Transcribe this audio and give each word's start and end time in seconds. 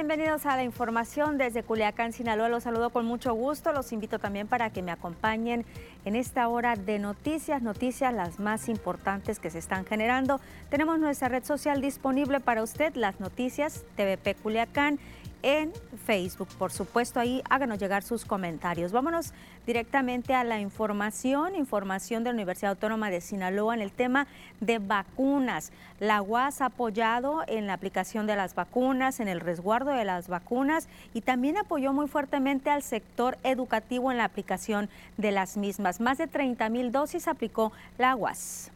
bienvenidos 0.00 0.46
a 0.46 0.56
la 0.56 0.64
información 0.64 1.36
desde 1.36 1.62
Culiacán, 1.62 2.14
Sinaloa. 2.14 2.48
Los 2.48 2.62
saludo 2.62 2.88
con 2.88 3.04
mucho 3.04 3.34
gusto. 3.34 3.70
Los 3.70 3.92
invito 3.92 4.18
también 4.18 4.46
para 4.48 4.70
que 4.70 4.80
me 4.80 4.92
acompañen 4.92 5.66
en 6.06 6.16
esta 6.16 6.48
hora 6.48 6.74
de 6.74 6.98
noticias, 6.98 7.60
noticias 7.60 8.14
las 8.14 8.40
más 8.40 8.70
importantes 8.70 9.38
que 9.38 9.50
se 9.50 9.58
están 9.58 9.84
generando. 9.84 10.40
Tenemos 10.70 10.98
nuestra 10.98 11.28
red 11.28 11.44
social 11.44 11.82
disponible 11.82 12.40
para 12.40 12.62
usted, 12.62 12.94
las 12.94 13.20
noticias 13.20 13.84
TVP 13.94 14.36
Culiacán 14.36 14.98
en 15.42 15.72
Facebook. 16.06 16.48
Por 16.58 16.72
supuesto, 16.72 17.20
ahí 17.20 17.42
háganos 17.48 17.78
llegar 17.78 18.02
sus 18.02 18.24
comentarios. 18.24 18.92
Vámonos 18.92 19.32
directamente 19.66 20.34
a 20.34 20.44
la 20.44 20.60
información, 20.60 21.54
información 21.54 22.24
de 22.24 22.30
la 22.30 22.34
Universidad 22.34 22.72
Autónoma 22.72 23.10
de 23.10 23.20
Sinaloa 23.20 23.74
en 23.74 23.82
el 23.82 23.92
tema 23.92 24.26
de 24.60 24.78
vacunas. 24.78 25.72
La 25.98 26.22
UAS 26.22 26.60
ha 26.60 26.66
apoyado 26.66 27.42
en 27.46 27.66
la 27.66 27.74
aplicación 27.74 28.26
de 28.26 28.36
las 28.36 28.54
vacunas, 28.54 29.20
en 29.20 29.28
el 29.28 29.40
resguardo 29.40 29.90
de 29.90 30.04
las 30.04 30.28
vacunas 30.28 30.88
y 31.14 31.20
también 31.20 31.58
apoyó 31.58 31.92
muy 31.92 32.08
fuertemente 32.08 32.70
al 32.70 32.82
sector 32.82 33.38
educativo 33.44 34.10
en 34.10 34.18
la 34.18 34.24
aplicación 34.24 34.88
de 35.16 35.32
las 35.32 35.56
mismas. 35.56 36.00
Más 36.00 36.18
de 36.18 36.26
30 36.26 36.68
mil 36.70 36.92
dosis 36.92 37.28
aplicó 37.28 37.72
la 37.98 38.16
UAS. 38.16 38.70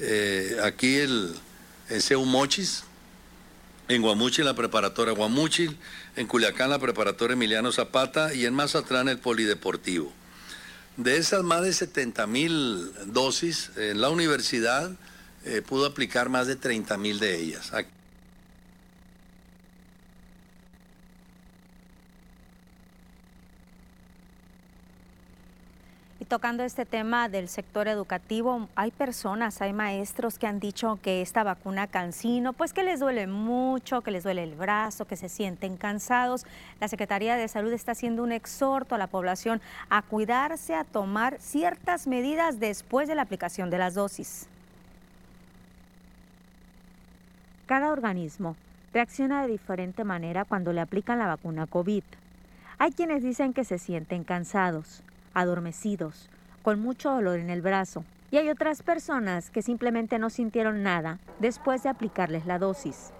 Eh, 0.00 0.56
aquí 0.62 0.96
el, 0.96 1.34
en 1.90 2.00
Seu 2.00 2.24
Mochis, 2.24 2.84
en 3.88 4.02
Guamuchil 4.02 4.44
la 4.44 4.54
preparatoria 4.54 5.12
Guamuchil, 5.12 5.76
en 6.16 6.26
Culiacán 6.26 6.70
la 6.70 6.78
preparatoria 6.78 7.34
Emiliano 7.34 7.72
Zapata 7.72 8.32
y 8.32 8.46
en 8.46 8.54
Mazatlán 8.54 9.08
el 9.08 9.18
Polideportivo. 9.18 10.12
De 10.96 11.16
esas 11.16 11.42
más 11.42 11.62
de 11.62 11.72
70 11.72 12.26
mil 12.26 12.92
dosis, 13.06 13.70
en 13.76 14.00
la 14.00 14.10
universidad 14.10 14.90
eh, 15.44 15.62
pudo 15.66 15.86
aplicar 15.86 16.28
más 16.28 16.46
de 16.46 16.56
30 16.56 16.96
mil 16.98 17.18
de 17.18 17.36
ellas. 17.40 17.72
Tocando 26.30 26.62
este 26.62 26.86
tema 26.86 27.28
del 27.28 27.48
sector 27.48 27.88
educativo, 27.88 28.68
hay 28.76 28.92
personas, 28.92 29.60
hay 29.60 29.72
maestros 29.72 30.38
que 30.38 30.46
han 30.46 30.60
dicho 30.60 30.96
que 31.02 31.22
esta 31.22 31.42
vacuna 31.42 31.88
cancino, 31.88 32.52
pues 32.52 32.72
que 32.72 32.84
les 32.84 33.00
duele 33.00 33.26
mucho, 33.26 34.00
que 34.02 34.12
les 34.12 34.22
duele 34.22 34.44
el 34.44 34.54
brazo, 34.54 35.06
que 35.06 35.16
se 35.16 35.28
sienten 35.28 35.76
cansados. 35.76 36.46
La 36.80 36.86
Secretaría 36.86 37.34
de 37.34 37.48
Salud 37.48 37.72
está 37.72 37.92
haciendo 37.92 38.22
un 38.22 38.30
exhorto 38.30 38.94
a 38.94 38.98
la 38.98 39.08
población 39.08 39.60
a 39.88 40.02
cuidarse, 40.02 40.76
a 40.76 40.84
tomar 40.84 41.36
ciertas 41.40 42.06
medidas 42.06 42.60
después 42.60 43.08
de 43.08 43.16
la 43.16 43.22
aplicación 43.22 43.68
de 43.68 43.78
las 43.78 43.94
dosis. 43.94 44.46
Cada 47.66 47.90
organismo 47.90 48.54
reacciona 48.94 49.42
de 49.42 49.48
diferente 49.48 50.04
manera 50.04 50.44
cuando 50.44 50.72
le 50.72 50.80
aplican 50.80 51.18
la 51.18 51.26
vacuna 51.26 51.66
COVID. 51.66 52.04
Hay 52.78 52.92
quienes 52.92 53.24
dicen 53.24 53.52
que 53.52 53.64
se 53.64 53.78
sienten 53.78 54.22
cansados, 54.22 55.02
adormecidos, 55.34 56.28
con 56.62 56.80
mucho 56.80 57.10
dolor 57.10 57.38
en 57.38 57.50
el 57.50 57.62
brazo. 57.62 58.04
Y 58.30 58.36
hay 58.36 58.48
otras 58.48 58.82
personas 58.82 59.50
que 59.50 59.62
simplemente 59.62 60.18
no 60.18 60.30
sintieron 60.30 60.82
nada 60.82 61.18
después 61.40 61.82
de 61.82 61.88
aplicarles 61.88 62.46
la 62.46 62.58
dosis. 62.58 63.10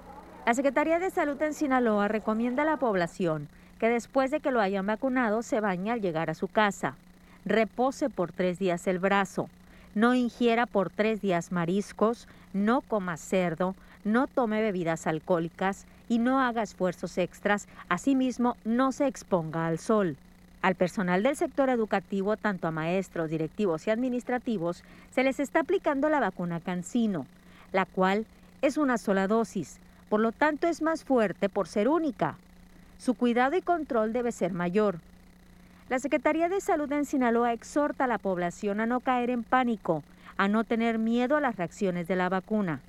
La 0.46 0.54
Secretaría 0.54 0.98
de 0.98 1.10
Salud 1.10 1.40
en 1.42 1.54
Sinaloa 1.54 2.08
recomienda 2.08 2.62
a 2.62 2.66
la 2.66 2.76
población 2.76 3.48
que 3.78 3.88
después 3.88 4.30
de 4.30 4.40
que 4.40 4.50
lo 4.50 4.60
hayan 4.60 4.86
vacunado 4.86 5.42
se 5.42 5.60
bañe 5.60 5.90
al 5.90 6.00
llegar 6.00 6.30
a 6.30 6.34
su 6.34 6.48
casa. 6.48 6.96
Repose 7.44 8.10
por 8.10 8.30
tres 8.30 8.58
días 8.58 8.86
el 8.86 8.98
brazo. 8.98 9.48
No 9.94 10.14
ingiera 10.14 10.66
por 10.66 10.90
tres 10.90 11.20
días 11.20 11.50
mariscos, 11.50 12.28
no 12.52 12.82
coma 12.82 13.16
cerdo, 13.16 13.74
no 14.04 14.26
tome 14.26 14.60
bebidas 14.60 15.06
alcohólicas 15.06 15.86
y 16.08 16.18
no 16.18 16.40
haga 16.40 16.62
esfuerzos 16.62 17.18
extras. 17.18 17.66
Asimismo, 17.88 18.56
no 18.64 18.92
se 18.92 19.06
exponga 19.06 19.66
al 19.66 19.78
sol. 19.78 20.16
Al 20.62 20.74
personal 20.74 21.22
del 21.22 21.36
sector 21.36 21.70
educativo, 21.70 22.36
tanto 22.36 22.68
a 22.68 22.70
maestros, 22.70 23.30
directivos 23.30 23.86
y 23.86 23.90
administrativos, 23.90 24.84
se 25.10 25.24
les 25.24 25.40
está 25.40 25.60
aplicando 25.60 26.08
la 26.10 26.20
vacuna 26.20 26.60
Cancino, 26.60 27.26
la 27.72 27.86
cual 27.86 28.26
es 28.60 28.76
una 28.76 28.98
sola 28.98 29.26
dosis, 29.26 29.78
por 30.10 30.20
lo 30.20 30.32
tanto 30.32 30.66
es 30.66 30.82
más 30.82 31.04
fuerte 31.04 31.48
por 31.48 31.66
ser 31.66 31.88
única. 31.88 32.36
Su 32.98 33.14
cuidado 33.14 33.56
y 33.56 33.62
control 33.62 34.12
debe 34.12 34.32
ser 34.32 34.52
mayor. 34.52 34.98
La 35.88 35.98
Secretaría 35.98 36.50
de 36.50 36.60
Salud 36.60 36.92
en 36.92 37.06
Sinaloa 37.06 37.54
exhorta 37.54 38.04
a 38.04 38.06
la 38.06 38.18
población 38.18 38.80
a 38.80 38.86
no 38.86 39.00
caer 39.00 39.30
en 39.30 39.42
pánico, 39.42 40.04
a 40.36 40.46
no 40.46 40.64
tener 40.64 40.98
miedo 40.98 41.36
a 41.36 41.40
las 41.40 41.56
reacciones 41.56 42.06
de 42.06 42.16
la 42.16 42.28
vacuna. 42.28 42.80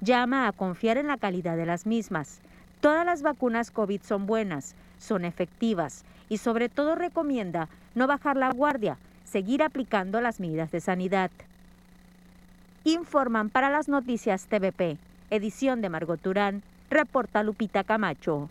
Llama 0.00 0.48
a 0.48 0.52
confiar 0.52 0.96
en 0.96 1.06
la 1.06 1.16
calidad 1.16 1.56
de 1.56 1.66
las 1.66 1.86
mismas. 1.86 2.40
Todas 2.80 3.06
las 3.06 3.22
vacunas 3.22 3.70
COVID 3.70 4.02
son 4.02 4.26
buenas, 4.26 4.74
son 5.00 5.24
efectivas 5.24 6.04
y 6.28 6.38
sobre 6.38 6.68
todo 6.68 6.94
recomienda 6.94 7.68
no 7.96 8.06
bajar 8.06 8.36
la 8.36 8.52
guardia, 8.52 8.98
seguir 9.24 9.62
aplicando 9.62 10.20
las 10.20 10.38
medidas 10.38 10.70
de 10.70 10.80
sanidad. 10.80 11.30
Informan 12.84 13.50
para 13.50 13.68
las 13.70 13.88
noticias 13.88 14.46
TVP, 14.46 14.96
edición 15.30 15.80
de 15.80 15.88
Margot 15.88 16.20
Turán, 16.20 16.62
reporta 16.88 17.42
Lupita 17.42 17.82
Camacho. 17.82 18.48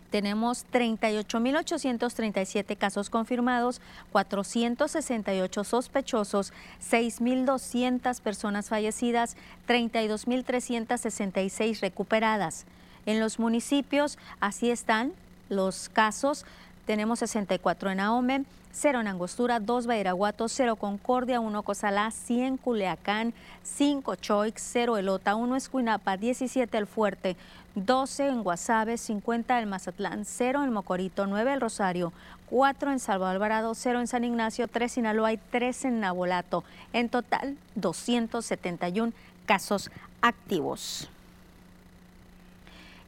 tenemos 0.10 0.66
38.837 0.72 2.78
casos 2.78 3.10
confirmados, 3.10 3.82
468 4.12 5.64
sospechosos, 5.64 6.54
6.200 6.82 8.22
personas 8.22 8.70
fallecidas, 8.70 9.36
32.366 9.68 11.82
recuperadas. 11.82 12.66
En 13.06 13.20
los 13.20 13.40
municipios, 13.40 14.18
así 14.40 14.72
están 14.72 15.12
los 15.50 15.90
casos. 15.90 16.46
Tenemos 16.86 17.20
64 17.20 17.92
en 17.92 18.00
Ahome, 18.00 18.46
0 18.72 19.02
en 19.02 19.08
Angostura, 19.08 19.60
2 19.60 19.88
Bairaguato, 19.88 20.48
0 20.48 20.76
Concordia, 20.76 21.40
1 21.40 21.64
Cozalá, 21.64 22.12
100 22.12 22.58
Culeacán, 22.58 23.34
5 23.64 24.16
Choix, 24.16 24.54
0 24.56 24.98
Elota, 24.98 25.36
1 25.36 25.56
Escuinapa, 25.56 26.18
17 26.18 26.78
El 26.78 26.88
Fuerte, 26.88 27.36
12 27.76 28.28
en 28.28 28.44
Guasave, 28.44 28.98
50 28.98 29.62
en 29.62 29.70
Mazatlán, 29.70 30.26
0 30.26 30.64
en 30.64 30.74
Mocorito, 30.74 31.28
9 31.28 31.54
El 31.54 31.62
Rosario, 31.62 32.14
4 32.50 32.92
en 32.92 33.00
Salvo 33.00 33.26
Alvarado, 33.26 33.76
0 33.76 34.00
en 34.00 34.08
San 34.08 34.24
Ignacio, 34.24 34.68
3 34.68 34.84
en 34.84 34.90
Sinaloa 34.90 35.34
y 35.34 35.38
3 35.38 35.86
en 35.86 36.00
Nabolato. 36.00 36.64
En 36.94 37.10
total, 37.10 37.58
271 37.76 39.14
casos 39.46 39.92
activos. 40.22 41.10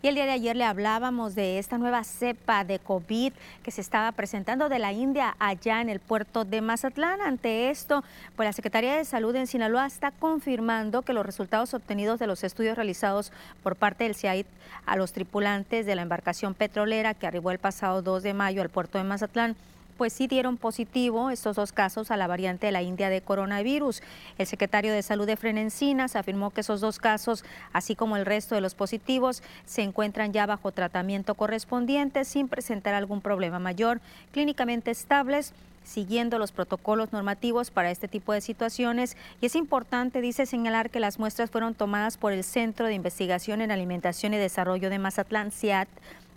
Y 0.04 0.08
el 0.08 0.16
día 0.16 0.26
de 0.26 0.32
ayer 0.32 0.56
le 0.56 0.64
hablábamos 0.64 1.36
de 1.36 1.60
esta 1.60 1.78
nueva 1.78 2.04
cepa 2.04 2.64
de 2.64 2.80
COVID 2.80 3.34
que 3.62 3.70
se 3.70 3.82
estaba 3.82 4.12
presentando 4.14 4.68
de 4.68 4.80
la 4.80 4.94
India 4.94 5.36
allá 5.38 5.80
en 5.80 5.90
el 5.90 6.00
puerto 6.00 6.44
de 6.44 6.60
Mazatlán. 6.60 7.22
Ante 7.22 7.70
esto, 7.70 8.04
pues 8.36 8.48
la 8.48 8.54
Secretaría 8.54 8.96
de 8.96 9.06
Salud 9.06 9.36
en 9.36 9.46
Sinaloa 9.46 9.86
está 9.86 10.10
confirmando 10.10 11.04
que 11.04 11.14
los 11.14 11.24
resultados 11.24 11.76
obtenidos 11.76 12.18
de 12.18 12.26
los 12.26 12.44
estudios 12.44 12.78
realizados 12.78 13.32
por 13.62 13.76
parte 13.76 14.06
del 14.06 14.16
CIAID 14.16 14.48
a 14.88 14.96
los 14.96 15.14
tripulantes 15.14 15.86
de 15.86 15.94
la 15.94 16.02
embarcación 16.02 16.56
petrolera 16.56 17.14
que 17.14 17.28
arribó 17.28 17.52
el 17.52 17.60
pasado 17.60 18.02
2 18.02 18.24
de 18.24 18.34
mayo 18.34 18.64
al 18.64 18.70
puerto 18.70 18.98
de 18.98 19.04
Mazatlán 19.04 19.56
pues 20.02 20.14
sí 20.14 20.26
dieron 20.26 20.58
positivo 20.58 21.30
estos 21.30 21.58
dos 21.58 21.72
casos 21.74 22.10
a 22.10 22.18
la 22.18 22.26
variante 22.26 22.66
de 22.66 22.72
la 22.72 22.82
India 22.82 23.12
de 23.12 23.22
coronavirus. 23.22 24.02
El 24.40 24.48
secretario 24.48 24.92
de 24.92 25.04
Salud 25.04 25.28
de 25.28 25.38
Frenencinas 25.38 26.16
afirmó 26.16 26.50
que 26.50 26.62
esos 26.62 26.82
dos 26.82 26.98
casos, 26.98 27.46
así 27.72 27.96
como 27.96 28.18
el 28.18 28.26
resto 28.26 28.56
de 28.56 28.62
los 28.62 28.74
positivos, 28.74 29.44
se 29.64 29.84
encuentran 29.84 30.34
ya 30.34 30.48
bajo 30.48 30.72
tratamiento 30.72 31.36
correspondiente 31.36 32.26
sin 32.26 32.48
presentar 32.48 32.96
algún 32.96 33.22
problema 33.22 33.60
mayor, 33.60 34.02
clínicamente 34.32 34.90
estables 34.90 35.54
siguiendo 35.84 36.38
los 36.38 36.52
protocolos 36.52 37.12
normativos 37.12 37.72
para 37.72 37.92
este 37.92 38.08
tipo 38.08 38.34
de 38.34 38.42
situaciones 38.42 39.18
y 39.42 39.48
es 39.48 39.56
importante, 39.56 40.22
dice, 40.22 40.46
señalar 40.46 40.90
que 40.90 41.00
las 41.00 41.18
muestras 41.20 41.50
fueron 41.50 41.74
tomadas 41.74 42.18
por 42.18 42.34
el 42.34 42.44
Centro 42.44 42.86
de 42.86 42.94
Investigación 42.94 43.62
en 43.62 43.72
Alimentación 43.72 44.34
y 44.34 44.38
Desarrollo 44.38 44.90
de 44.90 45.00
Mazatlán, 45.00 45.52
CIAT, 45.52 45.90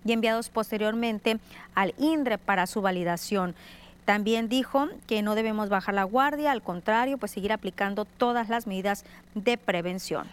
y 0.04 0.12
enviados 0.12 0.48
posteriormente 0.48 1.38
al 1.74 1.94
INDRE 1.98 2.38
para 2.38 2.66
su 2.66 2.82
validación. 2.82 3.54
También 4.04 4.48
dijo 4.48 4.88
que 5.06 5.22
no 5.22 5.34
debemos 5.34 5.68
bajar 5.68 5.94
la 5.94 6.04
guardia, 6.04 6.52
al 6.52 6.62
contrario, 6.62 7.16
pues 7.16 7.32
seguir 7.32 7.52
aplicando 7.52 8.04
todas 8.04 8.48
las 8.48 8.66
medidas 8.66 9.04
de 9.34 9.56
prevención. 9.56 10.26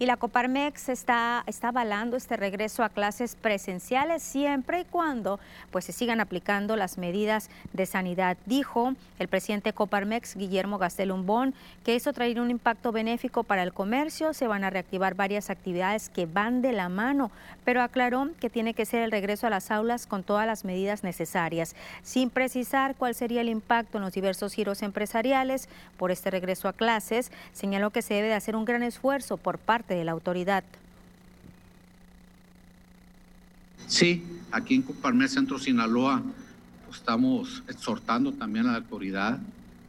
Y 0.00 0.06
la 0.06 0.16
Coparmex 0.16 0.90
está, 0.90 1.42
está 1.48 1.68
avalando 1.68 2.16
este 2.16 2.36
regreso 2.36 2.84
a 2.84 2.88
clases 2.88 3.34
presenciales 3.34 4.22
siempre 4.22 4.80
y 4.80 4.84
cuando 4.84 5.40
pues, 5.72 5.86
se 5.86 5.92
sigan 5.92 6.20
aplicando 6.20 6.76
las 6.76 6.98
medidas 6.98 7.50
de 7.72 7.84
sanidad. 7.84 8.36
Dijo 8.46 8.94
el 9.18 9.26
presidente 9.26 9.72
Coparmex, 9.72 10.36
Guillermo 10.36 10.78
Gastelumbón, 10.78 11.52
que 11.84 11.96
eso 11.96 12.12
traerá 12.12 12.42
un 12.42 12.52
impacto 12.52 12.92
benéfico 12.92 13.42
para 13.42 13.64
el 13.64 13.72
comercio. 13.72 14.34
Se 14.34 14.46
van 14.46 14.62
a 14.62 14.70
reactivar 14.70 15.16
varias 15.16 15.50
actividades 15.50 16.10
que 16.10 16.26
van 16.26 16.62
de 16.62 16.70
la 16.70 16.88
mano, 16.88 17.32
pero 17.64 17.82
aclaró 17.82 18.28
que 18.38 18.50
tiene 18.50 18.74
que 18.74 18.86
ser 18.86 19.02
el 19.02 19.10
regreso 19.10 19.48
a 19.48 19.50
las 19.50 19.72
aulas 19.72 20.06
con 20.06 20.22
todas 20.22 20.46
las 20.46 20.64
medidas 20.64 21.02
necesarias, 21.02 21.74
sin 22.02 22.30
precisar 22.30 22.94
cuál 22.94 23.16
sería 23.16 23.40
el 23.40 23.48
impacto 23.48 23.98
en 23.98 24.04
los 24.04 24.12
diversos 24.12 24.52
giros 24.52 24.82
empresariales 24.82 25.68
por 25.96 26.12
este 26.12 26.30
regreso 26.30 26.68
a 26.68 26.72
clases. 26.72 27.32
Señaló 27.52 27.90
que 27.90 28.02
se 28.02 28.14
debe 28.14 28.28
de 28.28 28.34
hacer 28.34 28.54
un 28.54 28.64
gran 28.64 28.84
esfuerzo 28.84 29.38
por 29.38 29.58
parte 29.58 29.87
de 29.94 30.04
la 30.04 30.12
autoridad. 30.12 30.64
Sí, 33.86 34.22
aquí 34.52 34.74
en 34.74 34.82
Coparmex 34.82 35.32
Centro 35.32 35.58
Sinaloa 35.58 36.22
pues, 36.84 36.98
estamos 36.98 37.62
exhortando 37.68 38.32
también 38.32 38.66
a 38.66 38.72
la 38.72 38.78
autoridad 38.78 39.38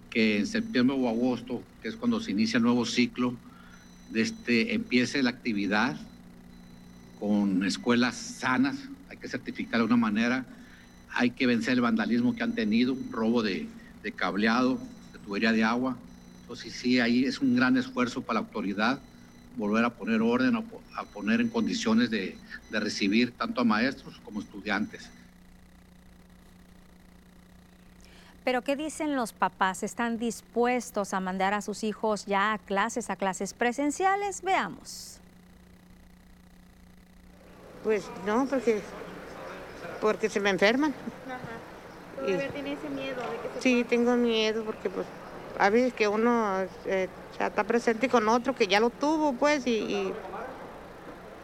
que 0.10 0.40
en 0.40 0.48
septiembre 0.48 0.96
o 0.98 1.08
agosto, 1.08 1.62
que 1.82 1.90
es 1.90 1.96
cuando 1.96 2.20
se 2.20 2.32
inicia 2.32 2.58
el 2.58 2.64
nuevo 2.64 2.86
ciclo, 2.86 3.36
este, 4.14 4.74
empiece 4.74 5.22
la 5.22 5.30
actividad 5.30 5.98
con 7.20 7.64
escuelas 7.66 8.16
sanas, 8.16 8.78
hay 9.10 9.18
que 9.18 9.28
certificar 9.28 9.82
de 9.82 9.86
una 9.86 9.98
manera, 9.98 10.46
hay 11.14 11.32
que 11.32 11.46
vencer 11.46 11.74
el 11.74 11.82
vandalismo 11.82 12.36
que 12.36 12.44
han 12.44 12.56
tenido, 12.56 12.98
robo 13.12 13.44
de, 13.44 13.68
de 14.02 14.12
cableado, 14.14 14.80
de 15.14 15.20
tubería 15.20 15.52
de 15.52 15.64
agua. 15.64 15.98
Entonces 16.42 16.74
sí, 16.74 17.00
ahí 17.00 17.26
es 17.26 17.40
un 17.40 17.56
gran 17.56 17.78
esfuerzo 17.78 18.22
para 18.22 18.40
la 18.40 18.48
autoridad 18.48 19.00
volver 19.60 19.86
a 19.86 19.90
poner 19.90 20.22
orden, 20.22 20.56
a, 20.96 21.04
poner 21.04 21.42
en 21.42 21.50
condiciones 21.50 22.10
de, 22.10 22.38
de 22.72 22.80
recibir 22.80 23.34
tanto 23.34 23.62
a 23.62 23.64
maestros 23.64 24.20
como 24.24 24.40
estudiantes. 24.40 25.10
Pero 28.44 28.64
¿qué 28.64 28.76
dicen 28.76 29.16
los 29.16 29.34
papás? 29.34 29.84
¿Están 29.84 30.18
dispuestos 30.18 31.14
a 31.14 31.20
mandar 31.20 31.54
a 31.54 31.62
sus 31.62 31.84
hijos 31.84 32.26
ya 32.26 32.54
a 32.54 32.58
clases, 32.58 33.10
a 33.10 33.16
clases 33.16 33.54
presenciales? 33.54 34.42
Veamos. 34.42 35.20
Pues 37.84 38.10
no, 38.26 38.48
porque, 38.48 38.82
porque 40.02 40.30
se 40.30 40.40
me 40.40 40.50
enferman. 40.50 40.96
Ajá. 41.28 42.52
tiene 42.54 42.74
ese 42.74 42.90
miedo 42.90 43.22
de 43.22 43.38
que 43.38 43.56
se 43.56 43.62
Sí, 43.62 43.84
tengo 43.84 44.16
miedo 44.16 44.64
porque 44.64 44.90
pues 44.90 45.06
a 45.58 45.70
veces 45.70 45.94
que 45.94 46.08
uno 46.08 46.66
eh, 46.86 47.08
está 47.40 47.64
presente 47.64 48.10
con 48.10 48.28
otro 48.28 48.56
que 48.56 48.68
ya 48.68 48.80
lo 48.80 48.90
tuvo, 48.90 49.34
pues, 49.34 49.66
y, 49.66 50.12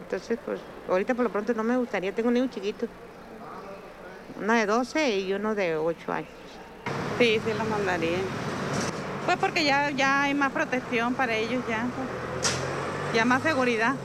entonces, 0.02 0.38
pues, 0.46 0.60
ahorita 0.90 1.16
por 1.16 1.24
lo 1.24 1.31
pronto 1.31 1.54
no 1.54 1.63
me 1.63 1.78
gustaría, 1.78 2.13
tengo 2.13 2.28
un 2.28 2.36
niño 2.36 2.48
chiquito, 2.48 2.88
una 4.42 4.56
de 4.56 4.66
12 4.66 5.19
y 5.19 5.34
uno 5.34 5.56
de 5.56 5.78
8 5.78 6.12
años. 6.12 6.30
Sí, 7.18 7.40
sí 7.44 7.54
lo 7.57 7.63
mandaría. 7.66 8.18
Pues 9.25 9.38
porque 9.38 9.63
ya, 9.63 9.90
ya 9.90 10.24
hay 10.24 10.34
más 10.34 10.52
protección 10.52 11.16
para 11.16 11.34
ellos, 11.36 11.63
ya, 11.68 11.88
pues, 11.96 12.56
ya 13.16 13.25
más 13.25 13.42
seguridad. 13.42 13.96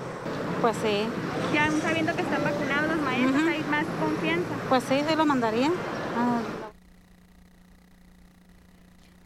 Pues 0.60 0.76
sí. 0.82 1.06
Ya 1.54 1.70
sabiendo 1.82 2.14
que 2.14 2.22
están 2.22 2.44
vacunados 2.44 2.96
los 2.96 3.04
maestros, 3.04 3.42
hay 3.48 3.64
más 3.70 3.86
confianza. 3.98 4.48
Pues 4.68 4.84
sí, 4.84 5.02
sí 5.08 5.16
lo 5.16 5.26
mandaría. 5.26 5.70
Ah, 6.16 6.40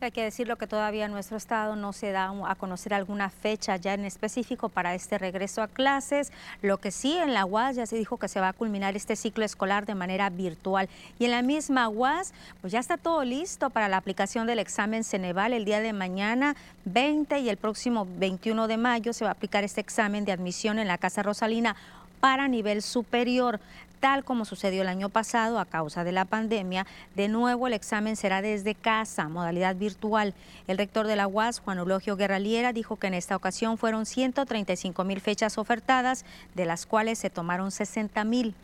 hay 0.04 0.12
que 0.12 0.22
decirlo 0.22 0.56
que 0.56 0.66
todavía 0.66 1.08
nuestro 1.08 1.36
estado 1.36 1.76
no 1.76 1.92
se 1.92 2.12
da 2.12 2.32
a 2.46 2.54
conocer 2.54 2.94
alguna 2.94 3.30
fecha 3.30 3.76
ya 3.76 3.94
en 3.94 4.04
específico 4.04 4.68
para 4.68 4.94
este 4.94 5.18
regreso 5.18 5.62
a 5.62 5.68
clases. 5.68 6.32
Lo 6.62 6.78
que 6.78 6.90
sí 6.90 7.16
en 7.16 7.34
la 7.34 7.44
UAS 7.44 7.76
ya 7.76 7.86
se 7.86 7.96
dijo 7.96 8.18
que 8.18 8.28
se 8.28 8.40
va 8.40 8.48
a 8.48 8.52
culminar 8.52 8.96
este 8.96 9.16
ciclo 9.16 9.44
escolar 9.44 9.86
de 9.86 9.94
manera 9.94 10.30
virtual. 10.30 10.88
Y 11.18 11.24
en 11.24 11.30
la 11.30 11.42
misma 11.42 11.88
UAS, 11.88 12.32
pues 12.60 12.72
ya 12.72 12.80
está 12.80 12.96
todo 12.96 13.24
listo 13.24 13.70
para 13.70 13.88
la 13.88 13.96
aplicación 13.96 14.46
del 14.46 14.58
examen 14.58 15.04
Ceneval 15.04 15.52
el 15.52 15.64
día 15.64 15.80
de 15.80 15.92
mañana 15.92 16.54
20 16.84 17.38
y 17.38 17.48
el 17.48 17.56
próximo 17.56 18.06
21 18.18 18.68
de 18.68 18.76
mayo 18.76 19.12
se 19.12 19.24
va 19.24 19.30
a 19.30 19.34
aplicar 19.34 19.64
este 19.64 19.80
examen 19.80 20.24
de 20.24 20.32
admisión 20.32 20.78
en 20.78 20.88
la 20.88 20.98
Casa 20.98 21.22
Rosalina 21.22 21.76
para 22.20 22.48
nivel 22.48 22.82
superior. 22.82 23.60
Tal 24.04 24.20
como 24.22 24.44
sucedió 24.44 24.82
el 24.82 24.88
año 24.88 25.08
pasado 25.08 25.58
a 25.58 25.64
causa 25.64 26.04
de 26.04 26.12
la 26.12 26.26
pandemia, 26.26 26.86
de 27.16 27.28
nuevo 27.28 27.68
el 27.68 27.72
examen 27.72 28.16
será 28.16 28.42
desde 28.42 28.74
casa, 28.74 29.30
modalidad 29.30 29.76
virtual. 29.76 30.34
El 30.66 30.76
rector 30.76 31.06
de 31.06 31.16
la 31.16 31.26
UAS, 31.26 31.60
Juan 31.60 31.78
Eulogio 31.78 32.14
Guerraliera, 32.14 32.74
dijo 32.74 32.98
que 32.98 33.06
en 33.06 33.14
esta 33.14 33.34
ocasión 33.34 33.78
fueron 33.78 34.04
135 34.04 35.04
mil 35.04 35.22
fechas 35.22 35.56
ofertadas, 35.56 36.26
de 36.54 36.66
las 36.66 36.84
cuales 36.84 37.18
se 37.18 37.30
tomaron 37.30 37.70
60 37.70 38.24
mil. 38.24 38.54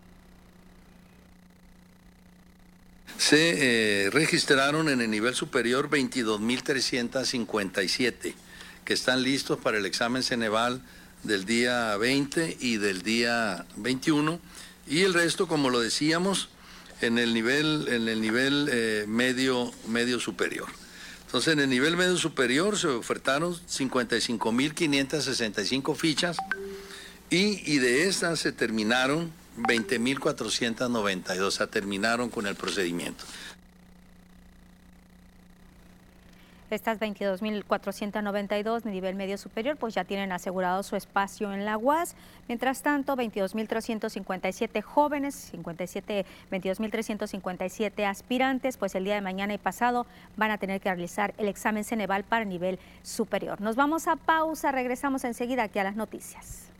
Se 3.17 4.05
eh, 4.05 4.11
registraron 4.11 4.91
en 4.91 5.01
el 5.01 5.11
nivel 5.11 5.35
superior 5.35 5.89
22.357 5.89 8.35
que 8.85 8.93
están 8.93 9.23
listos 9.23 9.59
para 9.59 9.79
el 9.79 9.87
examen 9.87 10.23
Ceneval 10.23 10.83
del 11.23 11.47
día 11.47 11.97
20 11.97 12.59
y 12.61 12.77
del 12.77 13.01
día 13.01 13.65
21 13.77 14.39
y 14.91 15.01
el 15.03 15.15
resto, 15.15 15.49
como 15.49 15.71
lo 15.71 15.81
decíamos, 15.81 16.51
en 17.01 17.17
el 17.19 17.33
nivel, 17.33 17.87
en 17.89 18.07
el 18.09 18.21
nivel 18.21 18.69
eh, 18.71 19.07
medio, 19.07 19.73
medio 19.87 20.21
superior. 20.21 20.69
Entonces, 21.27 21.53
en 21.53 21.61
el 21.61 21.71
nivel 21.71 21.97
medio 21.97 22.19
superior 22.19 22.77
se 22.77 22.89
ofertaron 22.89 23.55
55.565 23.55 25.95
fichas 25.95 26.37
y, 27.31 27.73
y 27.73 27.79
de 27.79 28.09
estas 28.09 28.41
se 28.41 28.51
terminaron 28.51 29.31
20.492, 29.59 31.41
o 31.41 31.53
sea, 31.53 31.69
terminaron 31.69 32.29
con 32.29 32.49
el 32.49 32.57
procedimiento. 32.57 33.25
Estas 36.71 37.01
22.492 37.01 38.83
de 38.83 38.91
nivel 38.91 39.17
medio 39.17 39.37
superior 39.37 39.77
pues 39.77 39.95
ya 39.95 40.05
tienen 40.05 40.33
asegurado 40.33 40.83
su 40.83 40.97
espacio 40.97 41.53
en 41.53 41.65
la 41.65 41.77
UAS. 41.77 42.15
Mientras 42.49 42.83
tanto, 42.83 43.17
22.357 43.17 44.81
jóvenes, 44.83 45.35
57, 45.35 46.25
22.357 46.51 48.05
aspirantes, 48.05 48.77
pues 48.77 48.95
el 48.95 49.05
día 49.05 49.15
de 49.15 49.21
mañana 49.21 49.55
y 49.55 49.59
pasado 49.59 50.07
van 50.37 50.51
a 50.51 50.59
tener 50.59 50.81
que 50.81 50.89
realizar 50.89 51.35
el 51.39 51.49
examen 51.49 51.85
Ceneval 51.85 52.25
para 52.25 52.45
nivel 52.45 52.79
superior. 53.03 53.61
Nos 53.61 53.77
vamos 53.77 54.07
a 54.07 54.17
pausa, 54.17 54.73
regresamos 54.73 55.25
enseguida 55.25 55.65
aquí 55.65 55.79
a 55.79 55.85
las 55.85 55.97
noticias. 55.97 56.71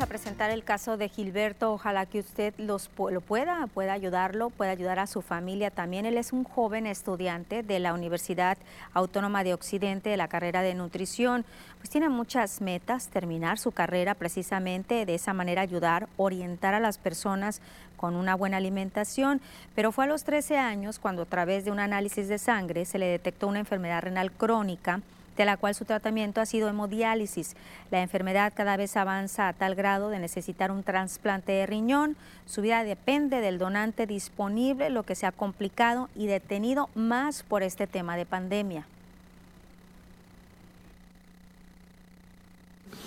A 0.00 0.06
presentar 0.06 0.50
el 0.50 0.64
caso 0.64 0.96
de 0.96 1.08
Gilberto. 1.08 1.72
Ojalá 1.72 2.06
que 2.06 2.20
usted 2.20 2.54
los, 2.58 2.90
lo 2.98 3.20
pueda, 3.20 3.66
pueda 3.68 3.92
ayudarlo, 3.92 4.50
pueda 4.50 4.72
ayudar 4.72 4.98
a 4.98 5.06
su 5.06 5.22
familia 5.22 5.70
también. 5.70 6.06
Él 6.06 6.16
es 6.16 6.32
un 6.32 6.42
joven 6.42 6.86
estudiante 6.86 7.62
de 7.62 7.78
la 7.78 7.94
Universidad 7.94 8.58
Autónoma 8.92 9.44
de 9.44 9.54
Occidente 9.54 10.10
de 10.10 10.16
la 10.16 10.26
carrera 10.26 10.62
de 10.62 10.74
nutrición. 10.74 11.44
Pues 11.78 11.90
tiene 11.90 12.08
muchas 12.08 12.60
metas, 12.60 13.08
terminar 13.08 13.58
su 13.58 13.72
carrera 13.72 14.14
precisamente 14.14 15.06
de 15.06 15.14
esa 15.14 15.32
manera 15.32 15.62
ayudar, 15.62 16.08
orientar 16.16 16.74
a 16.74 16.80
las 16.80 16.98
personas 16.98 17.60
con 17.96 18.16
una 18.16 18.34
buena 18.34 18.56
alimentación, 18.56 19.40
pero 19.74 19.92
fue 19.92 20.04
a 20.04 20.08
los 20.08 20.24
13 20.24 20.58
años 20.58 20.98
cuando 20.98 21.22
a 21.22 21.26
través 21.26 21.64
de 21.64 21.70
un 21.70 21.78
análisis 21.78 22.26
de 22.28 22.38
sangre 22.38 22.84
se 22.84 22.98
le 22.98 23.06
detectó 23.06 23.46
una 23.46 23.60
enfermedad 23.60 24.02
renal 24.02 24.32
crónica 24.32 25.02
de 25.36 25.44
la 25.44 25.56
cual 25.56 25.74
su 25.74 25.84
tratamiento 25.84 26.40
ha 26.40 26.46
sido 26.46 26.68
hemodiálisis. 26.68 27.56
La 27.90 28.02
enfermedad 28.02 28.52
cada 28.54 28.76
vez 28.76 28.96
avanza 28.96 29.48
a 29.48 29.52
tal 29.52 29.74
grado 29.74 30.10
de 30.10 30.18
necesitar 30.18 30.70
un 30.70 30.82
trasplante 30.82 31.52
de 31.52 31.66
riñón. 31.66 32.16
Su 32.46 32.62
vida 32.62 32.84
depende 32.84 33.40
del 33.40 33.58
donante 33.58 34.06
disponible, 34.06 34.90
lo 34.90 35.02
que 35.02 35.14
se 35.14 35.26
ha 35.26 35.32
complicado 35.32 36.08
y 36.14 36.26
detenido 36.26 36.88
más 36.94 37.42
por 37.42 37.62
este 37.62 37.86
tema 37.86 38.16
de 38.16 38.26
pandemia. 38.26 38.86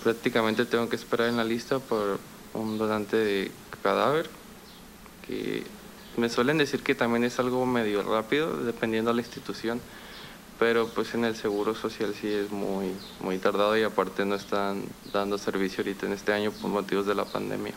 Prácticamente 0.02 0.64
tengo 0.64 0.88
que 0.88 0.96
esperar 0.96 1.28
en 1.28 1.36
la 1.36 1.44
lista 1.44 1.78
por 1.78 2.20
un 2.54 2.78
donante 2.78 3.16
de 3.16 3.50
cadáver, 3.82 4.28
que 5.26 5.64
me 6.16 6.28
suelen 6.28 6.58
decir 6.58 6.82
que 6.82 6.94
también 6.94 7.24
es 7.24 7.38
algo 7.38 7.64
medio 7.66 8.02
rápido, 8.02 8.56
dependiendo 8.64 9.10
de 9.10 9.16
la 9.16 9.22
institución 9.22 9.80
pero 10.58 10.88
pues 10.88 11.14
en 11.14 11.24
el 11.24 11.36
seguro 11.36 11.74
social 11.74 12.14
sí 12.14 12.28
es 12.28 12.50
muy, 12.50 12.92
muy 13.20 13.38
tardado 13.38 13.76
y 13.76 13.82
aparte 13.82 14.24
no 14.24 14.34
están 14.34 14.82
dando 15.12 15.38
servicio 15.38 15.82
ahorita 15.82 16.06
en 16.06 16.12
este 16.12 16.32
año 16.32 16.50
por 16.50 16.70
motivos 16.70 17.06
de 17.06 17.14
la 17.14 17.24
pandemia. 17.24 17.74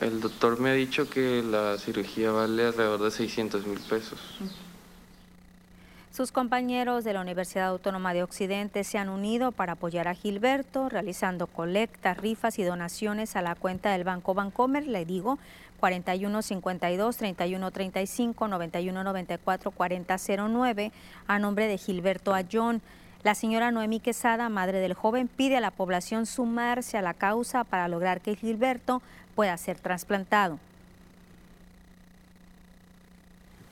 El 0.00 0.20
doctor 0.20 0.60
me 0.60 0.70
ha 0.70 0.74
dicho 0.74 1.08
que 1.08 1.42
la 1.42 1.78
cirugía 1.78 2.32
vale 2.32 2.66
alrededor 2.66 3.02
de 3.02 3.10
600 3.10 3.66
mil 3.66 3.78
pesos. 3.80 4.18
Sus 6.12 6.30
compañeros 6.30 7.04
de 7.04 7.14
la 7.14 7.22
Universidad 7.22 7.68
Autónoma 7.68 8.12
de 8.12 8.22
Occidente 8.22 8.84
se 8.84 8.98
han 8.98 9.08
unido 9.08 9.50
para 9.50 9.72
apoyar 9.72 10.08
a 10.08 10.14
Gilberto, 10.14 10.90
realizando 10.90 11.46
colectas, 11.46 12.18
rifas 12.18 12.58
y 12.58 12.64
donaciones 12.64 13.34
a 13.34 13.40
la 13.40 13.54
cuenta 13.54 13.92
del 13.92 14.04
Banco 14.04 14.34
Bancomer, 14.34 14.86
le 14.86 15.06
digo, 15.06 15.38
4152 15.82 17.16
3135 17.16 18.46
9194 18.46 19.70
4009 19.72 20.92
a 21.26 21.38
nombre 21.40 21.66
de 21.66 21.76
Gilberto 21.76 22.34
Ayón. 22.34 22.80
La 23.24 23.34
señora 23.34 23.72
Noemí 23.72 23.98
Quesada, 23.98 24.48
madre 24.48 24.78
del 24.78 24.94
joven, 24.94 25.26
pide 25.26 25.56
a 25.56 25.60
la 25.60 25.72
población 25.72 26.26
sumarse 26.26 26.98
a 26.98 27.02
la 27.02 27.14
causa 27.14 27.64
para 27.64 27.88
lograr 27.88 28.20
que 28.20 28.36
Gilberto 28.36 29.02
pueda 29.34 29.56
ser 29.56 29.80
trasplantado. 29.80 30.60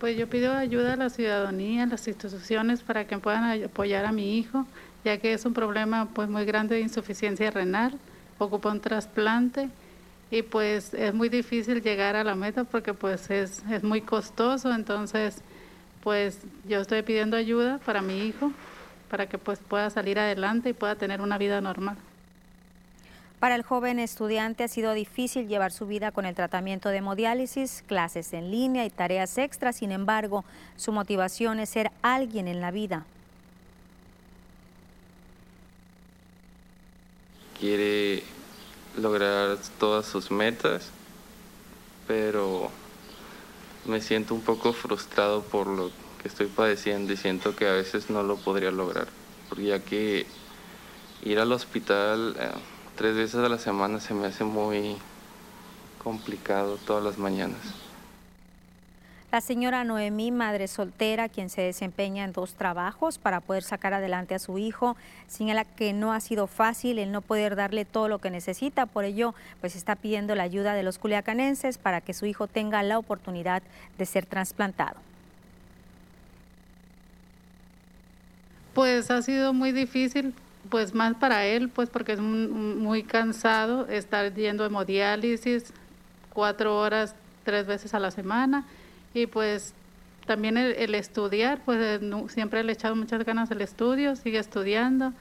Pues 0.01 0.17
yo 0.17 0.29
pido 0.29 0.53
ayuda 0.53 0.95
a 0.95 0.97
la 0.97 1.11
ciudadanía, 1.11 1.85
a 1.85 1.87
las 1.87 2.09
instituciones 2.09 2.83
para 2.83 3.07
que 3.07 3.19
puedan 3.19 3.63
apoyar 3.63 4.05
a 4.05 4.11
mi 4.11 4.37
hijo, 4.37 4.67
ya 5.05 5.19
que 5.19 5.33
es 5.33 5.45
un 5.45 5.55
problema 5.55 6.09
pues 6.13 6.29
muy 6.29 6.45
grande 6.45 6.75
de 6.75 6.81
insuficiencia 6.81 7.53
renal, 7.53 7.97
ocupa 8.39 8.73
un 8.73 8.81
trasplante 8.81 9.69
y 10.31 10.43
pues 10.43 10.95
es 10.95 11.13
muy 11.13 11.29
difícil 11.29 11.83
llegar 11.83 12.17
a 12.17 12.25
la 12.25 12.35
meta 12.35 12.65
porque 12.65 12.95
pues 12.95 13.31
es, 13.31 13.63
es 13.71 13.83
muy 13.83 14.01
costoso, 14.01 14.73
entonces 14.73 15.43
pues 16.03 16.39
yo 16.69 16.81
estoy 16.81 17.03
pidiendo 17.03 17.37
ayuda 17.37 17.79
para 17.85 18.01
mi 18.01 18.27
hijo 18.27 18.53
para 19.11 19.29
que 19.29 19.39
pues 19.39 19.59
pueda 19.59 19.91
salir 19.91 20.19
adelante 20.19 20.71
y 20.71 20.73
pueda 20.73 20.95
tener 20.95 21.21
una 21.21 21.37
vida 21.37 21.61
normal. 21.61 21.97
Para 23.41 23.55
el 23.55 23.63
joven 23.63 23.99
estudiante 23.99 24.65
ha 24.65 24.69
sido 24.69 24.93
difícil 24.93 25.49
llevar 25.49 25.73
su 25.73 25.87
vida 25.87 26.13
con 26.13 26.27
el 26.27 26.35
tratamiento 26.35 26.91
de 26.91 26.99
hemodiálisis, 26.99 27.83
clases 27.87 28.33
en 28.35 28.51
línea 28.51 28.85
y 28.85 28.91
tareas 28.91 29.37
extras. 29.39 29.77
Sin 29.77 29.93
embargo, 29.93 30.45
su 30.77 30.93
motivación 30.93 31.59
es 31.59 31.71
ser 31.71 31.91
alguien 32.03 32.49
en 32.49 32.61
la 32.61 32.71
vida. 32.71 33.07
Quiere 37.59 38.23
lograr 38.97 39.59
todas 39.79 40.07
sus 40.07 40.31
metas, 40.31 40.91
pero 42.07 42.71
me 43.87 44.01
siento 44.01 44.35
un 44.35 44.43
poco 44.43 44.73
frustrado 44.73 45.43
por 45.43 45.67
lo 45.67 45.91
que 46.21 46.29
estoy 46.29 46.47
padeciendo 46.47 47.13
y 47.13 47.17
siento 47.17 47.57
que 47.57 47.69
a 47.69 47.73
veces 47.73 48.11
no 48.11 48.23
lo 48.23 48.37
podría 48.37 48.71
lograr, 48.71 49.09
ya 49.57 49.79
que 49.81 50.27
ir 51.23 51.39
al 51.39 51.53
hospital... 51.53 52.37
Eh, 52.39 52.51
tres 53.01 53.17
veces 53.17 53.37
a 53.37 53.49
la 53.49 53.57
semana 53.57 53.99
se 53.99 54.13
me 54.13 54.27
hace 54.27 54.45
muy 54.45 54.95
complicado 56.05 56.77
todas 56.87 57.03
las 57.03 57.17
mañanas. 57.17 57.57
La 59.33 59.41
señora 59.41 59.85
Noemí, 59.85 60.33
madre 60.33 60.67
soltera, 60.67 61.29
quien 61.29 61.51
se 61.51 61.61
desempeña 61.61 62.25
en 62.25 62.33
dos 62.33 62.55
trabajos 62.55 63.19
para 63.19 63.41
poder 63.41 63.63
sacar 63.63 63.95
adelante 63.95 64.35
a 64.35 64.41
su 64.41 64.59
hijo, 64.59 64.97
señala 65.29 65.65
que 65.65 65.93
no 65.93 66.13
ha 66.13 66.19
sido 66.19 66.49
fácil 66.49 66.99
el 66.99 67.13
no 67.13 67.21
poder 67.21 67.55
darle 67.55 67.85
todo 67.85 68.09
lo 68.09 68.19
que 68.19 68.31
necesita, 68.31 68.87
por 68.87 69.05
ello 69.05 69.33
pues 69.61 69.77
está 69.77 69.95
pidiendo 69.95 70.35
la 70.35 70.43
ayuda 70.43 70.75
de 70.75 70.83
los 70.83 70.99
culiacanenses 70.99 71.79
para 71.79 72.01
que 72.01 72.13
su 72.13 72.27
hijo 72.27 72.49
tenga 72.49 72.83
la 72.83 72.99
oportunidad 72.99 73.63
de 73.99 74.07
ser 74.07 74.27
trasplantado. 74.27 74.97
Pues 78.75 79.13
ha 79.13 79.23
sido 79.23 79.53
muy 79.53 79.71
difícil 79.71 80.35
pues 80.71 80.93
más 80.93 81.15
para 81.15 81.47
él, 81.47 81.69
pues 81.69 81.89
porque 81.89 82.15
es 82.15 82.21
muy 82.21 83.05
cansado 83.05 83.87
estar 83.87 84.35
yendo 84.35 84.67
hemodiálisis 84.67 85.73
cuatro 86.33 86.77
horas, 86.77 87.15
tres 87.45 87.69
veces 87.69 87.95
a 87.95 88.01
la 88.01 88.11
semana 88.11 88.65
y 89.15 89.27
pues 89.27 89.75
también 90.27 90.57
el, 90.57 90.95
estudiar, 90.95 91.61
pues 91.65 92.01
siempre 92.29 92.63
le 92.63 92.73
he 92.73 92.75
echado 92.75 92.95
muchas 92.95 93.25
ganas 93.25 93.51
al 93.51 93.61
estudio, 93.63 94.15
sigue 94.15 94.39
estudiando. 94.39 95.13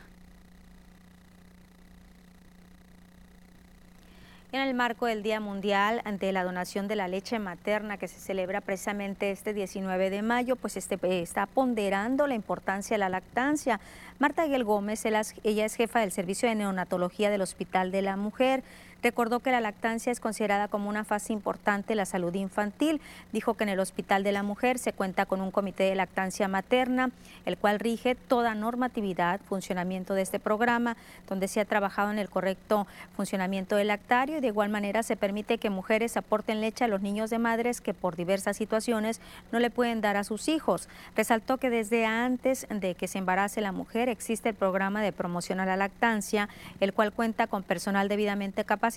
En 4.52 4.62
el 4.62 4.74
marco 4.74 5.06
del 5.06 5.22
Día 5.22 5.40
Mundial 5.40 6.02
de 6.20 6.32
la 6.32 6.44
Donación 6.44 6.88
de 6.88 6.96
la 6.96 7.08
Leche 7.08 7.38
Materna 7.38 7.98
que 7.98 8.08
se 8.08 8.20
celebra 8.20 8.62
precisamente 8.62 9.30
este 9.30 9.54
19 9.54 10.10
de 10.10 10.24
mayo, 10.24 10.56
pues 10.56 10.76
este, 10.76 10.98
está 11.22 11.46
ponderando 11.46 12.26
la 12.26 12.34
importancia 12.34 12.96
de 12.96 13.00
la 13.00 13.10
lactancia. 13.10 13.80
Marta 14.18 14.42
Aguel 14.42 14.64
Gómez, 14.64 15.06
ella 15.06 15.22
es 15.66 15.76
jefa 15.76 16.00
del 16.00 16.12
Servicio 16.12 16.50
de 16.50 16.56
Neonatología 16.56 17.30
del 17.30 17.42
Hospital 17.42 17.92
de 17.92 18.02
la 18.02 18.16
Mujer. 18.16 18.64
Recordó 19.02 19.40
que 19.40 19.52
la 19.52 19.62
lactancia 19.62 20.12
es 20.12 20.20
considerada 20.20 20.68
como 20.68 20.90
una 20.90 21.06
fase 21.06 21.32
importante 21.32 21.90
de 21.90 21.96
la 21.96 22.06
salud 22.06 22.34
infantil. 22.36 23.00
Dijo 23.32 23.54
que 23.54 23.64
en 23.64 23.70
el 23.70 23.80
Hospital 23.80 24.24
de 24.24 24.34
la 24.34 24.44
Mujer 24.44 24.78
se 24.78 24.92
cuenta 24.92 25.26
con 25.26 25.40
un 25.40 25.52
comité 25.52 25.84
de 25.84 25.96
lactancia 25.96 26.50
materna, 26.50 27.12
el 27.46 27.58
cual 27.58 27.80
rige 27.80 28.16
toda 28.16 28.56
normatividad, 28.56 29.40
funcionamiento 29.48 30.14
de 30.16 30.24
este 30.24 30.40
programa, 30.40 30.98
donde 31.30 31.48
se 31.48 31.62
ha 31.62 31.66
trabajado 31.66 32.12
en 32.12 32.20
el 32.20 32.30
correcto 32.30 32.88
funcionamiento 33.16 33.78
del 33.78 33.88
lactario 33.88 34.38
y 34.38 34.42
de 34.42 34.48
igual 34.48 34.70
manera 34.70 35.02
se 35.02 35.16
permite 35.16 35.60
que 35.60 35.70
mujeres 35.70 36.18
aporten 36.18 36.60
leche 36.60 36.84
a 36.84 36.90
los 36.90 37.02
niños 37.02 37.30
de 37.30 37.40
madres 37.40 37.80
que 37.80 37.94
por 37.94 38.18
diversas 38.18 38.58
situaciones 38.58 39.22
no 39.54 39.60
le 39.60 39.70
pueden 39.70 40.02
dar 40.02 40.18
a 40.18 40.26
sus 40.26 40.50
hijos. 40.50 40.90
Resaltó 41.16 41.58
que 41.58 41.70
desde 41.70 42.06
antes 42.06 42.68
de 42.70 42.96
que 42.96 43.08
se 43.08 43.18
embarace 43.20 43.62
la 43.62 43.72
mujer 43.72 44.10
existe 44.10 44.50
el 44.50 44.56
programa 44.56 45.02
de 45.02 45.14
promoción 45.14 45.62
a 45.62 45.66
la 45.66 45.78
lactancia, 45.78 46.50
el 46.82 46.94
cual 46.94 47.14
cuenta 47.14 47.48
con 47.48 47.64
personal 47.64 48.10
debidamente 48.10 48.66
capacitado 48.66 48.89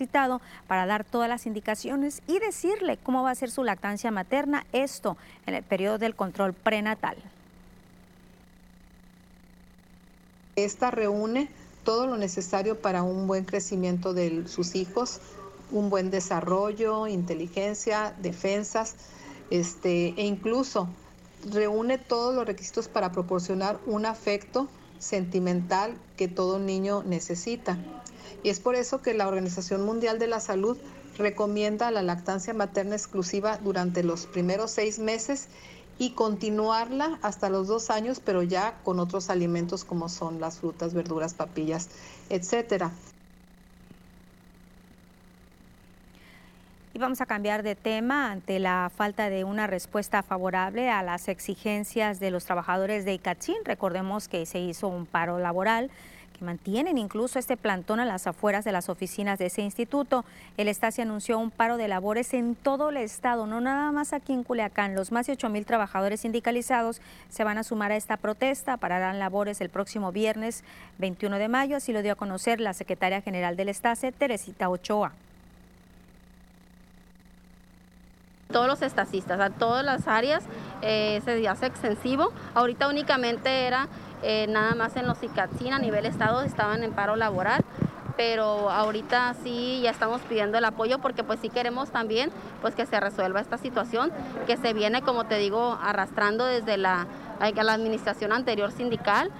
para 0.66 0.86
dar 0.86 1.04
todas 1.04 1.28
las 1.28 1.46
indicaciones 1.46 2.22
y 2.26 2.38
decirle 2.38 2.98
cómo 3.02 3.22
va 3.22 3.30
a 3.30 3.34
ser 3.34 3.50
su 3.50 3.64
lactancia 3.64 4.10
materna, 4.10 4.64
esto 4.72 5.16
en 5.46 5.54
el 5.54 5.62
periodo 5.62 5.98
del 5.98 6.14
control 6.14 6.52
prenatal. 6.52 7.16
Esta 10.56 10.90
reúne 10.90 11.48
todo 11.84 12.06
lo 12.06 12.16
necesario 12.16 12.80
para 12.80 13.02
un 13.02 13.26
buen 13.26 13.44
crecimiento 13.44 14.12
de 14.14 14.46
sus 14.48 14.74
hijos, 14.74 15.20
un 15.70 15.90
buen 15.90 16.10
desarrollo, 16.10 17.06
inteligencia, 17.06 18.14
defensas, 18.20 18.94
este, 19.50 20.14
e 20.16 20.26
incluso 20.26 20.88
reúne 21.50 21.98
todos 21.98 22.34
los 22.34 22.46
requisitos 22.46 22.88
para 22.88 23.12
proporcionar 23.12 23.78
un 23.86 24.06
afecto 24.06 24.68
sentimental 24.98 25.94
que 26.16 26.28
todo 26.28 26.58
niño 26.58 27.02
necesita. 27.02 27.76
Y 28.42 28.48
es 28.48 28.60
por 28.60 28.74
eso 28.74 29.02
que 29.02 29.14
la 29.14 29.28
Organización 29.28 29.84
Mundial 29.84 30.18
de 30.18 30.26
la 30.26 30.40
Salud 30.40 30.76
recomienda 31.16 31.90
la 31.90 32.02
lactancia 32.02 32.54
materna 32.54 32.96
exclusiva 32.96 33.58
durante 33.58 34.02
los 34.02 34.26
primeros 34.26 34.70
seis 34.70 34.98
meses 34.98 35.48
y 35.98 36.10
continuarla 36.12 37.18
hasta 37.22 37.48
los 37.48 37.68
dos 37.68 37.90
años, 37.90 38.20
pero 38.24 38.42
ya 38.42 38.78
con 38.82 38.98
otros 38.98 39.30
alimentos 39.30 39.84
como 39.84 40.08
son 40.08 40.40
las 40.40 40.58
frutas, 40.58 40.94
verduras, 40.94 41.34
papillas, 41.34 41.90
etcétera. 42.30 42.90
Y 46.94 46.98
vamos 46.98 47.20
a 47.20 47.26
cambiar 47.26 47.62
de 47.62 47.74
tema 47.74 48.30
ante 48.30 48.58
la 48.58 48.90
falta 48.94 49.30
de 49.30 49.44
una 49.44 49.66
respuesta 49.66 50.22
favorable 50.22 50.90
a 50.90 51.02
las 51.02 51.28
exigencias 51.28 52.20
de 52.20 52.30
los 52.30 52.44
trabajadores 52.44 53.04
de 53.04 53.14
ICATSIN. 53.14 53.64
Recordemos 53.64 54.28
que 54.28 54.44
se 54.44 54.58
hizo 54.58 54.88
un 54.88 55.06
paro 55.06 55.38
laboral 55.38 55.90
mantienen 56.42 56.98
incluso 56.98 57.38
este 57.38 57.56
plantón 57.56 58.00
a 58.00 58.04
las 58.04 58.26
afueras 58.26 58.64
de 58.64 58.72
las 58.72 58.88
oficinas 58.88 59.38
de 59.38 59.46
ese 59.46 59.62
instituto. 59.62 60.24
El 60.56 60.68
Estasi 60.68 61.02
anunció 61.02 61.38
un 61.38 61.50
paro 61.50 61.76
de 61.76 61.88
labores 61.88 62.34
en 62.34 62.54
todo 62.54 62.90
el 62.90 62.96
estado, 62.98 63.46
no 63.46 63.60
nada 63.60 63.92
más 63.92 64.12
aquí 64.12 64.32
en 64.32 64.44
Culiacán. 64.44 64.94
Los 64.94 65.12
más 65.12 65.26
de 65.26 65.32
8 65.32 65.48
mil 65.48 65.64
trabajadores 65.64 66.20
sindicalizados 66.20 67.00
se 67.30 67.44
van 67.44 67.58
a 67.58 67.64
sumar 67.64 67.92
a 67.92 67.96
esta 67.96 68.16
protesta, 68.16 68.76
pararán 68.76 69.18
labores 69.18 69.60
el 69.60 69.68
próximo 69.68 70.12
viernes 70.12 70.64
21 70.98 71.38
de 71.38 71.48
mayo, 71.48 71.76
así 71.76 71.92
lo 71.92 72.02
dio 72.02 72.12
a 72.12 72.16
conocer 72.16 72.60
la 72.60 72.74
secretaria 72.74 73.20
general 73.20 73.56
del 73.56 73.68
Estase, 73.68 74.12
Teresita 74.12 74.68
Ochoa. 74.68 75.12
todos 78.52 78.68
los 78.68 78.82
estacistas, 78.82 79.40
a 79.40 79.50
todas 79.50 79.84
las 79.84 80.06
áreas 80.06 80.44
eh, 80.82 81.20
se 81.24 81.48
hace 81.48 81.66
extensivo. 81.66 82.32
Ahorita 82.54 82.86
únicamente 82.86 83.66
era 83.66 83.88
eh, 84.22 84.46
nada 84.48 84.74
más 84.74 84.96
en 84.96 85.06
los 85.06 85.22
ICATSIN 85.22 85.72
a 85.72 85.78
nivel 85.78 86.06
estado 86.06 86.42
estaban 86.42 86.82
en 86.84 86.92
paro 86.92 87.16
laboral, 87.16 87.64
pero 88.16 88.70
ahorita 88.70 89.34
sí 89.42 89.80
ya 89.82 89.90
estamos 89.90 90.20
pidiendo 90.22 90.58
el 90.58 90.64
apoyo 90.64 90.98
porque 90.98 91.24
pues 91.24 91.40
sí 91.40 91.48
queremos 91.48 91.90
también 91.90 92.30
pues 92.60 92.74
que 92.74 92.86
se 92.86 93.00
resuelva 93.00 93.40
esta 93.40 93.58
situación 93.58 94.12
que 94.46 94.56
se 94.56 94.72
viene 94.72 95.02
como 95.02 95.24
te 95.24 95.38
digo 95.38 95.78
arrastrando 95.82 96.44
desde 96.44 96.76
la, 96.76 97.06
la 97.40 97.72
administración 97.72 98.32
anterior 98.32 98.70
sindical. 98.70 99.30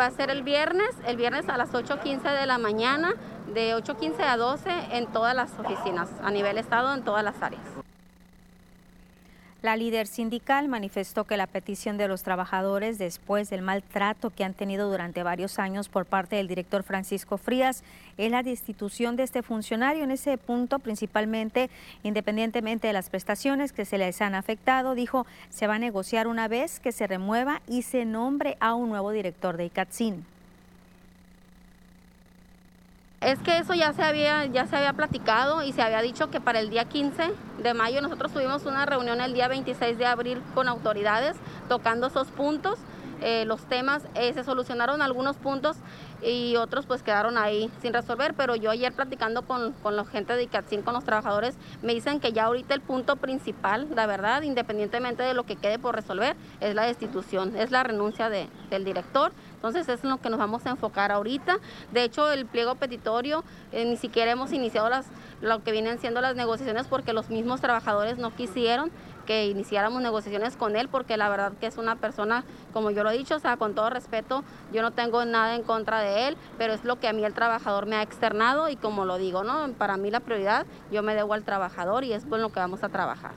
Va 0.00 0.06
a 0.06 0.10
ser 0.10 0.30
el 0.30 0.42
viernes, 0.42 0.90
el 1.06 1.16
viernes 1.16 1.48
a 1.48 1.56
las 1.58 1.72
8.15 1.72 2.22
de 2.40 2.46
la 2.46 2.58
mañana, 2.58 3.12
de 3.52 3.76
8.15 3.76 4.22
a 4.22 4.36
12 4.36 4.70
en 4.92 5.06
todas 5.08 5.36
las 5.36 5.50
oficinas, 5.58 6.08
a 6.24 6.30
nivel 6.30 6.56
estado, 6.56 6.94
en 6.94 7.04
todas 7.04 7.22
las 7.22 7.40
áreas. 7.42 7.73
La 9.64 9.78
líder 9.78 10.06
sindical 10.06 10.68
manifestó 10.68 11.24
que 11.24 11.38
la 11.38 11.46
petición 11.46 11.96
de 11.96 12.06
los 12.06 12.22
trabajadores 12.22 12.98
después 12.98 13.48
del 13.48 13.62
maltrato 13.62 14.28
que 14.28 14.44
han 14.44 14.52
tenido 14.52 14.90
durante 14.90 15.22
varios 15.22 15.58
años 15.58 15.88
por 15.88 16.04
parte 16.04 16.36
del 16.36 16.48
director 16.48 16.82
Francisco 16.82 17.38
Frías 17.38 17.82
es 18.18 18.30
la 18.30 18.42
destitución 18.42 19.16
de 19.16 19.22
este 19.22 19.42
funcionario 19.42 20.04
en 20.04 20.10
ese 20.10 20.36
punto 20.36 20.80
principalmente 20.80 21.70
independientemente 22.02 22.88
de 22.88 22.92
las 22.92 23.08
prestaciones 23.08 23.72
que 23.72 23.86
se 23.86 23.96
les 23.96 24.20
han 24.20 24.34
afectado, 24.34 24.94
dijo 24.94 25.24
se 25.48 25.66
va 25.66 25.76
a 25.76 25.78
negociar 25.78 26.26
una 26.26 26.46
vez 26.46 26.78
que 26.78 26.92
se 26.92 27.06
remueva 27.06 27.62
y 27.66 27.84
se 27.84 28.04
nombre 28.04 28.58
a 28.60 28.74
un 28.74 28.90
nuevo 28.90 29.12
director 29.12 29.56
de 29.56 29.64
ICATSIN. 29.64 30.33
Es 33.24 33.38
que 33.38 33.56
eso 33.56 33.72
ya 33.72 33.94
se 33.94 34.02
había 34.02 34.44
ya 34.44 34.66
se 34.66 34.76
había 34.76 34.92
platicado 34.92 35.62
y 35.62 35.72
se 35.72 35.80
había 35.80 36.02
dicho 36.02 36.28
que 36.28 36.42
para 36.42 36.60
el 36.60 36.68
día 36.68 36.84
15 36.84 37.32
de 37.62 37.72
mayo 37.72 38.02
nosotros 38.02 38.30
tuvimos 38.34 38.66
una 38.66 38.84
reunión 38.84 39.22
el 39.22 39.32
día 39.32 39.48
26 39.48 39.96
de 39.96 40.04
abril 40.04 40.42
con 40.54 40.68
autoridades 40.68 41.34
tocando 41.66 42.08
esos 42.08 42.28
puntos, 42.28 42.78
eh, 43.22 43.46
los 43.46 43.62
temas, 43.62 44.02
eh, 44.14 44.34
se 44.34 44.44
solucionaron 44.44 45.00
algunos 45.00 45.36
puntos 45.36 45.78
y 46.22 46.56
otros 46.56 46.84
pues 46.84 47.02
quedaron 47.02 47.38
ahí 47.38 47.70
sin 47.80 47.94
resolver, 47.94 48.34
pero 48.34 48.56
yo 48.56 48.70
ayer 48.70 48.92
platicando 48.92 49.40
con, 49.42 49.72
con 49.72 49.96
la 49.96 50.04
gente 50.04 50.34
de 50.34 50.42
ICATSIN, 50.42 50.82
con 50.82 50.92
los 50.92 51.04
trabajadores, 51.04 51.56
me 51.80 51.94
dicen 51.94 52.20
que 52.20 52.32
ya 52.32 52.44
ahorita 52.44 52.74
el 52.74 52.82
punto 52.82 53.16
principal, 53.16 53.88
la 53.94 54.06
verdad, 54.06 54.42
independientemente 54.42 55.22
de 55.22 55.32
lo 55.32 55.44
que 55.44 55.56
quede 55.56 55.78
por 55.78 55.94
resolver, 55.94 56.36
es 56.60 56.74
la 56.74 56.84
destitución, 56.84 57.56
es 57.56 57.70
la 57.70 57.82
renuncia 57.82 58.28
de, 58.28 58.48
del 58.68 58.84
director 58.84 59.32
entonces 59.64 59.88
es 59.88 60.04
en 60.04 60.10
lo 60.10 60.18
que 60.18 60.28
nos 60.28 60.38
vamos 60.38 60.66
a 60.66 60.70
enfocar 60.70 61.10
ahorita. 61.10 61.56
De 61.90 62.04
hecho, 62.04 62.30
el 62.30 62.44
pliego 62.44 62.74
petitorio 62.74 63.44
eh, 63.72 63.86
ni 63.86 63.96
siquiera 63.96 64.30
hemos 64.30 64.52
iniciado 64.52 64.90
las, 64.90 65.06
lo 65.40 65.64
que 65.64 65.72
vienen 65.72 65.98
siendo 65.98 66.20
las 66.20 66.36
negociaciones 66.36 66.86
porque 66.86 67.14
los 67.14 67.30
mismos 67.30 67.62
trabajadores 67.62 68.18
no 68.18 68.34
quisieron 68.34 68.90
que 69.24 69.46
iniciáramos 69.46 70.02
negociaciones 70.02 70.56
con 70.56 70.76
él 70.76 70.90
porque 70.90 71.16
la 71.16 71.30
verdad 71.30 71.52
que 71.58 71.66
es 71.66 71.78
una 71.78 71.96
persona, 71.96 72.44
como 72.74 72.90
yo 72.90 73.04
lo 73.04 73.10
he 73.10 73.16
dicho, 73.16 73.36
o 73.36 73.38
sea, 73.38 73.56
con 73.56 73.74
todo 73.74 73.88
respeto, 73.88 74.44
yo 74.70 74.82
no 74.82 74.90
tengo 74.90 75.24
nada 75.24 75.54
en 75.54 75.62
contra 75.62 76.00
de 76.00 76.28
él, 76.28 76.36
pero 76.58 76.74
es 76.74 76.84
lo 76.84 77.00
que 77.00 77.08
a 77.08 77.14
mí 77.14 77.24
el 77.24 77.32
trabajador 77.32 77.86
me 77.86 77.96
ha 77.96 78.02
externado 78.02 78.68
y 78.68 78.76
como 78.76 79.06
lo 79.06 79.16
digo, 79.16 79.44
¿no? 79.44 79.72
Para 79.78 79.96
mí 79.96 80.10
la 80.10 80.20
prioridad, 80.20 80.66
yo 80.92 81.02
me 81.02 81.14
debo 81.14 81.32
al 81.32 81.44
trabajador 81.44 82.04
y 82.04 82.12
es 82.12 82.26
con 82.26 82.42
lo 82.42 82.50
que 82.50 82.60
vamos 82.60 82.84
a 82.84 82.90
trabajar. 82.90 83.32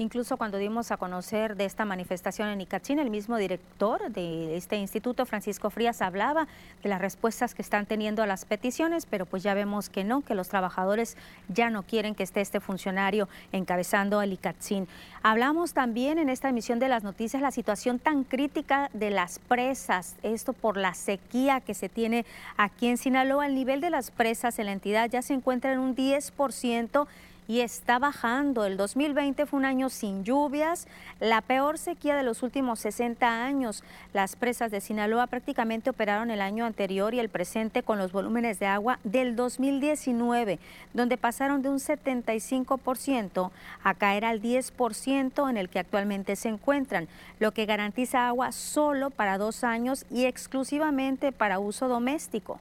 Incluso 0.00 0.38
cuando 0.38 0.56
dimos 0.56 0.92
a 0.92 0.96
conocer 0.96 1.56
de 1.56 1.66
esta 1.66 1.84
manifestación 1.84 2.48
en 2.48 2.62
Icachín, 2.62 2.98
el 2.98 3.10
mismo 3.10 3.36
director 3.36 4.10
de 4.10 4.56
este 4.56 4.76
instituto, 4.76 5.26
Francisco 5.26 5.68
Frías, 5.68 6.00
hablaba 6.00 6.48
de 6.82 6.88
las 6.88 7.02
respuestas 7.02 7.54
que 7.54 7.60
están 7.60 7.84
teniendo 7.84 8.22
a 8.22 8.26
las 8.26 8.46
peticiones, 8.46 9.04
pero 9.04 9.26
pues 9.26 9.42
ya 9.42 9.52
vemos 9.52 9.90
que 9.90 10.02
no, 10.02 10.22
que 10.22 10.34
los 10.34 10.48
trabajadores 10.48 11.18
ya 11.48 11.68
no 11.68 11.82
quieren 11.82 12.14
que 12.14 12.22
esté 12.22 12.40
este 12.40 12.60
funcionario 12.60 13.28
encabezando 13.52 14.22
el 14.22 14.32
Icachín. 14.32 14.88
Hablamos 15.22 15.74
también 15.74 16.18
en 16.18 16.30
esta 16.30 16.48
emisión 16.48 16.78
de 16.78 16.88
las 16.88 17.04
noticias 17.04 17.42
la 17.42 17.50
situación 17.50 17.98
tan 17.98 18.24
crítica 18.24 18.88
de 18.94 19.10
las 19.10 19.38
presas, 19.38 20.16
esto 20.22 20.54
por 20.54 20.78
la 20.78 20.94
sequía 20.94 21.60
que 21.60 21.74
se 21.74 21.90
tiene 21.90 22.24
aquí 22.56 22.86
en 22.86 22.96
Sinaloa. 22.96 23.44
El 23.44 23.54
nivel 23.54 23.82
de 23.82 23.90
las 23.90 24.10
presas 24.10 24.58
en 24.58 24.64
la 24.64 24.72
entidad 24.72 25.10
ya 25.10 25.20
se 25.20 25.34
encuentra 25.34 25.74
en 25.74 25.78
un 25.78 25.94
10% 25.94 27.06
y 27.50 27.62
está 27.62 27.98
bajando. 27.98 28.64
El 28.64 28.76
2020 28.76 29.44
fue 29.44 29.58
un 29.58 29.64
año 29.64 29.90
sin 29.90 30.22
lluvias, 30.22 30.86
la 31.18 31.40
peor 31.40 31.78
sequía 31.78 32.14
de 32.14 32.22
los 32.22 32.44
últimos 32.44 32.78
60 32.78 33.26
años. 33.44 33.82
Las 34.12 34.36
presas 34.36 34.70
de 34.70 34.80
Sinaloa 34.80 35.26
prácticamente 35.26 35.90
operaron 35.90 36.30
el 36.30 36.42
año 36.42 36.64
anterior 36.64 37.12
y 37.12 37.18
el 37.18 37.28
presente 37.28 37.82
con 37.82 37.98
los 37.98 38.12
volúmenes 38.12 38.60
de 38.60 38.66
agua 38.66 39.00
del 39.02 39.34
2019, 39.34 40.60
donde 40.94 41.16
pasaron 41.16 41.60
de 41.60 41.70
un 41.70 41.80
75% 41.80 43.50
a 43.82 43.94
caer 43.94 44.24
al 44.24 44.40
10% 44.40 45.50
en 45.50 45.56
el 45.56 45.68
que 45.68 45.80
actualmente 45.80 46.36
se 46.36 46.50
encuentran, 46.50 47.08
lo 47.40 47.50
que 47.50 47.66
garantiza 47.66 48.28
agua 48.28 48.52
solo 48.52 49.10
para 49.10 49.38
dos 49.38 49.64
años 49.64 50.06
y 50.08 50.26
exclusivamente 50.26 51.32
para 51.32 51.58
uso 51.58 51.88
doméstico. 51.88 52.60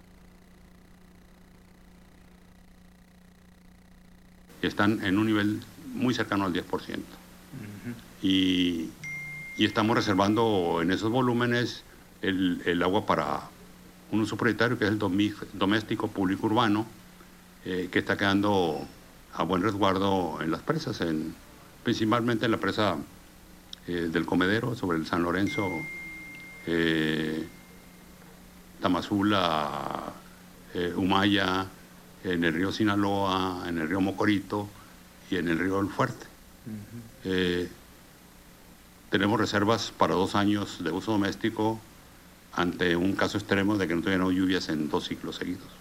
Están 4.68 5.04
en 5.04 5.18
un 5.18 5.26
nivel 5.28 5.62
muy 5.94 6.14
cercano 6.14 6.46
al 6.46 6.54
10%. 6.54 6.64
y, 8.22 8.90
y, 9.58 9.66
estamos 9.66 9.96
reservando 9.96 10.80
en 10.82 10.92
esos 10.92 11.10
volúmenes 11.10 11.84
el, 12.22 12.62
el, 12.66 12.84
agua 12.84 13.06
para 13.06 13.42
un 14.12 14.22
uso 14.22 14.38
prioritario 14.38 14.78
que 14.78 14.86
es 14.86 14.92
el 14.92 15.00
doméstico 15.00 16.08
público 16.10 16.48
urbano, 16.48 16.86
eh, 17.66 17.90
que 17.92 18.00
está 18.00 18.18
quedando 18.18 18.88
a 19.34 19.44
buen 19.44 19.62
resguardo 19.62 20.40
en 20.42 20.52
las 20.52 20.62
presas, 20.62 21.02
en, 21.02 21.36
principalmente 21.84 22.46
en 22.46 22.52
la 22.52 22.58
presa 22.58 22.98
eh, 23.88 24.10
del 24.12 24.26
Comedero, 24.26 24.76
sobre 24.76 24.98
el 24.98 25.06
San 25.06 25.24
Lorenzo, 25.24 25.68
eh, 26.68 27.48
Tamazula, 28.82 30.14
Humaya, 30.96 31.66
en 32.34 32.44
el 32.44 32.54
río 32.54 32.72
Sinaloa, 32.72 33.66
en 33.68 33.78
el 33.80 33.88
río 33.88 34.02
Mocorito 34.02 34.68
y 35.30 35.38
en 35.38 35.48
el 35.48 35.60
río 35.60 35.80
El 35.80 35.90
Fuerte. 35.90 36.26
Eh, 37.24 37.70
tenemos 39.10 39.40
reservas 39.40 39.92
para 39.98 40.14
dos 40.14 40.36
años 40.36 40.84
de 40.84 40.92
uso 40.92 41.12
doméstico 41.12 41.80
ante 42.54 42.96
un 42.96 43.14
caso 43.14 43.38
extremo 43.38 43.78
de 43.78 43.88
que 43.88 43.96
no 43.96 44.02
tuvieran 44.02 44.30
lluvias 44.30 44.70
en 44.70 44.90
dos 44.90 45.08
ciclos 45.08 45.38
seguidos. 45.38 45.79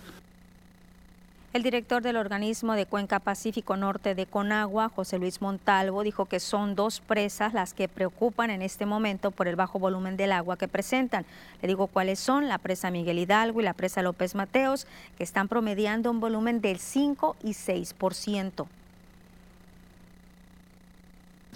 El 1.59 1.65
director 1.65 2.03
del 2.05 2.17
organismo 2.17 2.75
de 2.75 2.87
Cuenca 2.87 3.19
Pacífico 3.19 3.77
Norte 3.77 4.15
de 4.15 4.27
Conagua, 4.27 4.89
José 4.91 5.19
Luis 5.19 5.41
Montalvo, 5.41 6.05
dijo 6.05 6.27
que 6.27 6.39
son 6.39 6.77
dos 6.77 7.01
presas 7.01 7.53
las 7.53 7.75
que 7.75 7.89
preocupan 7.89 8.51
en 8.51 8.63
este 8.63 8.87
momento 8.87 9.33
por 9.33 9.49
el 9.49 9.57
bajo 9.57 9.81
volumen 9.81 10.17
del 10.17 10.31
agua 10.31 10.57
que 10.57 10.69
presentan. 10.69 11.27
Le 11.61 11.67
digo 11.67 11.89
cuáles 11.89 12.21
son, 12.21 12.47
la 12.47 12.59
presa 12.59 12.93
Miguel 12.93 13.19
Hidalgo 13.19 13.61
y 13.61 13.65
la 13.65 13.75
presa 13.75 14.03
López 14.03 14.37
Mateos, 14.37 14.87
que 15.17 15.25
están 15.25 15.49
promediando 15.49 16.13
un 16.13 16.21
volumen 16.21 16.61
del 16.61 16.79
5 16.79 17.35
y 17.43 17.55
6%. 17.55 18.67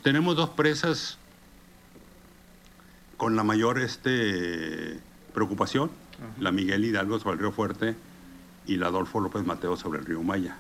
Tenemos 0.03 0.35
dos 0.35 0.51
presas 0.51 1.17
con 3.17 3.37
la 3.37 3.45
mayor 3.45 3.79
este, 3.79 4.99
preocupación, 5.33 5.93
la 6.41 6.51
Miguel 6.51 6.85
Hidalgo 6.85 7.21
sobre 7.21 7.35
el 7.35 7.39
Río 7.39 7.53
Fuerte 7.53 7.95
y 8.67 8.77
la 8.77 8.87
Adolfo 8.87 9.21
López 9.21 9.45
Mateo 9.45 9.77
sobre 9.77 10.01
el 10.01 10.07
río 10.07 10.23
Maya. 10.23 10.57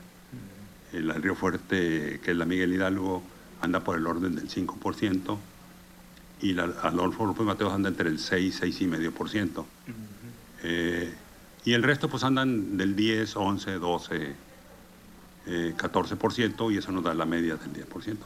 El, 0.93 1.13
río 1.23 1.35
Fuerte, 1.35 2.21
que 2.23 2.33
es 2.33 2.37
la 2.37 2.45
Miguel 2.45 2.73
Hidalgo, 2.73 3.23
anda 3.61 3.81
por 3.81 3.97
el 3.97 4.07
orden 4.07 4.35
del 4.35 4.49
5% 4.49 5.39
y 6.43 6.53
la 6.53 6.65
Adolfo 6.65 7.25
López 7.25 7.47
Mateo 7.47 7.73
anda 7.73 7.89
entre 7.89 8.09
el 8.09 8.19
6, 8.19 8.63
6,5%. 8.63 9.65
Eh, 10.65 11.15
y 11.65 11.73
el 11.73 11.83
resto 11.83 12.09
pues 12.09 12.25
andan 12.25 12.77
del 12.77 12.95
10, 12.95 13.37
11, 13.37 13.73
12, 13.73 14.35
14% 15.47 16.73
y 16.73 16.79
eso 16.79 16.93
nos 16.93 17.05
da 17.05 17.15
la 17.15 17.25
media 17.25 17.57
del 17.57 17.73
10%. 17.73 18.17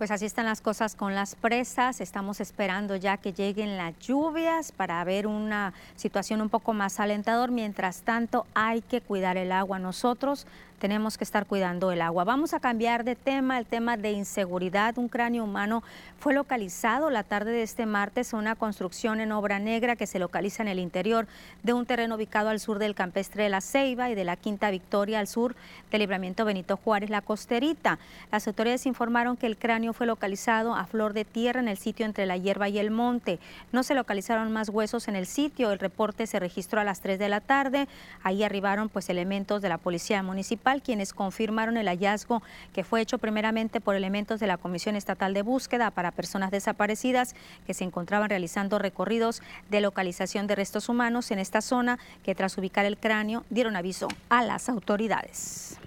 Pues 0.00 0.10
así 0.10 0.24
están 0.24 0.46
las 0.46 0.62
cosas 0.62 0.94
con 0.94 1.14
las 1.14 1.34
presas. 1.34 2.00
Estamos 2.00 2.40
esperando 2.40 2.96
ya 2.96 3.18
que 3.18 3.34
lleguen 3.34 3.76
las 3.76 3.98
lluvias 3.98 4.72
para 4.72 5.04
ver 5.04 5.26
una 5.26 5.74
situación 5.94 6.40
un 6.40 6.48
poco 6.48 6.72
más 6.72 7.00
alentador. 7.00 7.50
Mientras 7.50 8.00
tanto, 8.00 8.46
hay 8.54 8.80
que 8.80 9.02
cuidar 9.02 9.36
el 9.36 9.52
agua. 9.52 9.78
Nosotros 9.78 10.46
tenemos 10.80 11.18
que 11.18 11.24
estar 11.24 11.44
cuidando 11.44 11.92
el 11.92 12.00
agua. 12.00 12.24
Vamos 12.24 12.54
a 12.54 12.58
cambiar 12.58 13.04
de 13.04 13.14
tema, 13.14 13.58
el 13.58 13.66
tema 13.66 13.98
de 13.98 14.12
inseguridad. 14.12 14.96
Un 14.96 15.08
cráneo 15.08 15.44
humano 15.44 15.82
fue 16.18 16.32
localizado 16.32 17.10
la 17.10 17.22
tarde 17.22 17.52
de 17.52 17.62
este 17.62 17.84
martes 17.84 18.32
en 18.32 18.38
una 18.38 18.56
construcción 18.56 19.20
en 19.20 19.30
obra 19.30 19.58
negra 19.58 19.94
que 19.94 20.06
se 20.06 20.18
localiza 20.18 20.62
en 20.62 20.68
el 20.68 20.78
interior 20.78 21.26
de 21.62 21.74
un 21.74 21.84
terreno 21.84 22.14
ubicado 22.14 22.48
al 22.48 22.60
sur 22.60 22.78
del 22.78 22.94
campestre 22.94 23.42
de 23.42 23.50
la 23.50 23.60
Ceiba 23.60 24.10
y 24.10 24.14
de 24.14 24.24
la 24.24 24.36
Quinta 24.36 24.70
Victoria 24.70 25.20
al 25.20 25.26
sur 25.26 25.54
del 25.90 26.00
libramiento 26.00 26.46
Benito 26.46 26.78
Juárez, 26.78 27.10
la 27.10 27.20
costerita. 27.20 27.98
Las 28.32 28.48
autoridades 28.48 28.86
informaron 28.86 29.36
que 29.36 29.46
el 29.46 29.58
cráneo 29.58 29.92
fue 29.92 30.06
localizado 30.06 30.74
a 30.74 30.86
flor 30.86 31.12
de 31.12 31.26
tierra 31.26 31.60
en 31.60 31.68
el 31.68 31.76
sitio 31.76 32.06
entre 32.06 32.24
la 32.24 32.38
hierba 32.38 32.70
y 32.70 32.78
el 32.78 32.90
monte. 32.90 33.38
No 33.70 33.82
se 33.82 33.94
localizaron 33.94 34.50
más 34.50 34.70
huesos 34.70 35.08
en 35.08 35.16
el 35.16 35.26
sitio. 35.26 35.72
El 35.72 35.78
reporte 35.78 36.26
se 36.26 36.40
registró 36.40 36.80
a 36.80 36.84
las 36.84 37.00
3 37.00 37.18
de 37.18 37.28
la 37.28 37.42
tarde. 37.42 37.86
Ahí 38.22 38.42
arribaron 38.42 38.88
pues 38.88 39.10
elementos 39.10 39.60
de 39.60 39.68
la 39.68 39.76
policía 39.76 40.22
municipal 40.22 40.69
quienes 40.78 41.12
confirmaron 41.12 41.76
el 41.76 41.88
hallazgo 41.88 42.42
que 42.72 42.84
fue 42.84 43.00
hecho 43.00 43.18
primeramente 43.18 43.80
por 43.80 43.96
elementos 43.96 44.38
de 44.38 44.46
la 44.46 44.56
Comisión 44.56 44.94
Estatal 44.94 45.34
de 45.34 45.42
Búsqueda 45.42 45.90
para 45.90 46.12
Personas 46.12 46.50
Desaparecidas 46.50 47.34
que 47.66 47.74
se 47.74 47.84
encontraban 47.84 48.30
realizando 48.30 48.78
recorridos 48.78 49.42
de 49.68 49.80
localización 49.80 50.46
de 50.46 50.54
restos 50.54 50.88
humanos 50.88 51.30
en 51.32 51.40
esta 51.40 51.60
zona 51.60 51.98
que 52.22 52.34
tras 52.34 52.56
ubicar 52.56 52.86
el 52.86 52.96
cráneo 52.96 53.44
dieron 53.50 53.74
aviso 53.74 54.06
a 54.28 54.44
las 54.44 54.68
autoridades. 54.68 55.78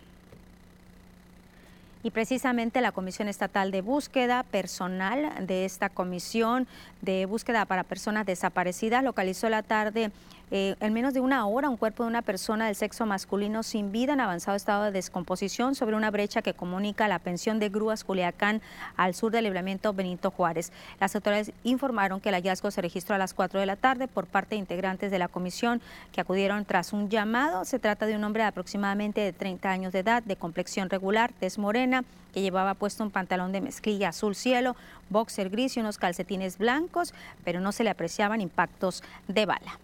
Y 2.06 2.12
precisamente 2.12 2.82
la 2.82 2.92
Comisión 2.92 3.30
Estatal 3.30 3.72
de 3.72 3.82
Búsqueda, 3.82 4.44
personal 4.44 5.48
de 5.48 5.64
esta 5.64 5.88
Comisión 5.88 6.68
de 7.02 7.26
Búsqueda 7.26 7.64
para 7.64 7.86
Personas 7.86 8.26
Desaparecidas, 8.26 9.06
localizó 9.06 9.48
la 9.48 9.64
tarde 9.64 10.12
eh, 10.52 10.76
en 10.80 10.94
menos 10.94 11.14
de 11.14 11.20
una 11.20 11.46
hora 11.48 11.70
un 11.70 11.78
cuerpo 11.78 12.04
de 12.04 12.10
una 12.10 12.22
persona 12.22 12.68
del 12.68 12.76
sexo 12.76 13.06
masculino 13.06 13.64
sin 13.64 13.92
vida 13.92 14.14
en 14.14 14.20
avanzado 14.20 14.56
estado 14.56 14.84
de 14.84 14.92
descomposición 14.92 15.76
sobre 15.76 15.96
una 15.96 16.12
brecha 16.12 16.42
que 16.42 16.54
comunica 16.54 17.08
la 17.08 17.20
pensión 17.20 17.60
de 17.60 17.70
grúas 17.70 18.04
Culiacán 18.04 18.62
al 18.96 19.16
sur 19.16 19.32
del 19.32 19.46
libramiento 19.46 19.94
Benito 19.94 20.32
Juárez. 20.32 20.72
Las 21.00 21.16
autoridades 21.16 21.52
informaron 21.64 22.20
que 22.20 22.30
el 22.30 22.36
hallazgo 22.36 22.72
se 22.72 22.82
registró 22.82 23.16
a 23.16 23.18
las 23.18 23.34
4 23.34 23.60
de 23.60 23.66
la 23.66 23.76
tarde 23.76 24.08
por 24.08 24.28
parte 24.28 24.56
de 24.56 24.60
integrantes 24.60 25.12
de 25.12 25.20
la 25.20 25.28
comisión 25.28 25.82
que 26.12 26.22
acudieron 26.22 26.66
tras 26.66 26.94
un 26.94 27.10
llamado. 27.10 27.66
Se 27.66 27.80
trata 27.80 28.06
de 28.06 28.16
un 28.16 28.24
hombre 28.24 28.44
de 28.44 28.50
aproximadamente 28.50 29.22
de 29.22 29.34
30 29.34 29.70
años 29.70 29.94
de 29.94 30.00
edad, 30.00 30.24
de 30.24 30.36
complexión 30.36 30.90
regular, 30.90 31.32
tez 31.40 31.58
morena, 31.58 32.04
que 32.34 32.42
llevaba 32.42 32.74
puesto 32.74 33.04
un 33.04 33.12
pantalón 33.12 33.52
de 33.52 33.62
mezclilla 33.62 34.10
azul 34.10 34.36
cielo, 34.36 34.76
boxer 35.10 35.50
gris 35.50 35.78
y 35.78 35.80
unos 35.80 35.98
calcetines 35.98 36.58
blancos, 36.58 37.14
pero 37.44 37.60
no 37.60 37.72
se 37.72 37.84
le 37.84 37.92
apreciaban 37.92 38.42
impactos 38.42 39.04
de 39.28 39.46
bala. 39.46 39.80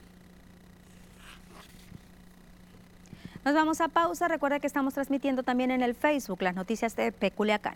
Nos 3.46 3.54
vamos 3.54 3.82
a 3.82 3.88
pausa. 3.88 4.28
Recuerda 4.28 4.60
que 4.60 4.68
estamos 4.68 4.94
transmitiendo 4.94 5.44
también 5.44 5.72
en 5.72 5.82
el 5.82 5.96
Facebook 5.96 6.42
las 6.42 6.56
noticias 6.56 6.96
de 6.96 7.12
Peculiacán. 7.12 7.76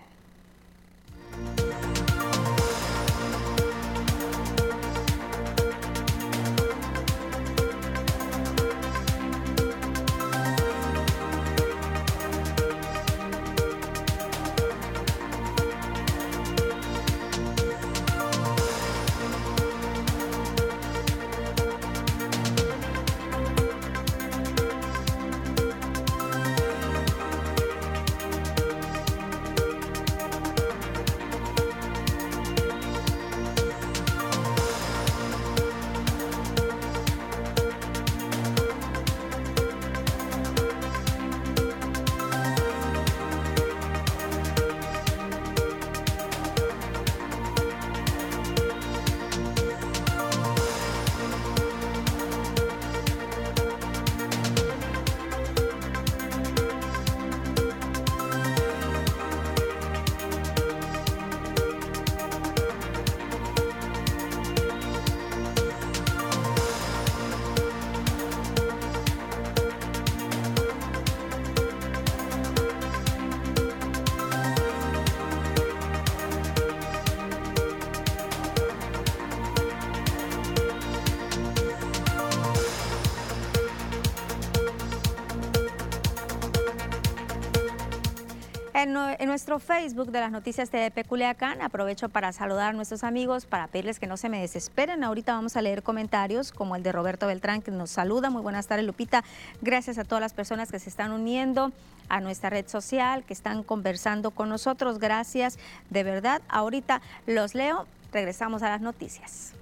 Nuestro 89.34 89.58
Facebook 89.58 90.12
de 90.12 90.20
las 90.20 90.32
noticias 90.32 90.70
de 90.70 90.92
Peculiacán 90.92 91.60
aprovecho 91.64 92.08
para 92.08 92.32
saludar 92.34 92.70
a 92.70 92.74
nuestros 92.74 93.04
amigos, 93.04 93.48
para 93.48 93.66
pedirles 93.66 94.00
que 94.00 94.06
no 94.06 94.16
se 94.16 94.30
me 94.30 94.40
desesperen. 94.40 95.04
Ahorita 95.04 95.34
vamos 95.34 95.58
a 95.58 95.64
leer 95.64 95.82
comentarios 95.82 96.52
como 96.52 96.76
el 96.76 96.84
de 96.84 96.92
Roberto 96.92 97.26
Beltrán 97.26 97.64
que 97.64 97.72
nos 97.72 97.90
saluda. 97.90 98.30
Muy 98.30 98.44
buenas 98.44 98.68
tardes 98.68 98.86
Lupita. 98.86 99.24
Gracias 99.64 99.98
a 99.98 100.04
todas 100.04 100.22
las 100.22 100.36
personas 100.36 100.72
que 100.72 100.78
se 100.78 100.88
están 100.88 101.12
uniendo 101.12 101.72
a 102.10 102.22
nuestra 102.22 102.52
red 102.52 102.68
social, 102.68 103.24
que 103.24 103.34
están 103.34 103.64
conversando 103.64 104.30
con 104.30 104.50
nosotros. 104.50 105.00
Gracias 105.00 105.58
de 105.90 106.04
verdad. 106.04 106.44
Ahorita 106.48 107.02
los 107.26 107.56
leo. 107.56 107.88
Regresamos 108.12 108.62
a 108.62 108.70
las 108.70 108.82
noticias. 108.82 109.54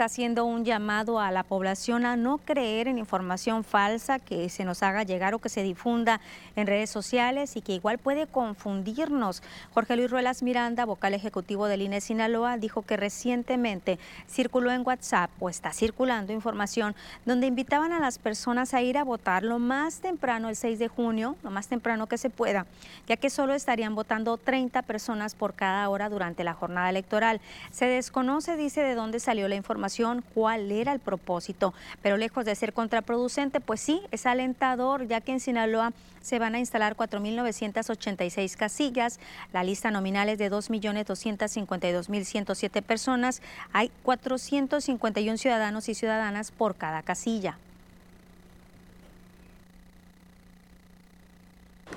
Está 0.00 0.06
haciendo 0.06 0.46
un 0.46 0.64
llamado 0.64 1.20
a 1.20 1.30
la 1.30 1.42
población 1.42 2.06
a 2.06 2.16
no 2.16 2.38
creer 2.38 2.88
en 2.88 2.96
información 2.96 3.64
falsa 3.64 4.18
que 4.18 4.48
se 4.48 4.64
nos 4.64 4.82
haga 4.82 5.02
llegar 5.02 5.34
o 5.34 5.40
que 5.40 5.50
se 5.50 5.62
difunda 5.62 6.22
en 6.56 6.66
redes 6.66 6.88
sociales 6.88 7.54
y 7.54 7.60
que 7.60 7.74
igual 7.74 7.98
puede 7.98 8.26
confundirnos. 8.26 9.42
Jorge 9.74 9.96
Luis 9.96 10.10
Ruelas 10.10 10.42
Miranda, 10.42 10.86
vocal 10.86 11.12
ejecutivo 11.12 11.66
del 11.66 11.82
INE 11.82 12.00
Sinaloa, 12.00 12.56
dijo 12.56 12.80
que 12.80 12.96
recientemente 12.96 13.98
circuló 14.26 14.70
en 14.70 14.86
WhatsApp 14.86 15.30
o 15.38 15.50
está 15.50 15.70
circulando 15.74 16.32
información 16.32 16.96
donde 17.26 17.48
invitaban 17.48 17.92
a 17.92 18.00
las 18.00 18.18
personas 18.18 18.72
a 18.72 18.80
ir 18.80 18.96
a 18.96 19.04
votar 19.04 19.42
lo 19.42 19.58
más 19.58 20.00
temprano, 20.00 20.48
el 20.48 20.56
6 20.56 20.78
de 20.78 20.88
junio, 20.88 21.36
lo 21.42 21.50
más 21.50 21.68
temprano 21.68 22.06
que 22.06 22.16
se 22.16 22.30
pueda, 22.30 22.64
ya 23.06 23.18
que 23.18 23.28
solo 23.28 23.52
estarían 23.52 23.94
votando 23.94 24.38
30 24.38 24.80
personas 24.80 25.34
por 25.34 25.52
cada 25.52 25.86
hora 25.90 26.08
durante 26.08 26.42
la 26.42 26.54
jornada 26.54 26.88
electoral. 26.88 27.42
Se 27.70 27.84
desconoce, 27.84 28.56
dice, 28.56 28.80
de 28.80 28.94
dónde 28.94 29.20
salió 29.20 29.46
la 29.46 29.56
información 29.56 29.89
cuál 30.34 30.70
era 30.70 30.92
el 30.92 31.00
propósito, 31.00 31.74
pero 32.02 32.16
lejos 32.16 32.44
de 32.44 32.54
ser 32.54 32.72
contraproducente, 32.72 33.60
pues 33.60 33.80
sí, 33.80 34.00
es 34.10 34.26
alentador, 34.26 35.06
ya 35.06 35.20
que 35.20 35.32
en 35.32 35.40
Sinaloa 35.40 35.92
se 36.20 36.38
van 36.38 36.54
a 36.54 36.58
instalar 36.58 36.96
4.986 36.96 38.56
casillas, 38.56 39.18
la 39.52 39.64
lista 39.64 39.90
nominal 39.90 40.28
es 40.28 40.38
de 40.38 40.50
2.252.107 40.50 42.82
personas, 42.82 43.40
hay 43.72 43.90
451 44.02 45.38
ciudadanos 45.38 45.88
y 45.88 45.94
ciudadanas 45.94 46.52
por 46.52 46.76
cada 46.76 47.02
casilla. 47.02 47.56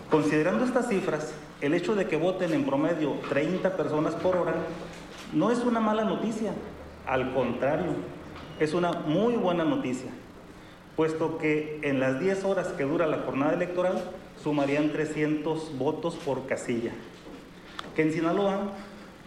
Considerando 0.09 0.65
estas 0.65 0.89
cifras, 0.89 1.33
el 1.61 1.73
hecho 1.73 1.95
de 1.95 2.07
que 2.07 2.17
voten 2.17 2.53
en 2.53 2.65
promedio 2.65 3.13
30 3.29 3.75
personas 3.75 4.13
por 4.15 4.35
hora 4.35 4.53
no 5.33 5.49
es 5.49 5.59
una 5.59 5.79
mala 5.79 6.03
noticia, 6.03 6.51
al 7.07 7.33
contrario, 7.33 7.93
es 8.59 8.73
una 8.73 8.91
muy 8.91 9.33
buena 9.33 9.63
noticia, 9.63 10.09
puesto 10.95 11.37
que 11.37 11.79
en 11.83 11.99
las 11.99 12.19
10 12.19 12.43
horas 12.43 12.67
que 12.69 12.83
dura 12.83 13.07
la 13.07 13.19
jornada 13.19 13.53
electoral 13.53 14.01
sumarían 14.41 14.91
300 14.91 15.77
votos 15.77 16.15
por 16.15 16.45
casilla, 16.45 16.91
que 17.95 18.03
en 18.03 18.13
Sinaloa 18.13 18.71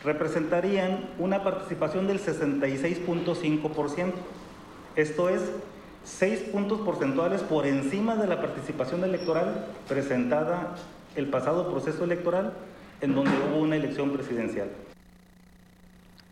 representarían 0.05 1.09
una 1.19 1.43
participación 1.43 2.07
del 2.07 2.21
66.5%. 2.21 4.13
Esto 4.95 5.29
es 5.29 5.43
6 6.05 6.41
puntos 6.53 6.81
porcentuales 6.81 7.43
por 7.43 7.67
encima 7.67 8.15
de 8.17 8.29
la 8.29 8.41
participación 8.41 9.03
electoral 9.05 9.67
presentada 9.89 10.77
el 11.17 11.27
pasado 11.29 11.71
proceso 11.71 12.05
electoral 12.05 12.53
en 13.01 13.15
donde 13.15 13.33
hubo 13.33 13.59
una 13.59 13.77
elección 13.77 14.13
presidencial. 14.13 14.69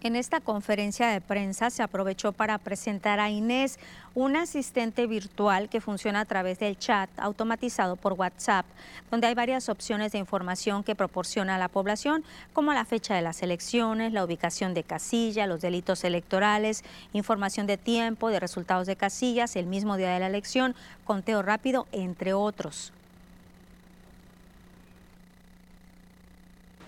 En 0.04 0.16
esta 0.16 0.42
conferencia 0.42 1.08
de 1.08 1.22
prensa 1.22 1.70
se 1.70 1.82
aprovechó 1.82 2.32
para 2.32 2.58
presentar 2.58 3.20
a 3.20 3.30
Inés, 3.30 3.78
un 4.14 4.36
asistente 4.36 5.06
virtual 5.06 5.70
que 5.70 5.80
funciona 5.80 6.20
a 6.20 6.24
través 6.26 6.58
del 6.58 6.76
chat 6.76 7.08
automatizado 7.16 7.96
por 7.96 8.12
WhatsApp, 8.12 8.66
donde 9.10 9.28
hay 9.28 9.34
varias 9.34 9.70
opciones 9.70 10.12
de 10.12 10.18
información 10.18 10.84
que 10.84 10.94
proporciona 10.94 11.54
a 11.54 11.58
la 11.58 11.68
población, 11.68 12.22
como 12.52 12.74
la 12.74 12.84
fecha 12.84 13.14
de 13.14 13.22
las 13.22 13.42
elecciones, 13.42 14.12
la 14.12 14.24
ubicación 14.24 14.74
de 14.74 14.82
casilla, 14.82 15.46
los 15.46 15.62
delitos 15.62 16.04
electorales, 16.04 16.84
información 17.14 17.66
de 17.66 17.78
tiempo, 17.78 18.28
de 18.28 18.40
resultados 18.40 18.86
de 18.86 18.96
casillas, 18.96 19.56
el 19.56 19.64
mismo 19.64 19.96
día 19.96 20.10
de 20.10 20.20
la 20.20 20.26
elección, 20.26 20.74
conteo 21.06 21.40
rápido, 21.40 21.86
entre 21.92 22.34
otros. 22.34 22.92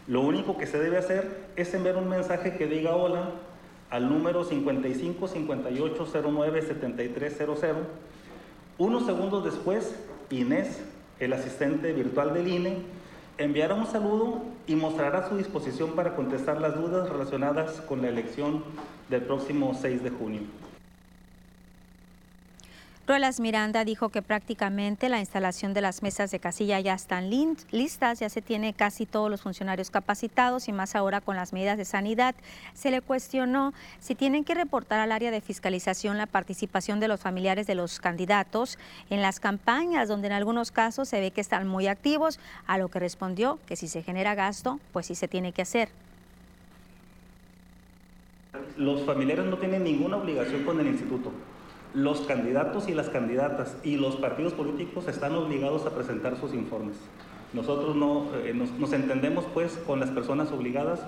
Lo 0.08 0.20
único 0.20 0.56
que 0.56 0.66
se 0.66 0.78
debe 0.78 0.98
hacer 0.98 1.48
es 1.56 1.74
enviar 1.74 1.96
un 1.96 2.08
mensaje 2.08 2.56
que 2.56 2.66
diga 2.66 2.94
hola 2.94 3.30
al 3.90 4.08
número 4.08 4.44
55 4.44 5.26
58 5.26 6.06
09 6.24 6.62
7300. 6.62 7.76
Unos 8.78 9.04
segundos 9.04 9.44
después, 9.44 9.96
Inés, 10.30 10.80
el 11.18 11.32
asistente 11.32 11.92
virtual 11.92 12.34
del 12.34 12.46
INE, 12.46 12.76
enviará 13.38 13.74
un 13.74 13.86
saludo 13.86 14.42
y 14.68 14.76
mostrará 14.76 15.28
su 15.28 15.36
disposición 15.36 15.90
para 15.92 16.14
contestar 16.14 16.60
las 16.60 16.76
dudas 16.76 17.08
relacionadas 17.08 17.80
con 17.80 18.00
la 18.00 18.08
elección 18.08 18.62
del 19.08 19.22
próximo 19.22 19.74
6 19.74 20.04
de 20.04 20.10
junio. 20.10 20.42
Ruelas 23.06 23.38
Miranda 23.38 23.84
dijo 23.84 24.08
que 24.08 24.20
prácticamente 24.20 25.08
la 25.08 25.20
instalación 25.20 25.74
de 25.74 25.80
las 25.80 26.02
mesas 26.02 26.32
de 26.32 26.40
casilla 26.40 26.80
ya 26.80 26.94
están 26.94 27.30
listas, 27.30 28.18
ya 28.18 28.28
se 28.28 28.42
tiene 28.42 28.74
casi 28.74 29.06
todos 29.06 29.30
los 29.30 29.42
funcionarios 29.42 29.92
capacitados 29.92 30.66
y 30.66 30.72
más 30.72 30.96
ahora 30.96 31.20
con 31.20 31.36
las 31.36 31.52
medidas 31.52 31.78
de 31.78 31.84
sanidad. 31.84 32.34
Se 32.74 32.90
le 32.90 33.00
cuestionó 33.00 33.72
si 34.00 34.16
tienen 34.16 34.42
que 34.42 34.54
reportar 34.54 34.98
al 34.98 35.12
área 35.12 35.30
de 35.30 35.40
fiscalización 35.40 36.18
la 36.18 36.26
participación 36.26 36.98
de 36.98 37.06
los 37.06 37.20
familiares 37.20 37.68
de 37.68 37.76
los 37.76 38.00
candidatos 38.00 38.76
en 39.08 39.22
las 39.22 39.38
campañas, 39.38 40.08
donde 40.08 40.26
en 40.26 40.32
algunos 40.32 40.72
casos 40.72 41.08
se 41.08 41.20
ve 41.20 41.30
que 41.30 41.40
están 41.40 41.68
muy 41.68 41.86
activos, 41.86 42.40
a 42.66 42.76
lo 42.76 42.88
que 42.88 42.98
respondió 42.98 43.60
que 43.66 43.76
si 43.76 43.86
se 43.86 44.02
genera 44.02 44.34
gasto, 44.34 44.80
pues 44.92 45.06
sí 45.06 45.14
se 45.14 45.28
tiene 45.28 45.52
que 45.52 45.62
hacer. 45.62 45.90
Los 48.76 49.06
familiares 49.06 49.44
no 49.44 49.58
tienen 49.58 49.84
ninguna 49.84 50.16
obligación 50.16 50.64
con 50.64 50.80
el 50.80 50.88
instituto 50.88 51.30
los 51.96 52.20
candidatos 52.20 52.88
y 52.88 52.94
las 52.94 53.08
candidatas 53.08 53.74
y 53.82 53.96
los 53.96 54.16
partidos 54.16 54.52
políticos 54.52 55.08
están 55.08 55.34
obligados 55.34 55.86
a 55.86 55.94
presentar 55.94 56.38
sus 56.38 56.52
informes. 56.52 56.98
Nosotros 57.54 57.96
no 57.96 58.26
eh, 58.44 58.52
nos, 58.52 58.92
entendemos 58.92 59.46
pues 59.54 59.72
con 59.86 59.98
las 59.98 60.10
personas 60.10 60.52
obligadas 60.52 61.00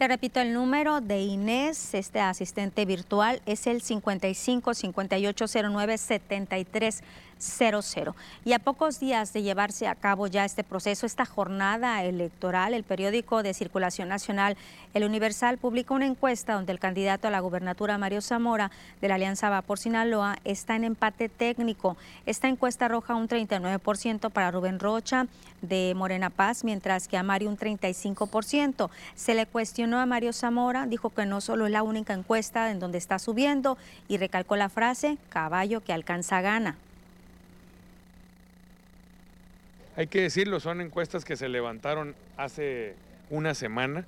Le 0.00 0.06
repito 0.06 0.40
el 0.40 0.54
número 0.54 1.00
de 1.00 1.22
Inés, 1.22 1.92
este 1.92 2.20
asistente 2.20 2.84
virtual, 2.84 3.42
es 3.46 3.66
el 3.66 3.82
55 3.82 4.72
5809 4.72 5.98
73 5.98 7.02
00. 7.38 8.14
Y 8.44 8.52
a 8.52 8.58
pocos 8.58 9.00
días 9.00 9.32
de 9.32 9.42
llevarse 9.42 9.86
a 9.86 9.94
cabo 9.94 10.26
ya 10.26 10.44
este 10.44 10.64
proceso, 10.64 11.06
esta 11.06 11.24
jornada 11.24 12.02
electoral, 12.04 12.74
el 12.74 12.84
periódico 12.84 13.42
de 13.42 13.54
circulación 13.54 14.08
nacional, 14.08 14.56
El 14.94 15.04
Universal, 15.04 15.58
publica 15.58 15.94
una 15.94 16.06
encuesta 16.06 16.54
donde 16.54 16.72
el 16.72 16.78
candidato 16.78 17.28
a 17.28 17.30
la 17.30 17.40
gubernatura, 17.40 17.98
Mario 17.98 18.20
Zamora, 18.20 18.70
de 19.00 19.08
la 19.08 19.14
Alianza 19.16 19.50
Va 19.50 19.62
por 19.62 19.78
Sinaloa, 19.78 20.36
está 20.44 20.76
en 20.76 20.84
empate 20.84 21.28
técnico. 21.28 21.96
Esta 22.26 22.48
encuesta 22.48 22.86
arroja 22.86 23.14
un 23.14 23.28
39% 23.28 24.30
para 24.30 24.50
Rubén 24.50 24.78
Rocha 24.78 25.26
de 25.62 25.92
Morena 25.96 26.30
Paz, 26.30 26.64
mientras 26.64 27.08
que 27.08 27.16
a 27.16 27.22
Mario 27.22 27.48
un 27.48 27.58
35%. 27.58 28.90
Se 29.14 29.34
le 29.34 29.46
cuestionó 29.46 29.98
a 29.98 30.06
Mario 30.06 30.32
Zamora, 30.32 30.86
dijo 30.86 31.10
que 31.10 31.26
no 31.26 31.40
solo 31.40 31.66
es 31.66 31.72
la 31.72 31.82
única 31.82 32.14
encuesta 32.14 32.70
en 32.70 32.78
donde 32.78 32.98
está 32.98 33.18
subiendo 33.18 33.78
y 34.08 34.16
recalcó 34.16 34.56
la 34.56 34.68
frase, 34.68 35.18
caballo 35.28 35.82
que 35.82 35.92
alcanza 35.92 36.40
gana. 36.40 36.76
Hay 39.98 40.06
que 40.06 40.22
decirlo, 40.22 40.60
son 40.60 40.80
encuestas 40.80 41.24
que 41.24 41.34
se 41.34 41.48
levantaron 41.48 42.14
hace 42.36 42.94
una 43.30 43.52
semana. 43.52 44.04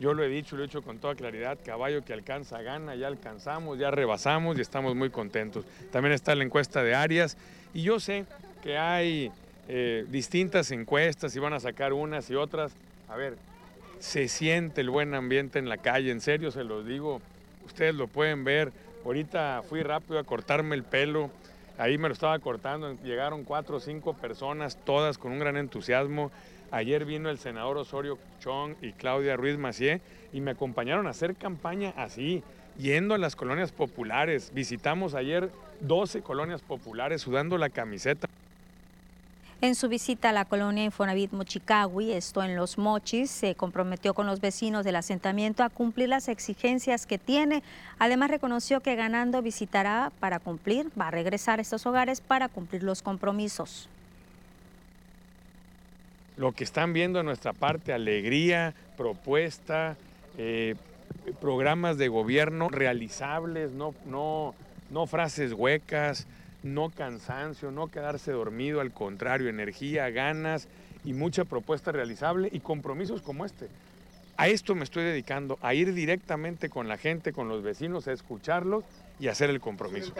Yo 0.00 0.12
lo 0.12 0.24
he 0.24 0.28
dicho, 0.28 0.56
lo 0.56 0.64
he 0.64 0.66
dicho 0.66 0.82
con 0.82 0.98
toda 0.98 1.14
claridad, 1.14 1.56
caballo 1.64 2.04
que 2.04 2.12
alcanza 2.12 2.62
gana, 2.62 2.96
ya 2.96 3.06
alcanzamos, 3.06 3.78
ya 3.78 3.92
rebasamos 3.92 4.58
y 4.58 4.60
estamos 4.60 4.96
muy 4.96 5.08
contentos. 5.10 5.64
También 5.92 6.14
está 6.14 6.34
la 6.34 6.42
encuesta 6.42 6.82
de 6.82 6.96
Arias 6.96 7.36
y 7.72 7.82
yo 7.82 8.00
sé 8.00 8.24
que 8.64 8.76
hay 8.76 9.30
eh, 9.68 10.04
distintas 10.08 10.72
encuestas 10.72 11.36
y 11.36 11.38
van 11.38 11.52
a 11.52 11.60
sacar 11.60 11.92
unas 11.92 12.28
y 12.28 12.34
otras. 12.34 12.72
A 13.08 13.14
ver, 13.14 13.36
se 14.00 14.26
siente 14.26 14.80
el 14.80 14.90
buen 14.90 15.14
ambiente 15.14 15.60
en 15.60 15.68
la 15.68 15.76
calle, 15.76 16.10
en 16.10 16.20
serio 16.20 16.50
se 16.50 16.64
los 16.64 16.84
digo, 16.84 17.22
ustedes 17.64 17.94
lo 17.94 18.08
pueden 18.08 18.42
ver. 18.42 18.72
Ahorita 19.04 19.62
fui 19.68 19.84
rápido 19.84 20.18
a 20.18 20.24
cortarme 20.24 20.74
el 20.74 20.82
pelo, 20.82 21.30
Ahí 21.80 21.96
me 21.96 22.08
lo 22.08 22.12
estaba 22.12 22.38
cortando, 22.40 22.94
llegaron 23.02 23.42
cuatro 23.42 23.78
o 23.78 23.80
cinco 23.80 24.12
personas, 24.12 24.76
todas 24.84 25.16
con 25.16 25.32
un 25.32 25.38
gran 25.38 25.56
entusiasmo. 25.56 26.30
Ayer 26.70 27.06
vino 27.06 27.30
el 27.30 27.38
senador 27.38 27.78
Osorio 27.78 28.18
Chong 28.38 28.74
y 28.82 28.92
Claudia 28.92 29.34
Ruiz 29.34 29.56
Macié 29.56 30.02
y 30.34 30.42
me 30.42 30.50
acompañaron 30.50 31.06
a 31.06 31.10
hacer 31.10 31.36
campaña 31.36 31.94
así, 31.96 32.42
yendo 32.76 33.14
a 33.14 33.18
las 33.18 33.34
colonias 33.34 33.72
populares. 33.72 34.52
Visitamos 34.52 35.14
ayer 35.14 35.50
12 35.80 36.20
colonias 36.20 36.60
populares 36.60 37.22
sudando 37.22 37.56
la 37.56 37.70
camiseta. 37.70 38.28
En 39.62 39.74
su 39.74 39.90
visita 39.90 40.30
a 40.30 40.32
la 40.32 40.46
colonia 40.46 40.84
Infonavit 40.84 41.32
Mochicawi, 41.32 42.12
esto 42.12 42.42
en 42.42 42.56
Los 42.56 42.78
Mochis, 42.78 43.30
se 43.30 43.54
comprometió 43.54 44.14
con 44.14 44.26
los 44.26 44.40
vecinos 44.40 44.86
del 44.86 44.96
asentamiento 44.96 45.62
a 45.62 45.68
cumplir 45.68 46.08
las 46.08 46.28
exigencias 46.28 47.04
que 47.04 47.18
tiene. 47.18 47.62
Además, 47.98 48.30
reconoció 48.30 48.80
que 48.80 48.96
ganando 48.96 49.42
visitará 49.42 50.12
para 50.18 50.38
cumplir, 50.38 50.90
va 50.98 51.08
a 51.08 51.10
regresar 51.10 51.58
a 51.58 51.62
estos 51.62 51.84
hogares 51.84 52.22
para 52.22 52.48
cumplir 52.48 52.82
los 52.82 53.02
compromisos. 53.02 53.90
Lo 56.38 56.52
que 56.52 56.64
están 56.64 56.94
viendo 56.94 57.20
en 57.20 57.26
nuestra 57.26 57.52
parte, 57.52 57.92
alegría, 57.92 58.72
propuesta, 58.96 59.98
eh, 60.38 60.74
programas 61.38 61.98
de 61.98 62.08
gobierno 62.08 62.70
realizables, 62.70 63.72
no, 63.72 63.94
no, 64.06 64.54
no 64.88 65.06
frases 65.06 65.52
huecas, 65.52 66.26
no 66.62 66.90
cansancio, 66.90 67.70
no 67.70 67.88
quedarse 67.88 68.32
dormido, 68.32 68.80
al 68.80 68.92
contrario, 68.92 69.48
energía, 69.48 70.10
ganas 70.10 70.68
y 71.04 71.12
mucha 71.12 71.44
propuesta 71.44 71.92
realizable 71.92 72.48
y 72.52 72.60
compromisos 72.60 73.22
como 73.22 73.44
este. 73.44 73.68
A 74.36 74.48
esto 74.48 74.74
me 74.74 74.84
estoy 74.84 75.04
dedicando, 75.04 75.58
a 75.60 75.74
ir 75.74 75.92
directamente 75.92 76.70
con 76.70 76.88
la 76.88 76.96
gente, 76.96 77.32
con 77.32 77.48
los 77.48 77.62
vecinos, 77.62 78.08
a 78.08 78.12
escucharlos 78.12 78.84
y 79.18 79.28
hacer 79.28 79.50
el 79.50 79.60
compromiso. 79.60 80.14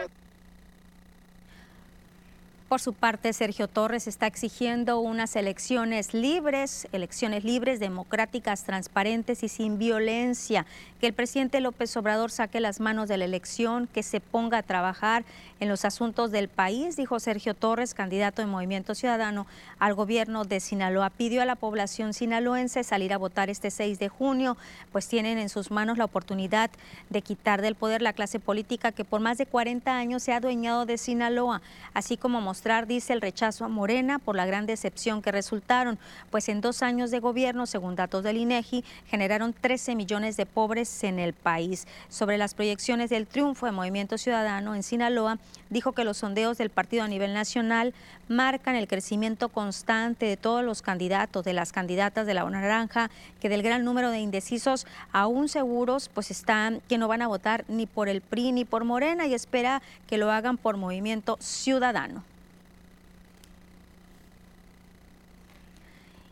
Por 2.71 2.79
su 2.79 2.93
parte, 2.93 3.33
Sergio 3.33 3.67
Torres 3.67 4.07
está 4.07 4.27
exigiendo 4.27 5.01
unas 5.01 5.35
elecciones 5.35 6.13
libres, 6.13 6.87
elecciones 6.93 7.43
libres, 7.43 7.81
democráticas, 7.81 8.63
transparentes 8.63 9.43
y 9.43 9.49
sin 9.49 9.77
violencia. 9.77 10.65
Que 11.01 11.07
el 11.07 11.13
presidente 11.13 11.59
López 11.59 11.97
Obrador 11.97 12.31
saque 12.31 12.61
las 12.61 12.79
manos 12.79 13.09
de 13.09 13.17
la 13.17 13.25
elección, 13.25 13.87
que 13.87 14.03
se 14.03 14.21
ponga 14.21 14.59
a 14.59 14.63
trabajar 14.63 15.25
en 15.59 15.67
los 15.67 15.83
asuntos 15.83 16.31
del 16.31 16.47
país, 16.47 16.95
dijo 16.95 17.19
Sergio 17.19 17.55
Torres, 17.55 17.93
candidato 17.93 18.41
de 18.41 18.45
Movimiento 18.45 18.95
Ciudadano 18.95 19.47
al 19.77 19.93
gobierno 19.93 20.45
de 20.45 20.61
Sinaloa. 20.61 21.09
Pidió 21.09 21.41
a 21.41 21.45
la 21.45 21.57
población 21.57 22.13
sinaloense 22.13 22.85
salir 22.85 23.11
a 23.11 23.17
votar 23.17 23.49
este 23.49 23.69
6 23.69 23.99
de 23.99 24.07
junio, 24.07 24.55
pues 24.93 25.09
tienen 25.09 25.39
en 25.39 25.49
sus 25.49 25.71
manos 25.71 25.97
la 25.97 26.05
oportunidad 26.05 26.71
de 27.09 27.21
quitar 27.21 27.61
del 27.61 27.75
poder 27.75 28.01
la 28.01 28.13
clase 28.13 28.39
política 28.39 28.93
que 28.93 29.03
por 29.03 29.19
más 29.19 29.37
de 29.37 29.45
40 29.45 29.93
años 29.93 30.23
se 30.23 30.31
ha 30.31 30.37
adueñado 30.37 30.85
de 30.85 30.97
Sinaloa, 30.97 31.61
así 31.93 32.15
como 32.15 32.39
mostrar 32.39 32.60
dice, 32.87 33.13
el 33.13 33.21
rechazo 33.21 33.65
a 33.65 33.69
Morena 33.69 34.19
por 34.19 34.35
la 34.35 34.45
gran 34.45 34.67
decepción 34.67 35.21
que 35.21 35.31
resultaron, 35.31 35.97
pues 36.29 36.47
en 36.47 36.61
dos 36.61 36.83
años 36.83 37.09
de 37.09 37.19
gobierno, 37.19 37.65
según 37.65 37.95
datos 37.95 38.23
del 38.23 38.37
INEGI, 38.37 38.83
generaron 39.07 39.53
13 39.53 39.95
millones 39.95 40.37
de 40.37 40.45
pobres 40.45 41.03
en 41.03 41.17
el 41.17 41.33
país. 41.33 41.87
Sobre 42.07 42.37
las 42.37 42.53
proyecciones 42.53 43.09
del 43.09 43.25
triunfo 43.25 43.65
de 43.65 43.71
Movimiento 43.71 44.17
Ciudadano 44.17 44.75
en 44.75 44.83
Sinaloa, 44.83 45.39
dijo 45.71 45.93
que 45.93 46.03
los 46.03 46.17
sondeos 46.17 46.59
del 46.59 46.69
partido 46.69 47.03
a 47.03 47.07
nivel 47.07 47.33
nacional 47.33 47.95
marcan 48.27 48.75
el 48.75 48.87
crecimiento 48.87 49.49
constante 49.49 50.27
de 50.27 50.37
todos 50.37 50.63
los 50.63 50.81
candidatos, 50.81 51.43
de 51.43 51.53
las 51.53 51.71
candidatas 51.71 52.27
de 52.27 52.33
la 52.35 52.47
Naranja, 52.47 53.09
que 53.39 53.49
del 53.49 53.63
gran 53.63 53.83
número 53.83 54.11
de 54.11 54.19
indecisos 54.19 54.85
aún 55.11 55.49
seguros, 55.49 56.09
pues 56.13 56.29
están 56.29 56.81
que 56.87 56.97
no 56.97 57.07
van 57.07 57.23
a 57.23 57.27
votar 57.27 57.65
ni 57.67 57.87
por 57.87 58.07
el 58.07 58.21
PRI 58.21 58.51
ni 58.51 58.65
por 58.65 58.83
Morena 58.83 59.25
y 59.25 59.33
espera 59.33 59.81
que 60.07 60.17
lo 60.17 60.31
hagan 60.31 60.57
por 60.57 60.77
Movimiento 60.77 61.37
Ciudadano. 61.39 62.23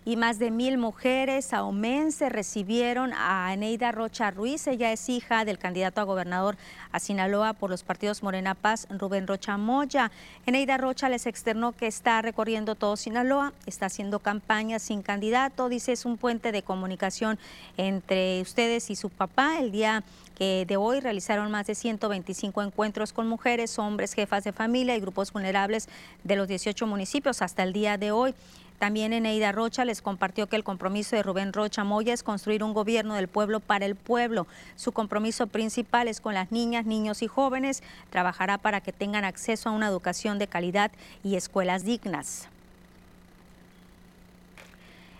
Y 0.10 0.16
más 0.16 0.40
de 0.40 0.50
mil 0.50 0.80
mujeres 0.80 1.54
aumense 1.54 2.30
recibieron 2.30 3.14
a 3.14 3.54
Eneida 3.54 3.92
Rocha 3.92 4.32
Ruiz. 4.32 4.66
Ella 4.66 4.92
es 4.92 5.08
hija 5.08 5.46
del 5.46 5.60
candidato 5.60 6.02
a 6.02 6.04
gobernador 6.04 6.58
a 6.92 7.00
Sinaloa 7.00 7.54
por 7.54 7.70
los 7.70 7.84
partidos 7.84 8.24
Morena 8.24 8.56
Paz, 8.56 8.88
Rubén 8.90 9.28
Rocha 9.28 9.56
Moya. 9.58 10.10
Eneida 10.48 10.80
Rocha 10.80 11.10
les 11.10 11.28
externó 11.28 11.74
que 11.74 11.86
está 11.86 12.24
recorriendo 12.24 12.74
todo 12.74 12.98
Sinaloa, 12.98 13.54
está 13.68 13.86
haciendo 13.86 14.18
campaña 14.18 14.80
sin 14.80 15.04
candidato. 15.04 15.70
Dice 15.70 15.92
es 15.92 16.06
un 16.06 16.18
puente 16.18 16.52
de 16.52 16.64
comunicación 16.64 17.38
entre 17.78 18.42
ustedes 18.42 18.90
y 18.90 18.96
su 18.96 19.12
papá. 19.12 19.60
El 19.60 19.72
día 19.72 20.04
de 20.40 20.78
hoy 20.78 21.02
realizaron 21.02 21.52
más 21.52 21.68
de 21.68 21.76
125 21.76 22.64
encuentros 22.64 23.14
con 23.14 23.28
mujeres, 23.28 23.78
hombres, 23.78 24.14
jefas 24.14 24.44
de 24.46 24.54
familia 24.54 24.96
y 24.96 25.02
grupos 25.02 25.34
vulnerables 25.34 25.88
de 26.24 26.36
los 26.36 26.48
18 26.48 26.88
municipios 26.88 27.44
hasta 27.44 27.62
el 27.62 27.74
día 27.74 27.98
de 27.98 28.12
hoy. 28.12 28.34
También 28.80 29.12
Eneida 29.12 29.52
Rocha 29.52 29.84
les 29.84 30.02
compartió 30.02 30.48
que 30.48 30.56
el 30.56 30.64
compromiso 30.64 31.18
de 31.18 31.22
Rubén 31.22 31.52
Rocha 31.52 31.84
Moya 31.84 32.14
es 32.14 32.24
construir 32.24 32.64
un 32.64 32.74
gobierno 32.74 33.16
del 33.16 33.28
pueblo 33.28 33.60
para 33.60 33.86
el 33.86 33.96
pueblo. 33.96 34.48
Su 34.78 34.94
compromiso 34.94 35.48
principal 35.48 36.08
es 36.08 36.22
con 36.22 36.34
las 36.34 36.54
niñas, 36.54 36.86
niños 36.86 37.22
y 37.22 37.28
jóvenes. 37.28 37.84
Trabajará 38.10 38.58
para 38.58 38.80
que 38.80 38.94
tengan 38.94 39.26
acceso 39.26 39.68
a 39.68 39.74
una 39.74 39.88
educación 39.88 40.40
de 40.40 40.48
calidad 40.48 40.92
y 41.26 41.36
escuelas 41.36 41.84
dignas. 41.84 42.48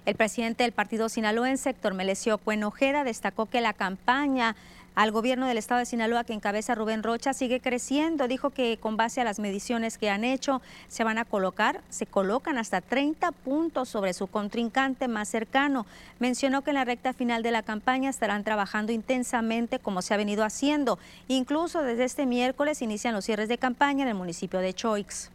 El 0.06 0.16
presidente 0.16 0.64
del 0.64 0.72
partido 0.72 1.10
sinaloense, 1.10 1.72
Héctor 1.72 1.94
Melesio 1.94 2.38
Cuenojeda, 2.38 3.04
destacó 3.04 3.46
que 3.46 3.60
la 3.60 3.74
campaña 3.74 4.56
al 5.00 5.12
gobierno 5.12 5.48
del 5.48 5.58
estado 5.58 5.80
de 5.80 5.86
Sinaloa 5.86 6.26
que 6.26 6.34
encabeza 6.34 6.76
Rubén 6.76 7.04
Rocha 7.04 7.32
sigue 7.32 7.62
creciendo. 7.62 8.28
Dijo 8.28 8.50
que 8.50 8.78
con 8.82 8.98
base 8.98 9.22
a 9.22 9.24
las 9.24 9.40
mediciones 9.40 9.98
que 9.98 10.10
han 10.10 10.26
hecho 10.26 10.62
se 10.90 11.06
van 11.06 11.18
a 11.18 11.24
colocar, 11.24 11.80
se 11.90 12.06
colocan 12.06 12.58
hasta 12.58 12.82
30 12.82 13.32
puntos 13.32 13.88
sobre 13.88 14.12
su 14.12 14.28
contrincante 14.28 15.08
más 15.08 15.30
cercano. 15.30 15.86
Mencionó 16.20 16.66
que 16.66 16.72
en 16.72 16.76
la 16.76 16.84
recta 16.84 17.14
final 17.14 17.44
de 17.44 17.52
la 17.52 17.64
campaña 17.64 18.10
estarán 18.10 18.44
trabajando 18.44 18.92
intensamente 18.92 19.80
como 19.80 20.02
se 20.02 20.14
ha 20.14 20.18
venido 20.18 20.44
haciendo. 20.44 21.00
Incluso 21.30 21.82
desde 21.82 22.04
este 22.04 22.26
miércoles 22.26 22.82
inician 22.82 23.14
los 23.14 23.24
cierres 23.24 23.48
de 23.48 23.58
campaña 23.58 24.04
en 24.04 24.10
el 24.10 24.16
municipio 24.16 24.60
de 24.60 24.74
Choix. 24.74 25.32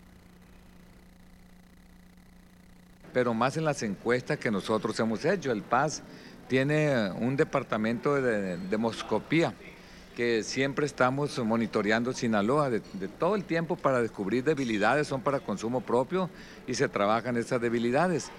Pero 3.14 3.32
más 3.32 3.56
en 3.56 3.64
las 3.64 3.82
encuestas 3.82 4.36
que 4.36 4.50
nosotros 4.50 5.00
hemos 5.00 5.24
hecho, 5.24 5.52
el 5.52 5.62
PAS 5.62 6.02
tiene 6.48 7.10
un 7.12 7.36
departamento 7.36 8.14
de 8.14 8.56
demoscopía 8.56 9.54
que 10.14 10.42
siempre 10.44 10.86
estamos 10.86 11.38
monitoreando 11.40 12.12
Sinaloa 12.12 12.70
de, 12.70 12.80
todo 13.18 13.34
el 13.34 13.44
tiempo 13.44 13.76
para 13.76 14.00
descubrir 14.00 14.44
debilidades, 14.44 15.08
son 15.08 15.20
para 15.22 15.40
consumo 15.40 15.80
propio 15.80 16.30
y 16.66 16.74
se 16.74 16.88
trabajan 16.88 17.36
esas 17.36 17.60
debilidades. 17.60 18.30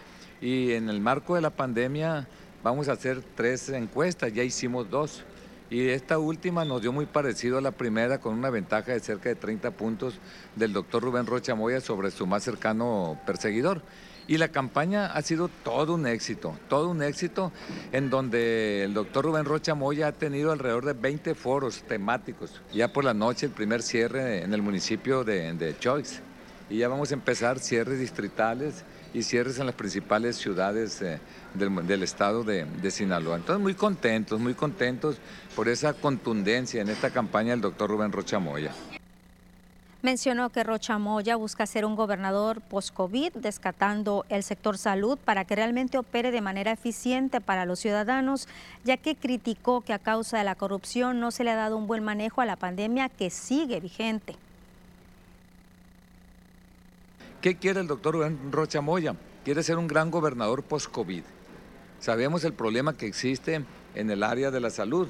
Y 0.41 0.71
en 0.71 0.89
el 0.89 1.01
marco 1.01 1.35
de 1.35 1.41
la 1.41 1.49
pandemia 1.49 2.27
vamos 2.63 2.87
a 2.87 2.93
hacer 2.93 3.21
tres 3.35 3.69
encuestas, 3.69 4.33
ya 4.33 4.43
hicimos 4.43 4.89
dos. 4.89 5.23
Y 5.69 5.89
esta 5.89 6.19
última 6.19 6.63
nos 6.63 6.81
dio 6.81 6.93
muy 6.93 7.07
parecido 7.07 7.57
a 7.57 7.61
la 7.61 7.71
primera, 7.71 8.19
con 8.19 8.35
una 8.35 8.51
ventaja 8.51 8.91
de 8.91 8.99
cerca 8.99 9.29
de 9.29 9.35
30 9.35 9.71
puntos 9.71 10.19
del 10.55 10.71
doctor 10.71 11.03
Rubén 11.03 11.25
Rocha 11.25 11.55
Moya 11.55 11.81
sobre 11.81 12.11
su 12.11 12.27
más 12.27 12.43
cercano 12.43 13.19
perseguidor. 13.25 13.81
Y 14.27 14.37
la 14.37 14.47
campaña 14.47 15.07
ha 15.07 15.21
sido 15.21 15.49
todo 15.63 15.93
un 15.93 16.07
éxito, 16.07 16.57
todo 16.67 16.89
un 16.89 17.03
éxito 17.03 17.51
en 17.91 18.09
donde 18.09 18.83
el 18.83 18.93
doctor 18.93 19.25
Rubén 19.25 19.45
Rocha 19.45 19.75
Moya 19.75 20.07
ha 20.07 20.11
tenido 20.13 20.51
alrededor 20.51 20.85
de 20.85 20.93
20 20.93 21.35
foros 21.35 21.83
temáticos. 21.83 22.61
Ya 22.73 22.91
por 22.91 23.03
la 23.03 23.13
noche 23.13 23.45
el 23.45 23.51
primer 23.51 23.83
cierre 23.83 24.41
en 24.43 24.53
el 24.53 24.63
municipio 24.63 25.23
de, 25.23 25.53
de 25.53 25.77
Choice. 25.77 26.21
Y 26.69 26.79
ya 26.79 26.87
vamos 26.87 27.11
a 27.11 27.13
empezar 27.13 27.59
cierres 27.59 27.99
distritales 27.99 28.83
y 29.13 29.21
cierres 29.21 29.59
en 29.59 29.67
las 29.67 29.75
principales 29.75 30.35
ciudades 30.35 31.01
eh, 31.03 31.19
del, 31.53 32.03
estado 32.03 32.43
de, 32.43 32.65
de, 32.65 32.91
Sinaloa. 32.91 33.37
Entonces 33.37 33.61
muy 33.61 33.75
contentos, 33.75 34.39
muy 34.39 34.55
contentos 34.55 35.17
por 35.55 35.69
esa 35.69 35.93
contundencia 35.93 36.81
en 36.81 36.89
esta 36.89 37.11
campaña 37.11 37.51
del 37.51 37.61
doctor 37.61 37.91
Rubén 37.91 38.11
Rocha 38.11 38.39
Moya. 38.39 38.71
Mencionó 40.01 40.51
que 40.51 40.63
Rocha 40.63 40.99
Moya 40.99 41.35
busca 41.35 41.65
ser 41.65 41.83
un 41.83 41.95
gobernador 41.95 42.61
post-COVID, 42.61 43.33
descatando 43.33 44.23
el 44.29 44.43
sector 44.43 44.77
salud 44.77 45.17
para 45.17 45.45
que 45.45 45.55
realmente 45.55 45.97
opere 45.97 46.31
de 46.31 46.41
manera 46.41 46.71
eficiente 46.71 47.41
para 47.41 47.65
los 47.65 47.79
ciudadanos, 47.79 48.47
ya 48.83 48.97
que 48.97 49.15
criticó 49.15 49.81
que 49.81 49.93
a 49.93 49.99
causa 49.99 50.37
de 50.37 50.43
la 50.43 50.55
corrupción 50.55 51.19
no 51.19 51.31
se 51.31 51.43
le 51.43 51.51
ha 51.51 51.55
dado 51.55 51.77
un 51.77 51.87
buen 51.87 52.03
manejo 52.03 52.41
a 52.41 52.45
la 52.45 52.55
pandemia 52.55 53.09
que 53.09 53.31
sigue 53.31 53.79
vigente. 53.79 54.35
¿Qué 57.41 57.57
quiere 57.57 57.79
el 57.79 57.87
doctor 57.87 58.31
Rocha 58.51 58.81
Moya? 58.81 59.15
Quiere 59.43 59.63
ser 59.63 59.77
un 59.77 59.87
gran 59.87 60.11
gobernador 60.11 60.63
post-COVID. 60.63 61.23
Sabemos 61.99 62.43
el 62.43 62.53
problema 62.53 62.97
que 62.97 63.07
existe 63.07 63.63
en 63.95 64.09
el 64.11 64.23
área 64.23 64.51
de 64.51 64.59
la 64.59 64.69
salud. 64.69 65.07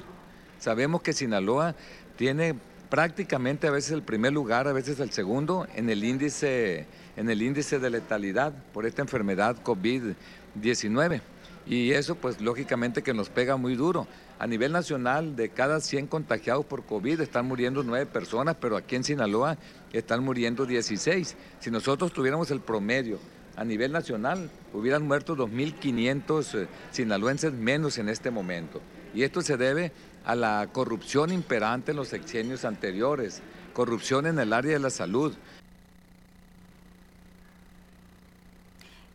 Sabemos 0.58 1.02
que 1.02 1.12
Sinaloa 1.12 1.74
tiene 2.16 2.54
prácticamente 2.88 3.66
a 3.66 3.70
veces 3.70 3.92
el 3.92 4.02
primer 4.02 4.32
lugar, 4.32 4.68
a 4.68 4.72
veces 4.72 5.00
el 5.00 5.10
segundo 5.10 5.66
en 5.74 5.90
el 5.90 6.04
índice, 6.04 6.86
en 7.16 7.28
el 7.30 7.42
índice 7.42 7.78
de 7.78 7.90
letalidad 7.90 8.52
por 8.72 8.86
esta 8.86 9.02
enfermedad 9.02 9.56
COVID-19. 9.62 11.20
Y 11.66 11.92
eso 11.92 12.14
pues 12.14 12.40
lógicamente 12.40 13.02
que 13.02 13.12
nos 13.12 13.28
pega 13.28 13.56
muy 13.56 13.74
duro. 13.74 14.06
A 14.38 14.46
nivel 14.46 14.70
nacional, 14.70 15.34
de 15.34 15.48
cada 15.48 15.80
100 15.80 16.06
contagiados 16.06 16.64
por 16.64 16.84
COVID 16.84 17.20
están 17.20 17.46
muriendo 17.46 17.82
9 17.82 18.06
personas, 18.06 18.56
pero 18.60 18.76
aquí 18.76 18.94
en 18.94 19.04
Sinaloa 19.04 19.56
están 19.92 20.22
muriendo 20.22 20.66
16. 20.66 21.36
Si 21.58 21.70
nosotros 21.70 22.12
tuviéramos 22.12 22.50
el 22.50 22.60
promedio 22.60 23.18
a 23.56 23.64
nivel 23.64 23.90
nacional, 23.92 24.50
hubieran 24.72 25.06
muerto 25.06 25.34
2.500 25.36 26.62
eh, 26.62 26.68
sinaloenses 26.92 27.52
menos 27.52 27.98
en 27.98 28.10
este 28.10 28.30
momento. 28.30 28.80
Y 29.14 29.22
esto 29.22 29.40
se 29.40 29.56
debe 29.56 29.92
a 30.26 30.34
la 30.34 30.68
corrupción 30.72 31.32
imperante 31.32 31.92
en 31.92 31.96
los 31.96 32.08
sexenios 32.08 32.64
anteriores, 32.64 33.42
corrupción 33.72 34.26
en 34.26 34.38
el 34.40 34.52
área 34.52 34.72
de 34.72 34.80
la 34.80 34.90
salud. 34.90 35.34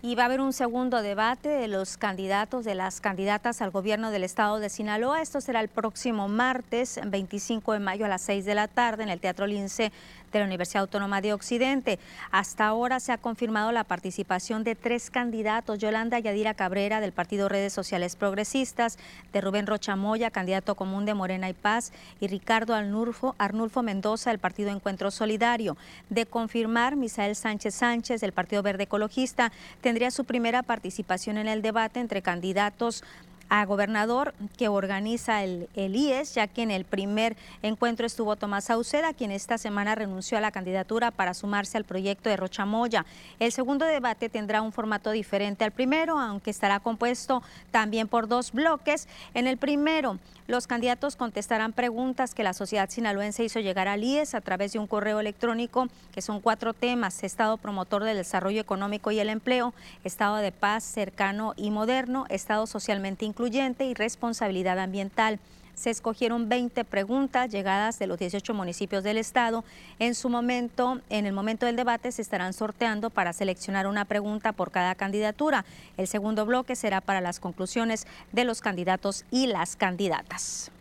Y 0.01 0.15
va 0.15 0.23
a 0.23 0.25
haber 0.25 0.41
un 0.41 0.53
segundo 0.53 1.03
debate 1.03 1.49
de 1.49 1.67
los 1.67 1.97
candidatos, 1.97 2.65
de 2.65 2.73
las 2.73 3.01
candidatas 3.01 3.61
al 3.61 3.69
gobierno 3.69 4.09
del 4.09 4.23
estado 4.23 4.59
de 4.59 4.69
Sinaloa. 4.69 5.21
Esto 5.21 5.41
será 5.41 5.59
el 5.59 5.67
próximo 5.67 6.27
martes, 6.27 6.99
25 7.05 7.73
de 7.73 7.79
mayo 7.79 8.05
a 8.05 8.07
las 8.07 8.21
6 8.21 8.45
de 8.45 8.55
la 8.55 8.67
tarde 8.67 9.03
en 9.03 9.09
el 9.09 9.19
Teatro 9.19 9.45
Lince 9.45 9.91
de 10.31 10.39
la 10.39 10.45
Universidad 10.45 10.81
Autónoma 10.81 11.21
de 11.21 11.33
Occidente. 11.33 11.99
Hasta 12.31 12.67
ahora 12.67 12.99
se 12.99 13.11
ha 13.11 13.17
confirmado 13.17 13.71
la 13.71 13.83
participación 13.83 14.63
de 14.63 14.75
tres 14.75 15.09
candidatos, 15.09 15.79
Yolanda 15.79 16.19
Yadira 16.19 16.53
Cabrera 16.53 16.99
del 17.01 17.11
Partido 17.11 17.49
Redes 17.49 17.73
Sociales 17.73 18.15
Progresistas, 18.15 18.97
de 19.33 19.41
Rubén 19.41 19.67
Rocha 19.67 19.95
Moya, 19.95 20.31
candidato 20.31 20.75
común 20.75 21.05
de 21.05 21.13
Morena 21.13 21.49
y 21.49 21.53
Paz, 21.53 21.91
y 22.19 22.27
Ricardo 22.27 22.73
Arnulfo, 22.73 23.35
Arnulfo 23.37 23.83
Mendoza 23.83 24.29
del 24.29 24.39
Partido 24.39 24.71
Encuentro 24.71 25.11
Solidario. 25.11 25.77
De 26.09 26.25
confirmar, 26.25 26.95
Misael 26.95 27.35
Sánchez 27.35 27.75
Sánchez 27.75 28.21
del 28.21 28.31
Partido 28.31 28.63
Verde 28.63 28.83
Ecologista 28.83 29.51
tendría 29.81 30.11
su 30.11 30.25
primera 30.25 30.63
participación 30.63 31.37
en 31.37 31.47
el 31.47 31.61
debate 31.61 31.99
entre 31.99 32.21
candidatos 32.21 33.03
a 33.51 33.65
gobernador 33.65 34.33
que 34.57 34.69
organiza 34.69 35.43
el, 35.43 35.67
el 35.75 35.93
IES, 35.93 36.35
ya 36.35 36.47
que 36.47 36.61
en 36.61 36.71
el 36.71 36.85
primer 36.85 37.35
encuentro 37.61 38.07
estuvo 38.07 38.37
Tomás 38.37 38.63
Sauceda, 38.63 39.13
quien 39.13 39.29
esta 39.29 39.57
semana 39.57 39.93
renunció 39.93 40.37
a 40.37 40.41
la 40.41 40.51
candidatura 40.51 41.11
para 41.11 41.33
sumarse 41.33 41.77
al 41.77 41.83
proyecto 41.83 42.29
de 42.29 42.37
Rochamoya. 42.37 43.05
El 43.39 43.51
segundo 43.51 43.85
debate 43.85 44.29
tendrá 44.29 44.61
un 44.61 44.71
formato 44.71 45.11
diferente 45.11 45.65
al 45.65 45.71
primero, 45.71 46.17
aunque 46.17 46.49
estará 46.49 46.79
compuesto 46.79 47.43
también 47.71 48.07
por 48.07 48.29
dos 48.29 48.53
bloques. 48.53 49.09
En 49.33 49.47
el 49.47 49.57
primero, 49.57 50.17
los 50.47 50.67
candidatos 50.67 51.15
contestarán 51.15 51.73
preguntas 51.73 52.33
que 52.33 52.43
la 52.43 52.53
sociedad 52.53 52.89
sinaloense 52.89 53.43
hizo 53.43 53.59
llegar 53.59 53.87
al 53.87 54.03
IES 54.03 54.35
a 54.35 54.41
través 54.41 54.73
de 54.73 54.79
un 54.79 54.87
correo 54.87 55.19
electrónico, 55.19 55.87
que 56.13 56.21
son 56.21 56.41
cuatro 56.41 56.73
temas, 56.73 57.23
Estado 57.23 57.57
promotor 57.57 58.03
del 58.03 58.17
desarrollo 58.17 58.59
económico 58.59 59.11
y 59.11 59.19
el 59.19 59.29
empleo, 59.29 59.73
Estado 60.03 60.37
de 60.37 60.51
paz 60.51 60.83
cercano 60.83 61.53
y 61.55 61.71
moderno, 61.71 62.25
Estado 62.29 62.67
socialmente 62.67 63.25
incluyente 63.25 63.85
y 63.85 63.93
responsabilidad 63.93 64.79
ambiental. 64.79 65.39
Se 65.75 65.89
escogieron 65.89 66.49
20 66.49 66.83
preguntas 66.85 67.49
llegadas 67.49 67.99
de 67.99 68.07
los 68.07 68.19
18 68.19 68.53
municipios 68.53 69.03
del 69.03 69.17
estado. 69.17 69.63
En 69.99 70.15
su 70.15 70.29
momento, 70.29 71.01
en 71.09 71.25
el 71.25 71.33
momento 71.33 71.65
del 71.65 71.75
debate, 71.75 72.11
se 72.11 72.21
estarán 72.21 72.53
sorteando 72.53 73.09
para 73.09 73.33
seleccionar 73.33 73.87
una 73.87 74.05
pregunta 74.05 74.51
por 74.51 74.71
cada 74.71 74.95
candidatura. 74.95 75.65
El 75.97 76.07
segundo 76.07 76.45
bloque 76.45 76.75
será 76.75 77.01
para 77.01 77.21
las 77.21 77.39
conclusiones 77.39 78.05
de 78.31 78.43
los 78.43 78.61
candidatos 78.61 79.25
y 79.31 79.47
las 79.47 79.75
candidatas. 79.75 80.71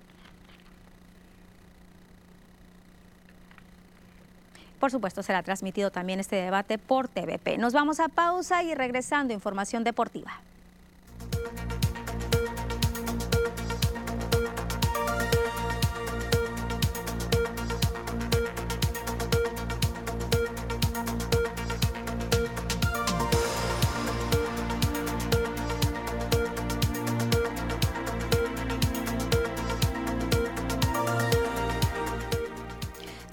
Por 4.80 4.90
supuesto, 4.90 5.22
será 5.22 5.42
transmitido 5.42 5.90
también 5.90 6.20
este 6.20 6.36
debate 6.36 6.78
por 6.78 7.06
TVP. 7.06 7.58
Nos 7.58 7.74
vamos 7.74 8.00
a 8.00 8.08
pausa 8.08 8.62
y 8.62 8.74
regresando, 8.74 9.34
información 9.34 9.84
deportiva. 9.84 10.40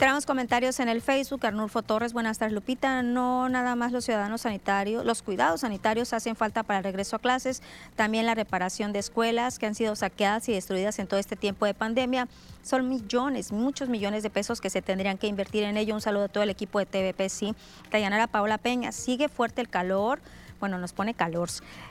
Tenemos 0.08 0.26
comentarios 0.26 0.80
en 0.80 0.88
el 0.88 1.02
Facebook. 1.02 1.46
Arnulfo 1.46 1.82
Torres, 1.82 2.14
buenas 2.14 2.38
tardes, 2.38 2.54
Lupita. 2.54 3.04
No 3.04 3.50
nada 3.50 3.76
más 3.76 3.92
los 3.92 4.06
ciudadanos 4.06 4.40
sanitarios, 4.40 5.04
los 5.04 5.22
cuidados 5.22 5.60
sanitarios 5.60 6.14
hacen 6.14 6.38
falta 6.38 6.64
para 6.64 6.78
el 6.78 6.86
regreso 6.86 7.18
a 7.18 7.20
clases, 7.20 7.62
también 7.98 8.26
la 8.26 8.34
reparación 8.34 8.94
de 8.94 9.00
escuelas 9.00 9.60
que 9.60 9.66
han 9.66 9.76
sido 9.76 9.98
saqueadas 9.98 10.48
y 10.48 10.54
destruidas 10.54 10.98
en 11.00 11.08
todo 11.08 11.20
este 11.20 11.36
tiempo 11.36 11.66
de 11.66 11.74
pandemia. 11.74 12.30
Son 12.64 12.88
millones, 12.88 13.52
muchos 13.52 13.90
millones 13.90 14.24
de 14.24 14.30
pesos 14.30 14.62
que 14.62 14.70
se 14.70 14.82
tendrían 14.82 15.18
que 15.18 15.28
invertir 15.28 15.64
en 15.64 15.76
ello. 15.76 15.94
Un 15.94 16.00
saludo 16.00 16.24
a 16.24 16.30
todo 16.30 16.42
el 16.42 16.52
equipo 16.52 16.80
de 16.80 16.86
TVP, 16.86 17.28
sí. 17.28 17.54
Dayanara 17.92 18.28
Paola 18.28 18.58
Peña, 18.58 18.94
sigue 18.94 19.28
fuerte 19.28 19.60
el 19.60 19.68
calor 19.68 20.22
bueno, 20.60 20.80
nos 20.80 20.94
pone 20.94 21.14
calor. 21.14 21.50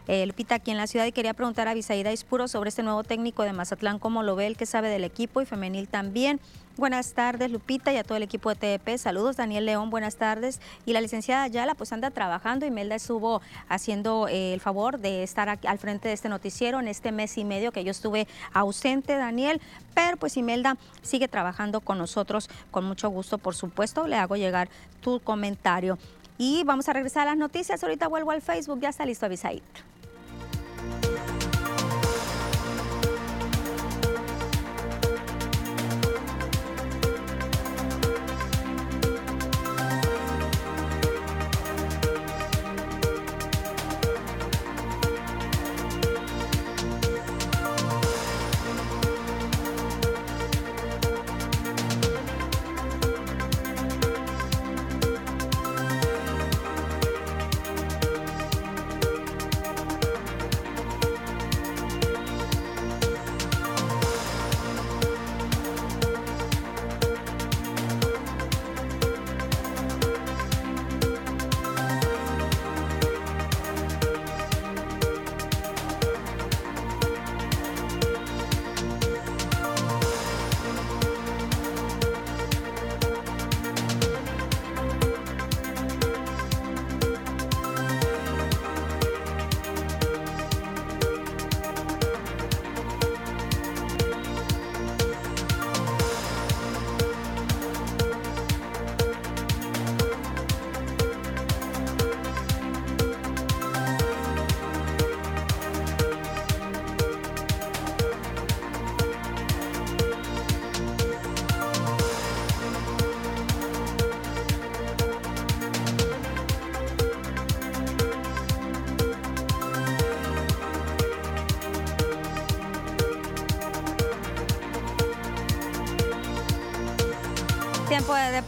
Eh, 0.08 0.26
Lupita, 0.26 0.56
aquí 0.56 0.72
en 0.72 0.76
la 0.76 0.88
ciudad, 0.88 1.06
y 1.06 1.12
quería 1.12 1.34
preguntar 1.34 1.68
a 1.68 1.74
Visaída 1.74 2.12
Ispuro 2.12 2.48
sobre 2.48 2.68
este 2.68 2.82
nuevo 2.82 3.04
técnico 3.04 3.44
de 3.44 3.52
Mazatlán, 3.52 4.00
cómo 4.00 4.24
lo 4.24 4.34
ve, 4.34 4.48
el 4.48 4.56
que 4.56 4.66
sabe 4.66 4.88
del 4.88 5.04
equipo 5.04 5.40
y 5.40 5.46
femenil 5.46 5.86
también. 5.86 6.40
Buenas 6.78 7.14
tardes, 7.14 7.50
Lupita, 7.50 7.90
y 7.94 7.96
a 7.96 8.04
todo 8.04 8.18
el 8.18 8.22
equipo 8.22 8.54
de 8.54 8.56
TDP. 8.56 8.98
Saludos, 8.98 9.38
Daniel 9.38 9.64
León, 9.64 9.88
buenas 9.88 10.16
tardes. 10.16 10.60
Y 10.84 10.92
la 10.92 11.00
licenciada 11.00 11.44
Ayala, 11.44 11.74
pues 11.74 11.90
anda 11.90 12.10
trabajando. 12.10 12.66
Imelda 12.66 12.96
estuvo 12.96 13.40
haciendo 13.70 14.28
eh, 14.28 14.52
el 14.52 14.60
favor 14.60 14.98
de 14.98 15.22
estar 15.22 15.48
aquí 15.48 15.66
al 15.66 15.78
frente 15.78 16.08
de 16.08 16.14
este 16.14 16.28
noticiero 16.28 16.78
en 16.78 16.88
este 16.88 17.12
mes 17.12 17.38
y 17.38 17.46
medio 17.46 17.72
que 17.72 17.82
yo 17.82 17.92
estuve 17.92 18.28
ausente, 18.52 19.16
Daniel. 19.16 19.62
Pero 19.94 20.18
pues 20.18 20.36
Imelda 20.36 20.76
sigue 21.00 21.28
trabajando 21.28 21.80
con 21.80 21.96
nosotros 21.96 22.50
con 22.70 22.84
mucho 22.84 23.08
gusto, 23.08 23.38
por 23.38 23.54
supuesto. 23.54 24.06
Le 24.06 24.16
hago 24.16 24.36
llegar 24.36 24.68
tu 25.00 25.18
comentario. 25.20 25.96
Y 26.36 26.62
vamos 26.64 26.90
a 26.90 26.92
regresar 26.92 27.22
a 27.22 27.30
las 27.30 27.38
noticias. 27.38 27.82
Ahorita 27.82 28.06
vuelvo 28.06 28.32
al 28.32 28.42
Facebook. 28.42 28.80
Ya 28.80 28.90
está 28.90 29.06
listo 29.06 29.24
Avisaid. 29.24 29.62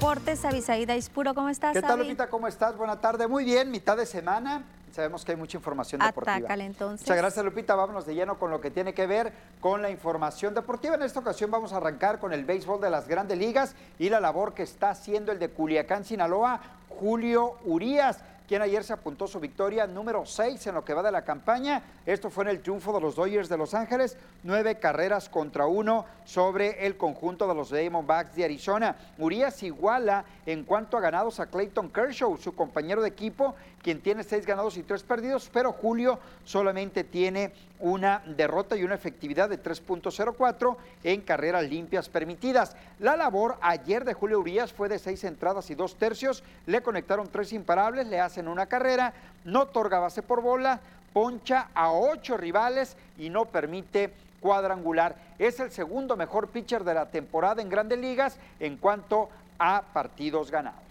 Deportes, 0.09 0.43
Avisaída 0.47 0.97
Ispuro, 0.97 1.35
¿cómo 1.35 1.51
estás? 1.51 1.75
¿Qué 1.75 1.83
tal? 1.83 1.99
Lupita? 1.99 2.31
¿Cómo 2.31 2.49
estás? 2.49 2.75
Buena 2.79 2.99
tarde. 2.99 3.27
Muy 3.27 3.45
bien, 3.45 3.71
mitad 3.71 3.95
de 3.95 4.07
semana. 4.07 4.63
Sabemos 4.91 5.23
que 5.23 5.33
hay 5.33 5.37
mucha 5.37 5.59
información 5.59 6.01
deportiva. 6.01 6.37
Atácale 6.37 6.65
entonces. 6.65 7.07
Muchas 7.07 7.19
gracias, 7.19 7.45
Lupita. 7.45 7.75
Vámonos 7.75 8.07
de 8.07 8.15
lleno 8.15 8.39
con 8.39 8.51
lo 8.51 8.59
que 8.59 8.71
tiene 8.71 8.95
que 8.95 9.07
ver 9.07 9.35
con 9.61 9.83
la 9.83 9.91
información 9.91 10.55
deportiva. 10.55 10.95
En 10.95 11.03
esta 11.03 11.21
ocasión 11.21 11.51
vamos 11.51 11.75
a 11.75 11.77
arrancar 11.77 12.21
con 12.21 12.33
el 12.33 12.47
béisbol 12.47 12.81
de 12.81 12.89
las 12.89 13.07
grandes 13.07 13.37
ligas 13.37 13.75
y 13.99 14.09
la 14.09 14.19
labor 14.19 14.55
que 14.55 14.63
está 14.63 14.89
haciendo 14.89 15.31
el 15.31 15.39
de 15.39 15.51
Culiacán, 15.51 16.07
Sinaloa, 16.07 16.63
Julio 16.89 17.59
Urías 17.67 18.21
quien 18.49 18.63
ayer 18.63 18.83
se 18.83 18.95
apuntó 18.95 19.27
su 19.27 19.39
victoria 19.39 19.87
número 19.87 20.25
6 20.25 20.67
en 20.67 20.75
lo 20.75 20.83
que 20.83 20.95
va 20.95 21.03
de 21.03 21.13
la 21.13 21.23
campaña. 21.23 21.83
Esto 22.07 22.31
fue 22.31 22.45
en 22.45 22.51
el 22.51 22.63
triunfo 22.63 22.95
de 22.95 23.01
los 23.01 23.15
Dodgers 23.15 23.51
de 23.51 23.59
Los 23.59 23.75
Ángeles, 23.75 24.17
nueve 24.43 24.79
carreras 24.79 25.29
contra 25.29 25.67
uno 25.67 26.07
sobre 26.25 26.87
el 26.87 26.97
conjunto 26.97 27.47
de 27.47 27.55
los 27.55 27.71
Diamondbacks 27.71 28.35
de 28.35 28.45
Arizona. 28.45 28.97
Urias 29.19 29.63
iguala 29.63 30.25
en 30.47 30.65
cuanto 30.65 30.97
a 30.97 31.01
ganados 31.01 31.41
a 31.41 31.47
Clayton 31.47 31.91
Kershaw, 31.91 32.39
su 32.39 32.55
compañero 32.57 33.03
de 33.03 33.09
equipo, 33.09 33.55
quien 33.83 34.01
tiene 34.01 34.25
seis 34.25 34.45
ganados 34.45 34.77
y 34.77 34.83
tres 34.83 35.03
perdidos, 35.03 35.51
pero 35.53 35.73
Julio 35.73 36.19
solamente 36.45 37.05
tiene 37.05 37.53
una 37.81 38.23
derrota 38.27 38.77
y 38.77 38.85
una 38.85 38.95
efectividad 38.95 39.49
de 39.49 39.63
3.04 39.63 40.77
en 41.05 41.21
carreras 41.21 41.69
limpias 41.69 42.09
permitidas. 42.09 42.77
La 42.99 43.17
labor 43.17 43.57
ayer 43.61 44.05
de 44.05 44.15
Julio 44.15 44.41
Urias 44.41 44.73
fue 44.73 44.89
de 44.89 44.99
seis 44.99 45.23
entradas 45.25 45.71
y 45.71 45.75
dos 45.75 45.97
tercios, 45.97 46.43
le 46.67 46.83
conectaron 46.83 47.29
tres 47.29 47.53
imparables, 47.53 48.07
le 48.09 48.21
hacen 48.21 48.49
una 48.49 48.67
carrera, 48.67 49.13
no 49.45 49.63
otorga 49.63 50.01
base 50.01 50.23
por 50.23 50.43
bola, 50.43 50.81
poncha 51.13 51.69
a 51.75 51.93
ocho 51.93 52.37
rivales 52.37 52.97
y 53.17 53.31
no 53.31 53.47
permite 53.47 54.13
cuadrangular. 54.41 55.17
Es 55.39 55.61
el 55.61 55.71
segundo 55.71 56.17
mejor 56.17 56.49
pitcher 56.49 56.85
de 56.85 56.95
la 56.95 57.07
temporada 57.07 57.63
en 57.63 57.69
grandes 57.69 57.99
ligas 57.99 58.39
en 58.61 58.77
cuanto 58.77 59.29
a 59.59 59.83
partidos 59.93 60.51
ganados. 60.51 60.88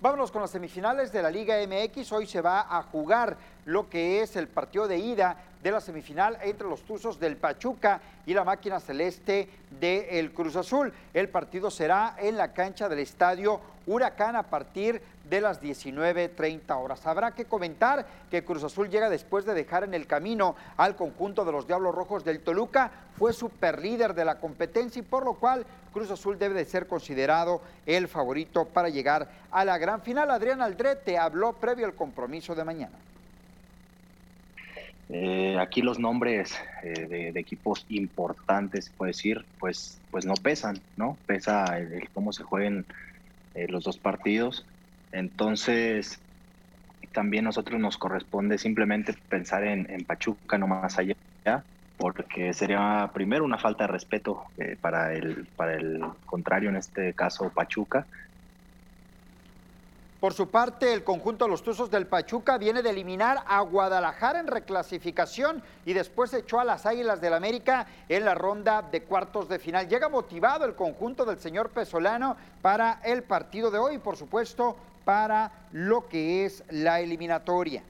Vámonos 0.00 0.30
con 0.30 0.42
las 0.42 0.52
semifinales 0.52 1.10
de 1.10 1.20
la 1.22 1.28
Liga 1.28 1.56
MX. 1.66 2.12
Hoy 2.12 2.24
se 2.28 2.40
va 2.40 2.60
a 2.70 2.84
jugar 2.84 3.36
lo 3.64 3.90
que 3.90 4.22
es 4.22 4.36
el 4.36 4.46
partido 4.46 4.86
de 4.86 4.96
ida 4.96 5.36
de 5.60 5.72
la 5.72 5.80
semifinal 5.80 6.38
entre 6.40 6.68
los 6.68 6.82
Tuzos 6.82 7.18
del 7.18 7.36
Pachuca 7.36 8.00
y 8.24 8.32
la 8.32 8.44
máquina 8.44 8.78
celeste 8.78 9.48
del 9.80 10.32
Cruz 10.32 10.54
Azul. 10.54 10.92
El 11.12 11.28
partido 11.30 11.68
será 11.68 12.14
en 12.16 12.36
la 12.36 12.52
cancha 12.52 12.88
del 12.88 13.00
estadio 13.00 13.60
Huracán 13.88 14.36
a 14.36 14.44
partir 14.44 15.02
de 15.28 15.40
las 15.40 15.62
19.30 15.62 16.76
horas. 16.76 17.06
Habrá 17.06 17.32
que 17.32 17.44
comentar 17.44 18.06
que 18.30 18.44
Cruz 18.44 18.64
Azul 18.64 18.88
llega 18.88 19.10
después 19.10 19.44
de 19.44 19.54
dejar 19.54 19.84
en 19.84 19.94
el 19.94 20.06
camino 20.06 20.56
al 20.76 20.96
conjunto 20.96 21.44
de 21.44 21.52
los 21.52 21.66
Diablos 21.66 21.94
Rojos 21.94 22.24
del 22.24 22.40
Toluca, 22.40 22.90
fue 23.16 23.32
superlíder 23.32 24.14
de 24.14 24.24
la 24.24 24.38
competencia 24.38 25.00
y 25.00 25.02
por 25.02 25.24
lo 25.24 25.34
cual 25.34 25.66
Cruz 25.92 26.10
Azul 26.10 26.38
debe 26.38 26.54
de 26.54 26.64
ser 26.64 26.86
considerado 26.86 27.60
el 27.86 28.08
favorito 28.08 28.66
para 28.66 28.88
llegar 28.88 29.28
a 29.50 29.64
la 29.64 29.78
gran 29.78 30.02
final. 30.02 30.30
Adrián 30.30 30.62
Aldrete 30.62 31.18
habló 31.18 31.54
previo 31.54 31.86
al 31.86 31.94
compromiso 31.94 32.54
de 32.54 32.64
mañana. 32.64 32.98
Eh, 35.10 35.56
aquí 35.58 35.80
los 35.80 35.98
nombres 35.98 36.54
eh, 36.82 37.30
de, 37.32 37.40
equipos 37.40 37.86
importantes, 37.88 38.90
puede 38.90 39.10
decir, 39.10 39.44
pues, 39.58 39.98
pues 40.10 40.26
no 40.26 40.34
pesan, 40.34 40.80
¿no? 40.96 41.16
Pesa 41.26 41.78
el, 41.78 42.08
cómo 42.10 42.32
se 42.32 42.42
jueguen 42.42 42.84
eh, 43.54 43.66
los 43.68 43.84
dos 43.84 43.96
partidos. 43.96 44.66
Entonces, 45.12 46.20
también 47.12 47.44
nosotros 47.44 47.80
nos 47.80 47.96
corresponde 47.96 48.58
simplemente 48.58 49.14
pensar 49.28 49.64
en, 49.64 50.04
Pachuca, 50.04 50.58
no 50.58 50.66
más 50.66 50.98
allá, 50.98 51.16
porque 51.96 52.52
sería 52.52 53.10
primero 53.12 53.44
una 53.44 53.58
falta 53.58 53.84
de 53.84 53.92
respeto 53.92 54.44
para, 54.80 55.14
el, 55.14 55.46
para 55.56 55.74
el 55.74 56.00
contrario, 56.26 56.68
en 56.68 56.76
este 56.76 57.14
caso 57.14 57.50
Pachuca, 57.50 58.06
por 60.20 60.34
su 60.34 60.50
parte, 60.50 60.92
el 60.92 61.04
conjunto 61.04 61.44
de 61.44 61.50
los 61.52 61.62
Tuzos 61.62 61.92
del 61.92 62.08
Pachuca 62.08 62.58
viene 62.58 62.82
de 62.82 62.90
eliminar 62.90 63.44
a 63.46 63.60
Guadalajara 63.60 64.40
en 64.40 64.48
reclasificación 64.48 65.62
y 65.86 65.92
después 65.92 66.34
echó 66.34 66.58
a 66.58 66.64
las 66.64 66.86
Águilas 66.86 67.20
del 67.20 67.34
América 67.34 67.86
en 68.08 68.24
la 68.24 68.34
ronda 68.34 68.82
de 68.82 69.04
cuartos 69.04 69.48
de 69.48 69.60
final. 69.60 69.88
Llega 69.88 70.08
motivado 70.08 70.64
el 70.64 70.74
conjunto 70.74 71.24
del 71.24 71.38
señor 71.38 71.70
Pesolano 71.70 72.36
para 72.60 73.00
el 73.04 73.22
partido 73.22 73.70
de 73.70 73.78
hoy 73.78 73.98
por 73.98 74.16
supuesto, 74.16 74.76
para 75.08 75.50
lo 75.72 76.06
que 76.06 76.44
es 76.44 76.62
la 76.68 77.00
eliminatoria. 77.00 77.82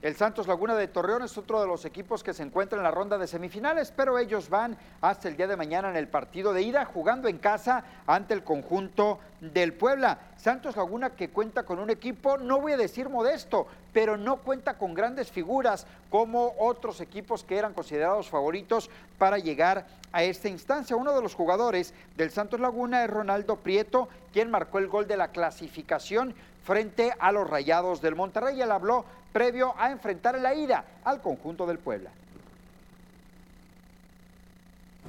El 0.00 0.16
Santos 0.16 0.46
Laguna 0.48 0.74
de 0.74 0.88
Torreón 0.88 1.22
es 1.22 1.36
otro 1.36 1.60
de 1.60 1.66
los 1.66 1.84
equipos 1.84 2.22
que 2.22 2.32
se 2.32 2.42
encuentra 2.42 2.78
en 2.78 2.82
la 2.82 2.90
ronda 2.90 3.18
de 3.18 3.26
semifinales, 3.26 3.92
pero 3.94 4.18
ellos 4.18 4.48
van 4.48 4.78
hasta 5.02 5.28
el 5.28 5.36
día 5.36 5.46
de 5.46 5.58
mañana 5.58 5.90
en 5.90 5.96
el 5.96 6.08
partido 6.08 6.54
de 6.54 6.62
ida, 6.62 6.86
jugando 6.86 7.28
en 7.28 7.36
casa 7.36 7.84
ante 8.06 8.32
el 8.32 8.42
conjunto 8.42 9.18
del 9.40 9.72
Puebla. 9.72 10.18
Santos 10.36 10.76
Laguna 10.76 11.10
que 11.10 11.30
cuenta 11.30 11.64
con 11.64 11.78
un 11.78 11.90
equipo, 11.90 12.38
no 12.38 12.60
voy 12.60 12.72
a 12.72 12.76
decir 12.76 13.08
modesto, 13.08 13.66
pero 13.92 14.16
no 14.16 14.36
cuenta 14.36 14.74
con 14.74 14.94
grandes 14.94 15.30
figuras 15.30 15.86
como 16.10 16.54
otros 16.58 17.00
equipos 17.00 17.44
que 17.44 17.56
eran 17.56 17.74
considerados 17.74 18.28
favoritos 18.28 18.90
para 19.18 19.38
llegar 19.38 19.86
a 20.12 20.22
esta 20.22 20.48
instancia. 20.48 20.96
Uno 20.96 21.14
de 21.14 21.22
los 21.22 21.34
jugadores 21.34 21.92
del 22.16 22.30
Santos 22.30 22.60
Laguna 22.60 23.04
es 23.04 23.10
Ronaldo 23.10 23.56
Prieto, 23.56 24.08
quien 24.32 24.50
marcó 24.50 24.78
el 24.78 24.88
gol 24.88 25.06
de 25.06 25.16
la 25.16 25.28
clasificación 25.28 26.34
frente 26.64 27.12
a 27.18 27.32
los 27.32 27.48
Rayados 27.48 28.00
del 28.00 28.14
Monterrey. 28.14 28.60
Él 28.60 28.70
habló 28.70 29.04
previo 29.32 29.74
a 29.78 29.90
enfrentar 29.90 30.38
la 30.40 30.54
ida 30.54 30.84
al 31.04 31.20
conjunto 31.20 31.66
del 31.66 31.78
Puebla. 31.78 32.10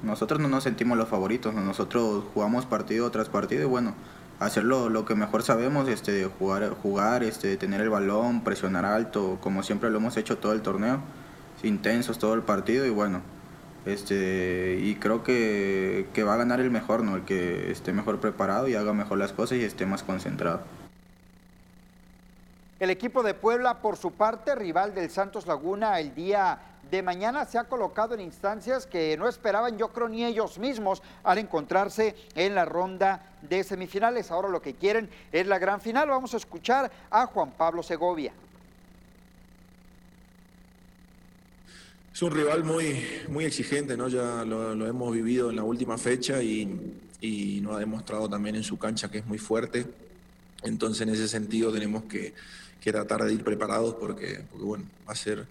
Nosotros 0.02 0.40
no 0.40 0.48
nos 0.48 0.64
sentimos 0.64 0.96
los 0.96 1.08
favoritos, 1.08 1.52
nosotros 1.52 2.24
jugamos 2.32 2.64
partido 2.64 3.10
tras 3.10 3.28
partido 3.28 3.62
y 3.62 3.66
bueno, 3.66 3.94
hacerlo 4.40 4.88
lo 4.88 5.04
que 5.04 5.14
mejor 5.14 5.42
sabemos, 5.42 5.88
este, 5.88 6.24
jugar, 6.24 6.70
jugar 6.70 7.22
este, 7.22 7.56
tener 7.56 7.80
el 7.82 7.90
balón, 7.90 8.42
presionar 8.42 8.84
alto, 8.84 9.38
como 9.40 9.62
siempre 9.62 9.90
lo 9.90 9.98
hemos 9.98 10.16
hecho 10.16 10.38
todo 10.38 10.52
el 10.52 10.62
torneo, 10.62 11.00
intensos 11.62 12.18
todo 12.18 12.34
el 12.34 12.42
partido 12.42 12.86
y 12.86 12.90
bueno, 12.90 13.20
este, 13.84 14.78
y 14.80 14.96
creo 14.96 15.22
que, 15.22 16.08
que 16.14 16.24
va 16.24 16.34
a 16.34 16.38
ganar 16.38 16.58
el 16.58 16.70
mejor, 16.70 17.04
¿no? 17.04 17.16
el 17.16 17.24
que 17.24 17.70
esté 17.70 17.92
mejor 17.92 18.18
preparado 18.18 18.66
y 18.66 18.74
haga 18.74 18.94
mejor 18.94 19.18
las 19.18 19.32
cosas 19.32 19.58
y 19.58 19.64
esté 19.64 19.84
más 19.84 20.02
concentrado. 20.02 20.62
El 22.80 22.88
equipo 22.88 23.22
de 23.22 23.34
Puebla, 23.34 23.82
por 23.82 23.98
su 23.98 24.12
parte, 24.12 24.54
rival 24.54 24.94
del 24.94 25.10
Santos 25.10 25.46
Laguna 25.46 26.00
el 26.00 26.14
día 26.14 26.58
de 26.90 27.02
mañana, 27.02 27.44
se 27.44 27.58
ha 27.58 27.64
colocado 27.64 28.14
en 28.14 28.20
instancias 28.20 28.86
que 28.86 29.16
no 29.16 29.28
esperaban, 29.28 29.78
yo 29.78 29.88
creo, 29.88 30.08
ni 30.08 30.24
ellos 30.24 30.58
mismos 30.58 31.02
al 31.22 31.38
encontrarse 31.38 32.16
en 32.34 32.54
la 32.54 32.64
ronda 32.64 33.34
de 33.42 33.62
semifinales. 33.62 34.30
Ahora 34.30 34.48
lo 34.48 34.60
que 34.60 34.74
quieren 34.74 35.08
es 35.32 35.46
la 35.46 35.58
gran 35.58 35.80
final. 35.80 36.08
Vamos 36.08 36.34
a 36.34 36.38
escuchar 36.38 36.90
a 37.10 37.26
Juan 37.26 37.52
Pablo 37.52 37.82
Segovia. 37.82 38.32
Es 42.12 42.22
un 42.22 42.32
rival 42.32 42.64
muy, 42.64 43.04
muy 43.28 43.44
exigente, 43.44 43.96
¿no? 43.96 44.08
Ya 44.08 44.44
lo, 44.44 44.86
hemos 44.86 45.12
vivido 45.12 45.50
en 45.50 45.56
la 45.56 45.62
última 45.62 45.96
fecha 45.96 46.42
y, 46.42 46.92
y 47.20 47.60
nos 47.60 47.76
ha 47.76 47.78
demostrado 47.78 48.28
también 48.28 48.56
en 48.56 48.64
su 48.64 48.78
cancha 48.78 49.10
que 49.10 49.18
es 49.18 49.26
muy 49.26 49.38
fuerte. 49.38 49.86
Entonces, 50.62 51.02
en 51.02 51.10
ese 51.10 51.28
sentido, 51.28 51.72
tenemos 51.72 52.04
que, 52.04 52.34
que 52.80 52.92
tratar 52.92 53.24
de 53.24 53.32
ir 53.32 53.44
preparados 53.44 53.94
porque, 53.94 54.44
bueno, 54.54 54.84
va 55.08 55.12
a 55.12 55.16
ser 55.16 55.46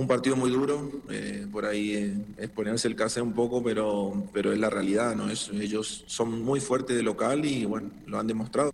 un 0.00 0.08
partido 0.08 0.34
muy 0.34 0.50
duro, 0.50 0.90
eh, 1.10 1.46
por 1.52 1.66
ahí 1.66 1.94
eh, 1.94 2.14
es 2.38 2.48
ponerse 2.48 2.88
el 2.88 2.96
case 2.96 3.20
un 3.20 3.34
poco, 3.34 3.62
pero, 3.62 4.14
pero 4.32 4.50
es 4.50 4.58
la 4.58 4.70
realidad, 4.70 5.14
¿no? 5.14 5.28
Es, 5.28 5.50
ellos 5.50 6.04
son 6.06 6.42
muy 6.42 6.58
fuertes 6.58 6.96
de 6.96 7.02
local 7.02 7.44
y 7.44 7.66
bueno, 7.66 7.90
lo 8.06 8.18
han 8.18 8.26
demostrado. 8.26 8.72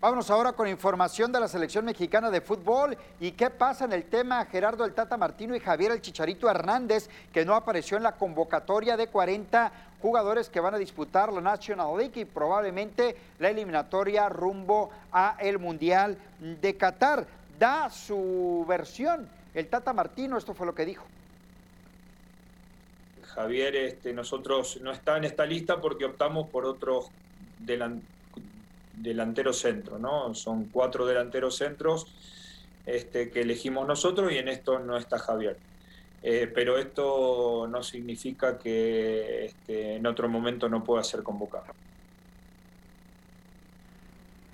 Vámonos 0.00 0.30
ahora 0.30 0.52
con 0.52 0.68
información 0.68 1.32
de 1.32 1.40
la 1.40 1.48
selección 1.48 1.84
mexicana 1.84 2.30
de 2.30 2.40
fútbol 2.40 2.96
y 3.20 3.32
qué 3.32 3.50
pasa 3.50 3.86
en 3.86 3.92
el 3.92 4.04
tema 4.04 4.44
Gerardo 4.46 4.84
el 4.84 4.92
Tata 4.92 5.16
Martino 5.16 5.56
y 5.56 5.60
Javier 5.60 5.92
el 5.92 6.00
Chicharito 6.02 6.48
Hernández, 6.48 7.08
que 7.32 7.44
no 7.44 7.54
apareció 7.54 7.96
en 7.96 8.02
la 8.02 8.16
convocatoria 8.16 8.96
de 8.96 9.08
40 9.08 9.72
jugadores 10.00 10.48
que 10.48 10.60
van 10.60 10.74
a 10.74 10.78
disputar 10.78 11.32
la 11.32 11.40
National 11.40 11.96
League 11.96 12.20
y 12.20 12.24
probablemente 12.26 13.16
la 13.38 13.50
eliminatoria 13.50 14.28
rumbo 14.28 14.90
a 15.12 15.36
el 15.40 15.58
Mundial 15.58 16.18
de 16.38 16.76
Qatar. 16.76 17.26
Da 17.58 17.90
su 17.90 18.64
versión 18.66 19.39
el 19.54 19.66
Tata 19.68 19.92
Martino, 19.92 20.36
esto 20.36 20.54
fue 20.54 20.66
lo 20.66 20.74
que 20.74 20.84
dijo. 20.84 21.04
Javier, 23.22 23.76
este, 23.76 24.12
nosotros 24.12 24.80
no 24.82 24.90
está 24.90 25.16
en 25.16 25.24
esta 25.24 25.46
lista 25.46 25.80
porque 25.80 26.04
optamos 26.04 26.48
por 26.48 26.64
otros 26.66 27.10
delanteros 27.58 28.20
delantero 29.00 29.52
centro, 29.52 29.98
¿no? 29.98 30.34
Son 30.34 30.66
cuatro 30.66 31.06
delanteros 31.06 31.56
centros 31.56 32.06
este, 32.86 33.30
que 33.30 33.42
elegimos 33.42 33.86
nosotros 33.86 34.32
y 34.32 34.38
en 34.38 34.48
esto 34.48 34.78
no 34.78 34.96
está 34.96 35.18
Javier. 35.18 35.56
Eh, 36.22 36.50
pero 36.54 36.78
esto 36.78 37.66
no 37.68 37.82
significa 37.82 38.58
que 38.58 39.46
este, 39.46 39.96
en 39.96 40.06
otro 40.06 40.28
momento 40.28 40.68
no 40.68 40.84
pueda 40.84 41.02
ser 41.02 41.22
convocado. 41.22 41.72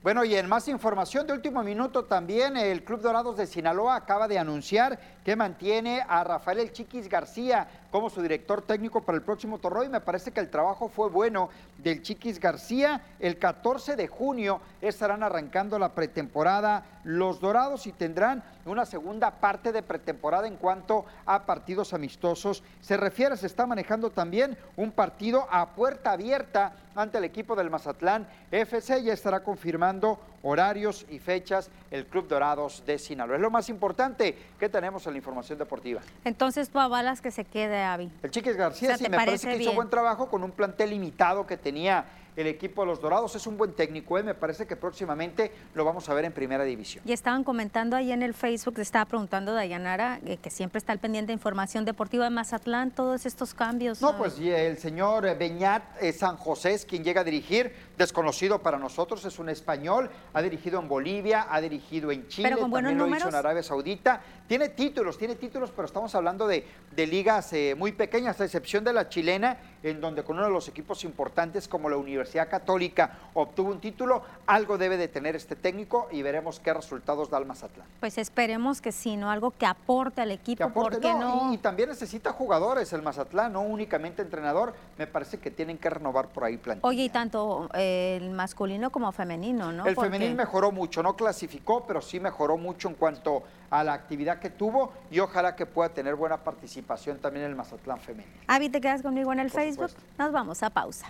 Bueno, 0.06 0.24
y 0.24 0.36
en 0.36 0.48
más 0.48 0.68
información 0.68 1.26
de 1.26 1.32
último 1.32 1.64
minuto 1.64 2.04
también, 2.04 2.56
el 2.56 2.84
Club 2.84 3.00
Dorados 3.00 3.36
de 3.36 3.44
Sinaloa 3.44 3.96
acaba 3.96 4.28
de 4.28 4.38
anunciar 4.38 5.00
que 5.26 5.34
mantiene 5.34 6.04
a 6.06 6.22
Rafael 6.22 6.60
El 6.60 6.72
Chiquis 6.72 7.08
García 7.08 7.66
como 7.90 8.10
su 8.10 8.22
director 8.22 8.62
técnico 8.62 9.00
para 9.00 9.18
el 9.18 9.24
próximo 9.24 9.58
torneo 9.58 9.82
y 9.82 9.88
me 9.88 10.00
parece 10.00 10.30
que 10.30 10.38
el 10.38 10.50
trabajo 10.50 10.88
fue 10.88 11.08
bueno 11.08 11.50
del 11.78 12.00
Chiquis 12.00 12.38
García. 12.38 13.00
El 13.18 13.36
14 13.36 13.96
de 13.96 14.06
junio 14.06 14.60
estarán 14.80 15.24
arrancando 15.24 15.80
la 15.80 15.88
pretemporada 15.88 16.84
los 17.02 17.40
Dorados 17.40 17.86
y 17.86 17.92
tendrán 17.92 18.44
una 18.66 18.84
segunda 18.84 19.30
parte 19.30 19.72
de 19.72 19.82
pretemporada 19.82 20.46
en 20.46 20.56
cuanto 20.56 21.06
a 21.24 21.44
partidos 21.44 21.92
amistosos 21.92 22.62
se 22.80 22.96
refiere. 22.96 23.36
Se 23.36 23.46
está 23.46 23.66
manejando 23.66 24.10
también 24.10 24.56
un 24.76 24.92
partido 24.92 25.46
a 25.50 25.70
puerta 25.70 26.12
abierta 26.12 26.74
ante 26.96 27.18
el 27.18 27.24
equipo 27.24 27.54
del 27.54 27.70
Mazatlán 27.70 28.26
FC. 28.50 29.02
Ya 29.02 29.12
estará 29.12 29.40
confirmando 29.40 30.18
horarios 30.42 31.06
y 31.08 31.18
fechas 31.18 31.70
el 31.90 32.06
Club 32.06 32.28
Dorados 32.28 32.82
de 32.86 32.98
Sinaloa. 32.98 33.36
Es 33.36 33.42
lo 33.42 33.50
más 33.50 33.68
importante 33.68 34.36
que 34.58 34.68
tenemos 34.68 35.06
en 35.06 35.14
la 35.16 35.18
información 35.18 35.58
deportiva. 35.58 36.00
Entonces 36.24 36.68
tú 36.68 36.78
avalas 36.78 37.20
que 37.20 37.30
se 37.30 37.44
quede, 37.44 37.82
Avi. 37.82 38.10
El 38.22 38.30
Chiquis 38.30 38.56
García 38.56 38.96
sí 38.96 39.08
me 39.08 39.16
parece 39.16 39.48
que 39.48 39.62
hizo 39.62 39.72
buen 39.72 39.90
trabajo 39.90 40.28
con 40.28 40.44
un 40.44 40.52
plantel 40.52 40.90
limitado 40.90 41.46
que 41.46 41.56
tenía 41.56 42.04
el 42.36 42.46
equipo 42.46 42.82
de 42.82 42.88
los 42.88 43.00
Dorados. 43.00 43.34
Es 43.34 43.46
un 43.46 43.56
buen 43.56 43.72
técnico, 43.72 44.18
¿eh? 44.18 44.22
me 44.22 44.34
parece 44.34 44.66
que 44.66 44.76
próximamente 44.76 45.50
lo 45.74 45.84
vamos 45.84 46.08
a 46.08 46.14
ver 46.14 46.24
en 46.26 46.32
primera 46.32 46.64
división. 46.64 47.02
Y 47.06 47.12
estaban 47.12 47.44
comentando 47.44 47.96
ahí 47.96 48.12
en 48.12 48.22
el 48.22 48.34
Facebook, 48.34 48.78
estaba 48.78 49.06
preguntando 49.06 49.54
Dayanara, 49.54 50.20
eh, 50.24 50.36
que 50.36 50.50
siempre 50.50 50.78
está 50.78 50.92
al 50.92 50.98
pendiente 50.98 51.28
de 51.28 51.34
información 51.34 51.84
deportiva 51.84 52.24
de 52.24 52.30
Mazatlán, 52.30 52.90
todos 52.90 53.26
estos 53.26 53.54
cambios. 53.54 54.00
No, 54.00 54.16
pues 54.16 54.38
el 54.38 54.78
señor 54.78 55.36
Beñat 55.38 55.82
eh, 56.00 56.12
San 56.12 56.36
José 56.36 56.74
es 56.74 56.84
quien 56.84 57.02
llega 57.02 57.22
a 57.22 57.24
dirigir, 57.24 57.72
desconocido 57.96 58.60
para 58.60 58.78
nosotros, 58.78 59.24
es 59.24 59.38
un 59.38 59.48
español, 59.48 60.10
ha 60.34 60.42
dirigido 60.42 60.78
en 60.78 60.88
Bolivia, 60.88 61.46
ha 61.48 61.60
dirigido 61.60 62.12
en 62.12 62.28
Chile, 62.28 62.54
también 62.56 62.98
lo 62.98 63.08
hizo 63.08 63.28
en 63.28 63.34
Arabia 63.34 63.62
Saudita. 63.62 64.20
Tiene 64.46 64.68
títulos, 64.68 65.18
tiene 65.18 65.34
títulos, 65.34 65.72
pero 65.74 65.86
estamos 65.86 66.14
hablando 66.14 66.46
de, 66.46 66.64
ligas 66.96 67.52
muy 67.76 67.92
pequeñas, 67.92 68.40
a 68.40 68.44
excepción 68.44 68.84
de 68.84 68.92
la 68.92 69.08
chilena, 69.08 69.58
en 69.82 70.00
donde 70.00 70.22
con 70.22 70.36
uno 70.36 70.46
de 70.46 70.52
los 70.52 70.68
equipos 70.68 71.04
importantes 71.04 71.68
como 71.68 71.88
la 71.88 71.96
Universidad 71.96 72.48
Católica 72.48 73.18
obtuvo 73.34 73.70
un 73.70 73.80
título, 73.80 74.22
algo 74.46 74.78
debe 74.78 74.96
de 74.96 75.08
tener 75.08 75.36
este 75.36 75.56
técnico 75.56 76.08
y 76.12 76.22
veremos 76.22 76.60
qué 76.60 76.72
resultados 76.72 77.28
da 77.28 77.38
el 77.38 77.46
Mazatlán. 77.46 77.86
Pues 78.00 78.18
esperemos 78.18 78.80
que 78.80 78.92
sí, 78.92 79.16
¿no? 79.16 79.30
Algo 79.30 79.50
que 79.50 79.66
aporte 79.66 80.20
al 80.20 80.30
equipo, 80.30 80.58
Que 80.58 80.64
aporte, 80.64 81.00
porque 81.00 81.14
no... 81.18 81.50
Y, 81.52 81.54
y 81.56 81.58
también 81.58 81.88
necesita 81.88 82.32
jugadores 82.32 82.92
el 82.92 83.02
Mazatlán, 83.02 83.52
no 83.52 83.62
únicamente 83.62 84.22
entrenador. 84.22 84.74
Me 84.96 85.06
parece 85.06 85.38
que 85.38 85.50
tienen 85.50 85.78
que 85.78 85.90
renovar 85.90 86.28
por 86.28 86.44
ahí 86.44 86.56
plantilla. 86.56 86.88
Oye, 86.88 87.04
y 87.04 87.08
tanto 87.08 87.68
eh, 87.74 88.18
el 88.20 88.30
masculino 88.30 88.90
como 88.90 89.10
femenino, 89.12 89.72
¿no? 89.72 89.86
El 89.86 89.94
Porque- 89.94 90.10
femenil 90.10 90.34
mejoró 90.36 90.70
mucho, 90.72 91.02
no 91.02 91.16
clasificó, 91.16 91.84
pero 91.86 92.00
sí 92.00 92.20
mejoró 92.20 92.56
mucho 92.56 92.88
en 92.88 92.94
cuanto 92.94 93.42
a 93.70 93.84
la 93.84 93.94
actividad 93.94 94.38
que 94.38 94.50
tuvo 94.50 94.92
y 95.10 95.20
ojalá 95.20 95.56
que 95.56 95.66
pueda 95.66 95.88
tener 95.88 96.14
buena 96.14 96.36
participación 96.38 97.18
también 97.18 97.46
el 97.46 97.54
Mazatlán 97.54 98.00
femenil. 98.00 98.30
Avi, 98.46 98.68
¿te 98.68 98.80
quedas 98.80 99.02
conmigo 99.02 99.32
en 99.32 99.40
el 99.40 99.50
Por 99.50 99.60
Facebook? 99.60 99.90
Nos 100.18 100.32
vamos 100.32 100.62
a 100.62 100.70
pausa. 100.70 101.06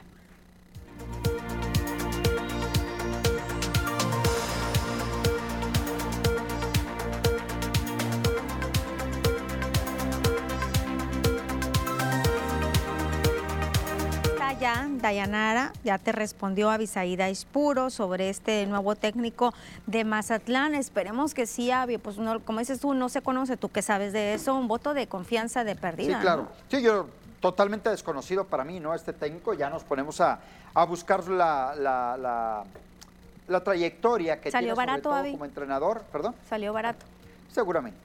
Ya, 14.66 14.88
Dayanara, 14.90 15.72
ya 15.84 15.96
te 15.98 16.10
respondió 16.10 16.70
Avisaída 16.70 17.30
Ispuro 17.30 17.88
sobre 17.88 18.28
este 18.30 18.66
nuevo 18.66 18.96
técnico 18.96 19.54
de 19.86 20.04
Mazatlán. 20.04 20.74
Esperemos 20.74 21.34
que 21.34 21.46
sí, 21.46 21.70
Avi, 21.70 21.98
pues 21.98 22.18
no, 22.18 22.40
como 22.40 22.58
dices 22.58 22.80
tú, 22.80 22.92
no 22.92 23.08
se 23.08 23.22
conoce, 23.22 23.56
tú 23.56 23.68
que 23.68 23.80
sabes 23.80 24.12
de 24.12 24.34
eso, 24.34 24.56
un 24.56 24.66
voto 24.66 24.92
de 24.92 25.06
confianza 25.06 25.62
de 25.62 25.76
perdida. 25.76 26.06
Sí, 26.08 26.12
¿no? 26.14 26.20
claro. 26.20 26.48
Sí, 26.68 26.82
yo 26.82 27.06
totalmente 27.38 27.90
desconocido 27.90 28.44
para 28.44 28.64
mí, 28.64 28.80
¿no? 28.80 28.92
Este 28.92 29.12
técnico, 29.12 29.54
ya 29.54 29.70
nos 29.70 29.84
ponemos 29.84 30.20
a, 30.20 30.40
a 30.74 30.84
buscar 30.84 31.28
la, 31.28 31.72
la, 31.76 32.16
la- 32.16 32.64
la 33.46 33.62
trayectoria 33.62 34.40
que 34.40 34.50
¿Salió 34.50 34.74
tiene 34.74 34.74
sobre 34.74 34.86
barato, 34.86 35.02
todo 35.10 35.14
Avi? 35.14 35.30
como 35.30 35.44
entrenador, 35.44 36.02
perdón. 36.10 36.34
Salió 36.48 36.72
barato. 36.72 37.06
Seguramente, 37.52 37.96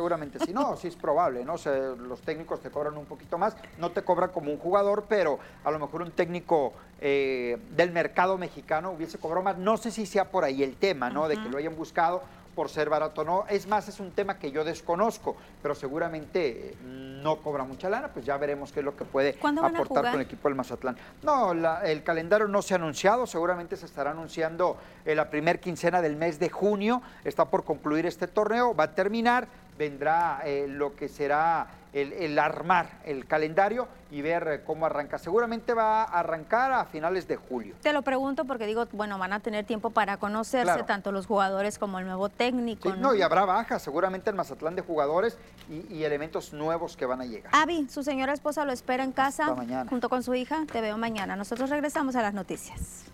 seguramente 0.00 0.38
sí. 0.44 0.52
No, 0.52 0.76
sí 0.76 0.88
es 0.88 0.94
probable, 0.94 1.42
¿no? 1.42 1.56
Se- 1.56 1.96
los 1.96 2.20
técnicos 2.20 2.60
te 2.60 2.70
cobran 2.70 2.98
un 2.98 3.06
poquito 3.06 3.38
más, 3.38 3.56
no 3.78 3.90
te 3.92 4.02
cobran 4.02 4.28
como 4.30 4.50
un 4.52 4.58
jugador, 4.58 5.06
pero 5.08 5.38
a 5.64 5.70
lo 5.70 5.78
mejor 5.78 6.02
un 6.02 6.10
técnico 6.10 6.74
eh, 7.00 7.56
del 7.74 7.92
mercado 7.92 8.36
mexicano 8.36 8.90
hubiese 8.90 9.16
cobrado 9.16 9.42
más. 9.42 9.56
No 9.56 9.78
sé 9.78 9.90
si 9.90 10.04
sea 10.04 10.26
por 10.30 10.44
ahí 10.44 10.62
el 10.62 10.76
tema, 10.76 11.08
¿no? 11.08 11.28
De 11.28 11.40
que 11.42 11.48
lo 11.48 11.56
hayan 11.56 11.74
buscado 11.76 12.22
por 12.54 12.68
ser 12.70 12.88
barato 12.88 13.20
o 13.20 13.24
no. 13.24 13.44
Es 13.50 13.66
más, 13.66 13.86
es 13.88 14.00
un 14.00 14.12
tema 14.12 14.38
que 14.38 14.50
yo 14.50 14.64
desconozco, 14.64 15.36
pero 15.62 15.74
seguramente 15.74 16.70
eh, 16.70 16.76
no 16.82 17.36
cobra 17.42 17.64
mucha 17.64 17.90
lana, 17.90 18.08
pues 18.08 18.24
ya 18.24 18.38
veremos 18.38 18.72
qué 18.72 18.80
es 18.80 18.84
lo 18.86 18.96
que 18.96 19.04
puede 19.04 19.34
¿Cuándo 19.34 19.60
van 19.60 19.76
a 19.76 19.80
aportar 19.80 20.12
con 20.12 20.20
el 20.20 20.26
equipo 20.26 20.48
del 20.48 20.56
Mazatlán. 20.56 20.96
No, 21.22 21.52
la- 21.52 21.82
el 21.84 22.02
calendario 22.02 22.48
no 22.48 22.62
se 22.62 22.72
ha 22.72 22.76
anunciado, 22.78 23.26
seguramente 23.26 23.76
se 23.76 23.84
estará 23.84 24.12
anunciando 24.12 24.78
en 25.04 25.16
la 25.18 25.28
primer 25.28 25.60
quincena 25.60 26.00
del 26.00 26.16
mes 26.16 26.38
de 26.38 26.48
junio. 26.48 27.02
Está 27.24 27.44
por 27.46 27.64
concluir 27.64 28.06
este 28.06 28.26
torneo, 28.26 28.74
va 28.74 28.84
a 28.84 28.94
terminar, 28.94 29.48
vendrá 29.78 30.40
eh, 30.44 30.66
lo 30.68 30.94
que 30.96 31.08
será 31.08 31.66
el, 31.92 32.12
el 32.12 32.38
armar 32.38 33.00
el 33.04 33.26
calendario 33.26 33.88
y 34.10 34.20
ver 34.20 34.46
eh, 34.48 34.62
cómo 34.66 34.84
arranca. 34.86 35.18
Seguramente 35.18 35.72
va 35.72 36.02
a 36.02 36.20
arrancar 36.20 36.70
a 36.72 36.84
finales 36.84 37.26
de 37.26 37.36
julio. 37.36 37.74
Te 37.82 37.92
lo 37.92 38.02
pregunto 38.02 38.44
porque 38.44 38.66
digo, 38.66 38.86
bueno, 38.92 39.18
van 39.18 39.32
a 39.32 39.40
tener 39.40 39.64
tiempo 39.64 39.90
para 39.90 40.18
conocerse 40.18 40.64
Claro. 40.64 40.84
tanto 40.84 41.10
los 41.10 41.26
jugadores 41.26 41.78
como 41.78 41.98
el 41.98 42.04
nuevo 42.06 42.28
técnico. 42.28 42.90
Sí, 42.90 42.98
¿no? 43.00 43.08
no, 43.12 43.14
y 43.14 43.22
habrá 43.22 43.44
bajas, 43.46 43.82
seguramente 43.82 44.28
el 44.30 44.36
Mazatlán 44.36 44.76
de 44.76 44.82
jugadores 44.82 45.38
y, 45.70 45.86
y 45.94 46.04
elementos 46.04 46.52
nuevos 46.52 46.96
que 46.96 47.06
van 47.06 47.22
a 47.22 47.24
llegar. 47.24 47.50
Avi, 47.54 47.88
su 47.88 48.02
señora 48.02 48.32
esposa 48.34 48.64
lo 48.64 48.72
espera 48.72 49.02
en 49.02 49.12
casa 49.12 49.54
junto 49.88 50.08
con 50.10 50.22
su 50.22 50.34
hija. 50.34 50.64
Te 50.70 50.80
veo 50.82 50.98
mañana. 50.98 51.34
Nosotros 51.34 51.70
regresamos 51.70 52.14
a 52.16 52.22
las 52.22 52.34
noticias. 52.34 53.04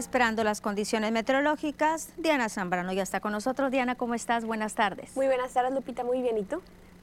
Esperando 0.00 0.42
las 0.42 0.60
condiciones 0.60 1.12
meteorológicas. 1.12 2.08
Diana 2.16 2.48
Zambrano 2.48 2.92
ya 2.92 3.02
está 3.02 3.20
con 3.20 3.32
nosotros. 3.32 3.70
Diana, 3.70 3.94
¿cómo 3.94 4.14
estás? 4.14 4.44
Buenas 4.44 4.74
tardes. 4.74 5.14
Muy 5.14 5.26
buenas 5.26 5.52
tardes, 5.52 5.72
Lupita. 5.72 6.02
Muy 6.02 6.20
bien. 6.22 6.38
¿Y 6.38 6.42
tú? 6.42 6.60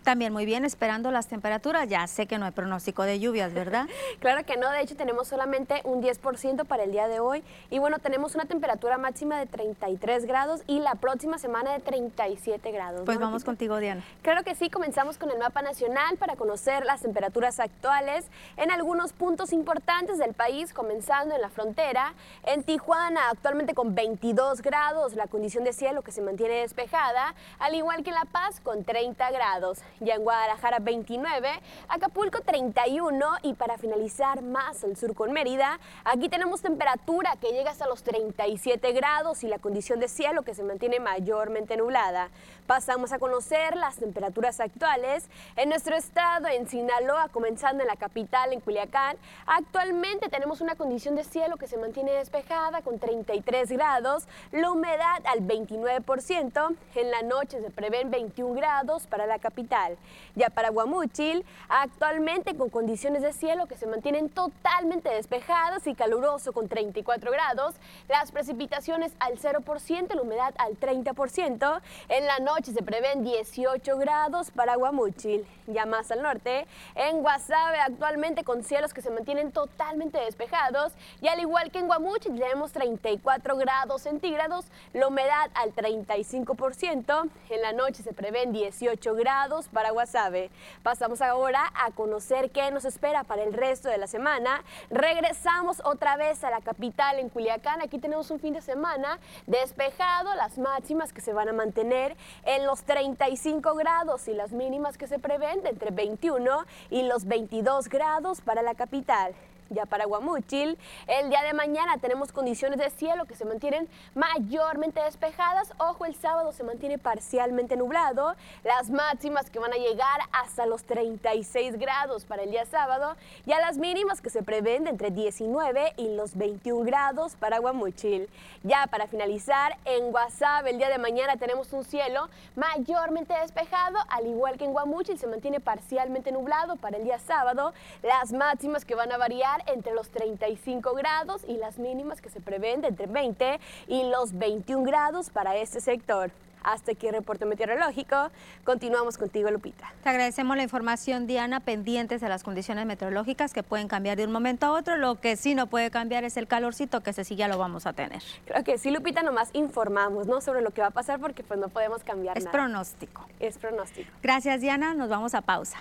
También 0.08 0.32
muy 0.32 0.46
bien, 0.46 0.64
esperando 0.64 1.12
las 1.12 1.28
temperaturas. 1.28 1.90
Ya 1.90 2.08
sé 2.08 2.28
que 2.28 2.38
no 2.38 2.46
hay 2.46 2.52
pronóstico 2.52 3.04
de 3.04 3.20
lluvias, 3.20 3.54
¿verdad? 3.54 3.88
Claro 4.22 4.46
que 4.46 4.56
no, 4.56 4.72
de 4.72 4.82
hecho 4.82 4.96
tenemos 4.96 5.28
solamente 5.28 5.82
un 5.84 6.02
10% 6.02 6.66
para 6.66 6.84
el 6.84 6.92
día 6.92 7.08
de 7.08 7.20
hoy 7.20 7.44
y 7.70 7.78
bueno, 7.80 8.00
tenemos 8.00 8.34
una 8.34 8.46
temperatura 8.46 8.98
máxima 8.98 9.38
de 9.38 9.46
33 9.46 10.26
grados 10.26 10.62
y 10.66 10.80
la 10.80 10.96
próxima 10.96 11.38
semana 11.38 11.74
de 11.74 11.80
37 11.80 12.72
grados. 12.72 13.02
Pues 13.06 13.20
¿no, 13.20 13.26
vamos 13.26 13.44
contigo, 13.44 13.78
Diana. 13.78 14.02
Claro 14.22 14.44
que 14.44 14.56
sí, 14.56 14.70
comenzamos 14.70 15.18
con 15.18 15.30
el 15.30 15.38
mapa 15.38 15.62
nacional 15.62 16.18
para 16.18 16.36
conocer 16.36 16.86
las 16.86 17.02
temperaturas 17.02 17.60
actuales 17.60 18.26
en 18.56 18.72
algunos 18.72 19.12
puntos 19.12 19.52
importantes 19.52 20.18
del 20.18 20.34
país, 20.34 20.74
comenzando 20.74 21.36
en 21.36 21.42
la 21.42 21.50
frontera. 21.50 22.14
En 22.44 22.64
Tijuana, 22.64 23.30
actualmente 23.30 23.74
con 23.74 23.94
22 23.94 24.62
grados, 24.62 25.16
la 25.16 25.28
condición 25.28 25.66
de 25.66 25.74
cielo 25.74 26.02
que 26.02 26.12
se 26.12 26.22
mantiene 26.22 26.62
despejada, 26.62 27.36
al 27.60 27.76
igual 27.76 28.04
que 28.04 28.10
en 28.10 28.16
La 28.16 28.26
Paz 28.26 28.62
con 28.62 28.84
30 28.84 29.32
grados. 29.32 29.80
Ya 30.00 30.14
en 30.14 30.24
Guadalajara 30.24 30.78
29, 30.80 31.50
Acapulco 31.88 32.42
31 32.42 33.26
y 33.42 33.56
para 33.56 33.80
finalizar 33.80 34.44
más 34.44 34.84
al 34.84 34.96
sur 34.96 35.16
con 35.16 35.32
Mérida, 35.32 35.80
aquí 36.06 36.30
tenemos 36.30 36.62
temperatura 36.62 37.36
que 37.42 37.52
llega 37.52 37.72
hasta 37.72 37.88
los 37.88 38.04
37 38.04 38.92
grados 38.92 39.44
y 39.44 39.48
la 39.48 39.58
condición 39.58 40.00
de 40.00 40.08
cielo 40.08 40.44
que 40.44 40.54
se 40.54 40.64
mantiene 40.64 41.00
mayormente 41.00 41.78
nublada. 41.78 42.30
Pasamos 42.68 43.12
a 43.12 43.18
conocer 43.18 43.76
las 43.76 43.96
temperaturas 43.96 44.60
actuales 44.60 45.30
en 45.56 45.70
nuestro 45.70 45.96
estado, 45.96 46.48
en 46.48 46.68
Sinaloa, 46.68 47.30
comenzando 47.30 47.82
en 47.82 47.88
la 47.88 47.96
capital, 47.96 48.54
en 48.54 48.60
Culiacán. 48.60 49.18
Actualmente 49.48 50.30
tenemos 50.30 50.62
una 50.62 50.76
condición 50.76 51.16
de 51.16 51.24
cielo 51.24 51.58
que 51.58 51.68
se 51.68 51.78
mantiene 51.78 52.12
despejada 52.12 52.82
con 52.82 53.00
33 53.00 53.72
grados, 53.72 54.28
la 54.52 54.70
humedad 54.70 55.26
al 55.26 55.40
29%, 55.42 56.76
en 56.96 57.12
la 57.12 57.22
noche 57.24 57.62
se 57.62 57.72
prevén 57.72 58.12
21 58.12 58.54
grados 58.54 59.08
para 59.08 59.26
la 59.26 59.40
capital. 59.40 59.87
Ya 60.36 60.50
para 60.50 60.70
Guamúchil, 60.70 61.46
actualmente 61.70 62.56
con 62.56 62.70
condiciones 62.70 63.22
de 63.22 63.34
cielo 63.34 63.68
que 63.68 63.78
se 63.78 63.88
mantienen 63.88 64.30
totalmente 64.30 65.10
despejadas 65.10 65.88
y 65.88 65.96
caluroso 65.96 66.54
con 66.54 66.68
34 66.68 67.32
grados, 67.32 67.76
las 68.08 68.32
precipitaciones 68.32 69.14
al 69.20 69.38
0%, 69.40 70.14
la 70.14 70.22
humedad 70.22 70.54
al 70.58 70.80
30%, 70.80 71.82
en 72.10 72.26
la 72.26 72.40
noche 72.40 72.72
se 72.72 72.84
prevén 72.84 73.24
18 73.24 73.98
grados 73.98 74.52
para 74.52 74.76
Guamúchil. 74.76 75.46
Ya 75.68 75.86
más 75.86 76.12
al 76.12 76.22
norte, 76.22 76.66
en 76.96 77.22
Guasave 77.22 77.80
actualmente 77.80 78.44
con 78.44 78.64
cielos 78.64 78.94
que 78.94 79.02
se 79.02 79.10
mantienen 79.10 79.52
totalmente 79.52 80.18
despejados. 80.18 80.94
Y 81.22 81.28
al 81.28 81.40
igual 81.40 81.72
que 81.72 81.80
en 81.80 81.88
Guamúchil 81.88 82.40
tenemos 82.40 82.72
34 82.72 83.58
grados 83.58 84.04
centígrados, 84.04 84.66
la 84.94 85.08
humedad 85.08 85.50
al 85.56 85.74
35%, 85.76 87.30
en 87.50 87.62
la 87.62 87.74
noche 87.74 88.04
se 88.04 88.14
prevén 88.14 88.54
18 88.54 89.16
grados 89.16 89.67
para 89.68 89.92
Guasave. 89.92 90.50
Pasamos 90.84 91.22
ahora 91.22 91.62
a 91.76 91.92
conocer 91.92 92.52
qué 92.52 92.72
nos 92.72 92.86
espera 92.86 93.24
para 93.24 93.44
el 93.44 93.54
resto 93.54 93.90
de 93.90 93.98
la 93.98 94.08
semana. 94.08 94.64
Regresamos 94.90 95.82
otra 95.84 96.18
vez 96.18 96.44
a 96.44 96.50
la 96.50 96.62
capital 96.62 97.20
en 97.20 97.30
Culiacán. 97.30 97.82
Aquí 97.82 98.00
tenemos 98.00 98.32
un 98.32 98.40
fin 98.40 98.54
de 98.54 98.62
semana 98.62 99.20
despejado, 99.46 100.34
las 100.36 100.58
máximas 100.58 101.14
que 101.14 101.22
se 101.22 101.34
van 101.34 101.50
a 101.50 101.54
mantener 101.54 102.16
en 102.44 102.66
los 102.66 102.84
35 102.84 103.76
grados 103.76 104.28
y 104.28 104.34
las 104.34 104.52
mínimas 104.52 104.98
que 104.98 105.08
se 105.08 105.20
prevén 105.20 105.66
entre 105.66 105.92
21 105.92 106.66
y 106.90 107.04
los 107.04 107.26
22 107.26 107.90
grados 107.90 108.42
para 108.42 108.62
la 108.62 108.76
capital. 108.76 109.34
Ya 109.70 109.86
para 109.86 110.06
Guamúchil, 110.06 110.78
el 111.08 111.30
día 111.30 111.44
de 111.44 111.54
mañana 111.54 111.98
tenemos 111.98 112.32
condiciones 112.32 112.80
de 112.80 112.90
cielo 112.90 113.26
que 113.26 113.36
se 113.36 113.44
mantienen 113.44 113.90
mayormente 114.16 115.02
despejadas. 115.02 115.74
Ojo, 115.78 116.06
el 116.06 116.16
sábado 116.16 116.54
se 116.54 116.64
mantiene 116.64 116.98
parcialmente 116.98 117.76
nublado. 117.76 118.36
Las 118.64 118.90
máximas 118.90 119.50
que 119.50 119.60
van 119.60 119.74
a 119.74 119.78
llegar 119.78 120.22
hasta 120.32 120.66
los 120.66 120.84
36 120.86 121.78
grados 121.78 122.24
para 122.24 122.44
el 122.44 122.52
día 122.52 122.66
sábado. 122.66 123.18
Y 123.46 123.52
a 123.52 123.60
las 123.60 123.78
mínimas 123.78 124.22
que 124.22 124.30
se 124.30 124.42
prevén 124.42 124.86
de 124.86 124.92
entre 124.92 125.12
19 125.12 125.94
y 125.98 126.16
los 126.16 126.38
21 126.38 126.86
grados 126.86 127.36
para 127.36 127.60
Guamúchil. 127.60 128.30
Ya 128.64 128.88
para 128.88 129.08
finalizar, 129.08 129.78
en 129.84 130.12
Guasave 130.12 130.70
el 130.70 130.78
día 130.78 130.90
de 130.90 130.98
mañana 130.98 131.38
tenemos 131.38 131.74
un 131.74 131.84
cielo 131.84 132.30
mayormente 132.56 133.34
despejado. 133.34 133.98
Al 134.10 134.28
igual 134.28 134.58
que 134.58 134.66
en 134.66 134.72
Guamúchil 134.72 135.20
se 135.20 135.28
mantiene 135.28 135.60
parcialmente 135.60 136.32
nublado 136.32 136.78
para 136.78 136.98
el 136.98 137.04
día 137.04 137.20
sábado. 137.20 137.74
Las 138.02 138.32
máximas 138.32 138.86
que 138.86 138.96
van 138.96 139.12
a 139.12 139.18
variar 139.18 139.57
entre 139.68 139.94
los 139.94 140.10
35 140.10 140.94
grados 140.94 141.44
y 141.48 141.58
las 141.58 141.80
mínimas 141.80 142.22
que 142.22 142.30
se 142.30 142.42
prevén 142.42 142.82
de 142.82 142.90
entre 142.90 143.08
20 143.08 143.60
y 143.88 144.04
los 144.10 144.38
21 144.38 144.84
grados 144.84 145.30
para 145.30 145.56
este 145.58 145.82
sector. 145.82 146.32
Hasta 146.64 146.92
aquí 146.92 147.08
el 147.08 147.14
reporte 147.14 147.46
meteorológico. 147.46 148.30
Continuamos 148.66 149.18
contigo, 149.18 149.50
Lupita. 149.50 149.94
Te 150.04 150.10
agradecemos 150.10 150.58
la 150.58 150.64
información, 150.64 151.26
Diana, 151.26 151.62
pendientes 151.62 152.20
de 152.20 152.28
las 152.28 152.44
condiciones 152.44 152.86
meteorológicas 152.86 153.54
que 153.54 153.64
pueden 153.64 153.88
cambiar 153.88 154.18
de 154.18 154.26
un 154.26 154.32
momento 154.34 154.66
a 154.66 154.74
otro. 154.74 154.98
Lo 154.98 155.20
que 155.22 155.38
sí 155.38 155.56
no 155.56 155.68
puede 155.68 155.92
cambiar 155.92 156.26
es 156.26 156.36
el 156.36 156.48
calorcito, 156.48 157.02
que 157.02 157.12
ese 157.12 157.24
sí 157.24 157.38
ya 157.38 157.48
lo 157.48 157.58
vamos 157.58 157.86
a 157.86 157.94
tener. 157.94 158.22
Creo 158.46 158.64
que 158.66 158.78
sí, 158.78 158.92
Lupita, 158.92 159.24
nomás 159.24 159.50
informamos 159.54 160.28
¿no? 160.28 160.42
sobre 160.42 160.62
lo 160.62 160.72
que 160.72 160.82
va 160.82 160.88
a 160.88 160.92
pasar 160.92 161.20
porque 161.20 161.44
pues 161.44 161.60
no 161.60 161.70
podemos 161.70 162.04
cambiar 162.04 162.38
es 162.38 162.44
nada. 162.44 162.58
Es 162.58 162.62
pronóstico. 162.62 163.26
Es 163.40 163.58
pronóstico. 163.58 164.12
Gracias, 164.22 164.60
Diana. 164.60 164.94
Nos 164.94 165.10
vamos 165.10 165.36
a 165.36 165.42
pausa. 165.42 165.78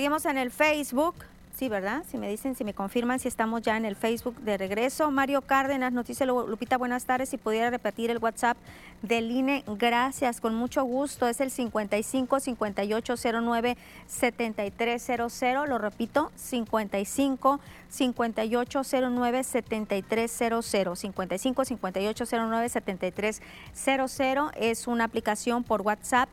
Seguimos 0.00 0.24
en 0.24 0.38
el 0.38 0.50
Facebook. 0.50 1.14
Sí, 1.54 1.68
¿verdad? 1.68 2.04
Si 2.10 2.16
me 2.16 2.26
dicen, 2.26 2.54
si 2.54 2.64
me 2.64 2.72
confirman 2.72 3.18
si 3.18 3.28
estamos 3.28 3.60
ya 3.60 3.76
en 3.76 3.84
el 3.84 3.96
Facebook 3.96 4.34
de 4.40 4.56
regreso. 4.56 5.10
Mario 5.10 5.42
Cárdenas 5.42 5.92
nos 5.92 6.06
dice, 6.06 6.24
Lupita, 6.24 6.78
buenas 6.78 7.04
tardes. 7.04 7.28
Si 7.28 7.36
pudiera 7.36 7.68
repetir 7.68 8.10
el 8.10 8.16
WhatsApp 8.16 8.56
del 9.02 9.30
INE, 9.30 9.62
gracias, 9.66 10.40
con 10.40 10.54
mucho 10.54 10.84
gusto. 10.84 11.28
Es 11.28 11.42
el 11.42 11.50
55 11.50 12.40
5809 12.40 13.76
7300. 14.06 15.68
Lo 15.68 15.76
repito, 15.76 16.32
55 16.34 17.60
5809 17.90 19.44
7300. 19.44 20.98
55 20.98 21.64
5809 21.66 22.68
7300 22.70 24.52
es 24.56 24.86
una 24.86 25.04
aplicación 25.04 25.62
por 25.62 25.82
WhatsApp 25.82 26.30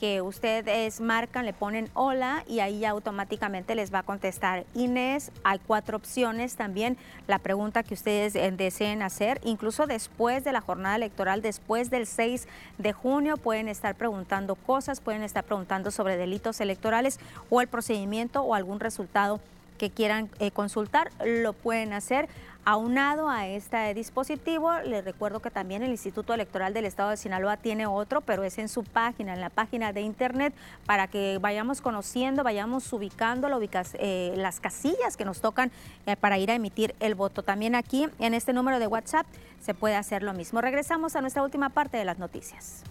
que 0.00 0.22
ustedes 0.22 0.98
marcan, 1.02 1.44
le 1.44 1.52
ponen 1.52 1.90
hola 1.92 2.42
y 2.48 2.60
ahí 2.60 2.86
automáticamente 2.86 3.74
les 3.74 3.92
va 3.92 3.98
a 3.98 4.02
contestar 4.02 4.64
Inés. 4.72 5.30
Hay 5.44 5.58
cuatro 5.58 5.98
opciones 5.98 6.56
también, 6.56 6.96
la 7.26 7.38
pregunta 7.38 7.82
que 7.82 7.92
ustedes 7.92 8.34
eh, 8.34 8.50
deseen 8.50 9.02
hacer, 9.02 9.42
incluso 9.44 9.86
después 9.86 10.42
de 10.42 10.52
la 10.52 10.62
jornada 10.62 10.96
electoral, 10.96 11.42
después 11.42 11.90
del 11.90 12.06
6 12.06 12.48
de 12.78 12.92
junio, 12.94 13.36
pueden 13.36 13.68
estar 13.68 13.94
preguntando 13.94 14.54
cosas, 14.54 15.02
pueden 15.02 15.22
estar 15.22 15.44
preguntando 15.44 15.90
sobre 15.90 16.16
delitos 16.16 16.62
electorales 16.62 17.20
o 17.50 17.60
el 17.60 17.68
procedimiento 17.68 18.40
o 18.40 18.54
algún 18.54 18.80
resultado 18.80 19.38
que 19.80 19.88
quieran 19.88 20.28
eh, 20.40 20.50
consultar, 20.50 21.10
lo 21.24 21.54
pueden 21.54 21.94
hacer. 21.94 22.28
Aunado 22.66 23.30
a 23.30 23.46
este 23.46 23.94
dispositivo, 23.94 24.70
les 24.80 25.02
recuerdo 25.02 25.40
que 25.40 25.50
también 25.50 25.82
el 25.82 25.90
Instituto 25.90 26.34
Electoral 26.34 26.74
del 26.74 26.84
Estado 26.84 27.08
de 27.08 27.16
Sinaloa 27.16 27.56
tiene 27.56 27.86
otro, 27.86 28.20
pero 28.20 28.44
es 28.44 28.58
en 28.58 28.68
su 28.68 28.84
página, 28.84 29.32
en 29.32 29.40
la 29.40 29.48
página 29.48 29.94
de 29.94 30.02
internet, 30.02 30.52
para 30.84 31.06
que 31.06 31.38
vayamos 31.40 31.80
conociendo, 31.80 32.44
vayamos 32.44 32.92
ubicando 32.92 33.48
eh, 33.94 34.34
las 34.36 34.60
casillas 34.60 35.16
que 35.16 35.24
nos 35.24 35.40
tocan 35.40 35.72
eh, 36.04 36.14
para 36.16 36.36
ir 36.36 36.50
a 36.50 36.54
emitir 36.54 36.94
el 37.00 37.14
voto. 37.14 37.42
También 37.42 37.74
aquí, 37.74 38.06
en 38.18 38.34
este 38.34 38.52
número 38.52 38.78
de 38.78 38.86
WhatsApp, 38.86 39.26
se 39.62 39.72
puede 39.72 39.96
hacer 39.96 40.22
lo 40.22 40.34
mismo. 40.34 40.60
Regresamos 40.60 41.16
a 41.16 41.22
nuestra 41.22 41.42
última 41.42 41.70
parte 41.70 41.96
de 41.96 42.04
las 42.04 42.18
noticias. 42.18 42.84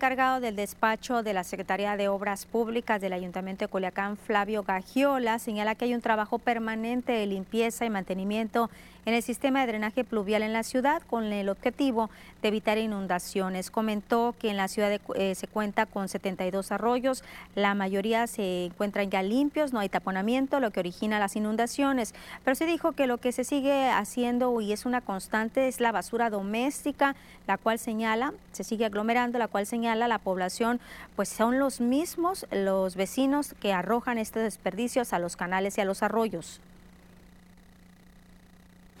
Encargado 0.00 0.40
del 0.40 0.56
despacho 0.56 1.22
de 1.22 1.34
la 1.34 1.44
Secretaría 1.44 1.94
de 1.94 2.08
Obras 2.08 2.46
Públicas 2.46 3.02
del 3.02 3.12
Ayuntamiento 3.12 3.66
de 3.66 3.68
Culiacán, 3.68 4.16
Flavio 4.16 4.62
Gagiola, 4.62 5.38
señala 5.38 5.74
que 5.74 5.84
hay 5.84 5.94
un 5.94 6.00
trabajo 6.00 6.38
permanente 6.38 7.12
de 7.12 7.26
limpieza 7.26 7.84
y 7.84 7.90
mantenimiento 7.90 8.70
en 9.06 9.14
el 9.14 9.22
sistema 9.22 9.60
de 9.60 9.66
drenaje 9.68 10.04
pluvial 10.04 10.42
en 10.42 10.52
la 10.52 10.62
ciudad 10.62 11.02
con 11.02 11.24
el 11.24 11.48
objetivo 11.48 12.10
de 12.42 12.48
evitar 12.48 12.78
inundaciones. 12.78 13.70
Comentó 13.70 14.34
que 14.38 14.50
en 14.50 14.56
la 14.56 14.68
ciudad 14.68 15.00
eh, 15.14 15.34
se 15.34 15.46
cuenta 15.46 15.86
con 15.86 16.08
72 16.08 16.72
arroyos, 16.72 17.24
la 17.54 17.74
mayoría 17.74 18.26
se 18.26 18.66
encuentran 18.66 19.10
ya 19.10 19.22
limpios, 19.22 19.72
no 19.72 19.80
hay 19.80 19.88
taponamiento, 19.88 20.60
lo 20.60 20.70
que 20.70 20.80
origina 20.80 21.18
las 21.18 21.36
inundaciones. 21.36 22.14
Pero 22.44 22.54
se 22.54 22.66
dijo 22.66 22.92
que 22.92 23.06
lo 23.06 23.18
que 23.18 23.32
se 23.32 23.44
sigue 23.44 23.88
haciendo 23.88 24.60
y 24.60 24.72
es 24.72 24.86
una 24.86 25.00
constante 25.00 25.68
es 25.68 25.80
la 25.80 25.92
basura 25.92 26.30
doméstica, 26.30 27.14
la 27.46 27.56
cual 27.56 27.78
señala, 27.78 28.32
se 28.52 28.64
sigue 28.64 28.86
aglomerando, 28.86 29.38
la 29.38 29.48
cual 29.48 29.66
señala 29.66 30.08
la 30.08 30.18
población, 30.18 30.80
pues 31.16 31.28
son 31.28 31.58
los 31.58 31.80
mismos 31.80 32.46
los 32.50 32.96
vecinos 32.96 33.54
que 33.60 33.72
arrojan 33.72 34.18
estos 34.18 34.42
desperdicios 34.42 35.12
a 35.12 35.18
los 35.18 35.36
canales 35.36 35.78
y 35.78 35.80
a 35.80 35.84
los 35.84 36.02
arroyos. 36.02 36.60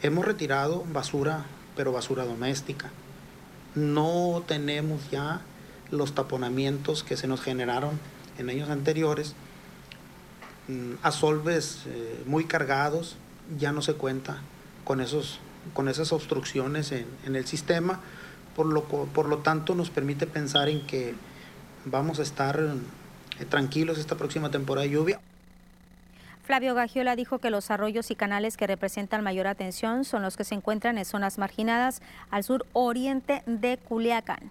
Hemos 0.02 0.24
retirado 0.24 0.84
basura, 0.92 1.44
pero 1.76 1.92
basura 1.92 2.24
doméstica. 2.24 2.90
No 3.74 4.42
tenemos 4.46 5.10
ya 5.10 5.42
los 5.90 6.14
taponamientos 6.14 7.02
que 7.04 7.16
se 7.16 7.26
nos 7.26 7.40
generaron 7.40 7.98
en 8.38 8.48
años 8.48 8.70
anteriores. 8.70 9.34
Mm, 10.68 10.94
a 11.02 11.10
eh, 11.10 12.22
muy 12.26 12.44
cargados, 12.44 13.16
ya 13.58 13.72
no 13.72 13.82
se 13.82 13.94
cuenta 13.94 14.38
con 14.84 15.00
esos 15.00 15.40
con 15.74 15.88
esas 15.88 16.12
obstrucciones 16.12 16.90
en, 16.92 17.06
en 17.26 17.36
el 17.36 17.46
sistema, 17.46 18.00
por 18.56 18.66
lo, 18.66 18.84
por 18.84 19.28
lo 19.28 19.38
tanto 19.38 19.74
nos 19.74 19.90
permite 19.90 20.26
pensar 20.26 20.68
en 20.68 20.86
que 20.86 21.14
vamos 21.84 22.18
a 22.18 22.22
estar 22.22 22.58
eh, 23.38 23.44
tranquilos 23.44 23.98
esta 23.98 24.16
próxima 24.16 24.50
temporada 24.50 24.86
de 24.86 24.92
lluvia. 24.92 25.20
Flavio 26.50 26.74
Gagiola 26.74 27.14
dijo 27.14 27.38
que 27.38 27.48
los 27.48 27.70
arroyos 27.70 28.10
y 28.10 28.16
canales 28.16 28.56
que 28.56 28.66
representan 28.66 29.22
mayor 29.22 29.46
atención 29.46 30.04
son 30.04 30.22
los 30.22 30.36
que 30.36 30.42
se 30.42 30.56
encuentran 30.56 30.98
en 30.98 31.04
zonas 31.04 31.38
marginadas 31.38 32.02
al 32.28 32.42
sur 32.42 32.66
oriente 32.72 33.44
de 33.46 33.76
Culiacán. 33.76 34.50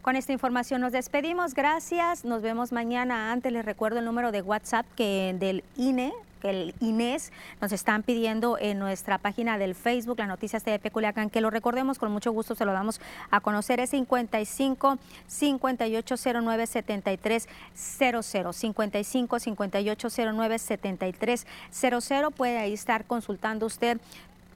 Con 0.00 0.16
esta 0.16 0.32
información 0.32 0.80
nos 0.80 0.92
despedimos. 0.92 1.52
Gracias. 1.52 2.24
Nos 2.24 2.40
vemos 2.40 2.72
mañana. 2.72 3.32
Antes 3.32 3.52
les 3.52 3.66
recuerdo 3.66 3.98
el 3.98 4.06
número 4.06 4.32
de 4.32 4.40
WhatsApp 4.40 4.86
que 4.96 5.36
del 5.38 5.62
INE 5.76 6.14
que 6.42 6.50
el 6.50 6.74
Inés 6.80 7.32
nos 7.60 7.70
están 7.72 8.02
pidiendo 8.02 8.58
en 8.58 8.80
nuestra 8.80 9.18
página 9.18 9.58
del 9.58 9.76
Facebook, 9.76 10.18
las 10.18 10.26
noticias 10.26 10.64
de 10.64 10.80
Culiacán, 10.90 11.30
que 11.30 11.40
lo 11.40 11.50
recordemos 11.50 12.00
con 12.00 12.10
mucho 12.10 12.32
gusto, 12.32 12.56
se 12.56 12.64
lo 12.64 12.72
damos 12.72 13.00
a 13.30 13.40
conocer, 13.40 13.78
es 13.78 13.90
55 13.90 14.98
5809 15.28 16.66
7300 16.66 18.56
55 18.56 19.38
5809 19.38 20.58
7300 20.58 22.34
puede 22.34 22.58
ahí 22.58 22.72
estar 22.72 23.04
consultando 23.04 23.66
usted 23.66 24.00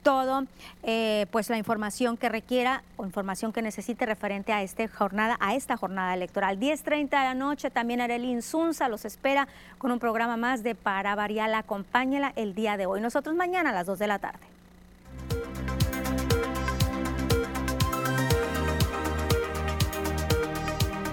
todo, 0.07 0.45
eh, 0.85 1.27
pues 1.33 1.51
la 1.51 1.59
información 1.59 2.17
que 2.17 2.29
requiera 2.29 2.85
o 2.97 3.05
información 3.05 3.53
que 3.53 3.61
necesite 3.61 4.07
referente 4.07 4.53
a 4.53 4.63
esta 4.63 4.87
jornada, 4.87 5.37
a 5.41 5.57
esta 5.57 5.77
jornada 5.77 6.15
electoral. 6.15 6.61
10.30 6.61 7.11
de 7.11 7.25
la 7.25 7.35
noche, 7.35 7.71
también 7.71 8.01
Arel 8.01 8.25
Insunza 8.25 8.89
los 8.89 9.05
espera 9.05 9.49
con 9.79 9.91
un 9.91 9.99
programa 9.99 10.37
más 10.37 10.63
de 10.63 10.77
Para 10.77 11.17
Variar, 11.17 11.53
acompáñela 11.55 12.33
el 12.37 12.55
día 12.55 12.77
de 12.77 12.87
hoy. 12.87 13.01
Nosotros 13.01 13.35
mañana 13.35 13.71
a 13.71 13.73
las 13.73 13.87
2 13.87 13.99
de 13.99 14.07
la 14.07 14.21
tarde. 14.21 14.56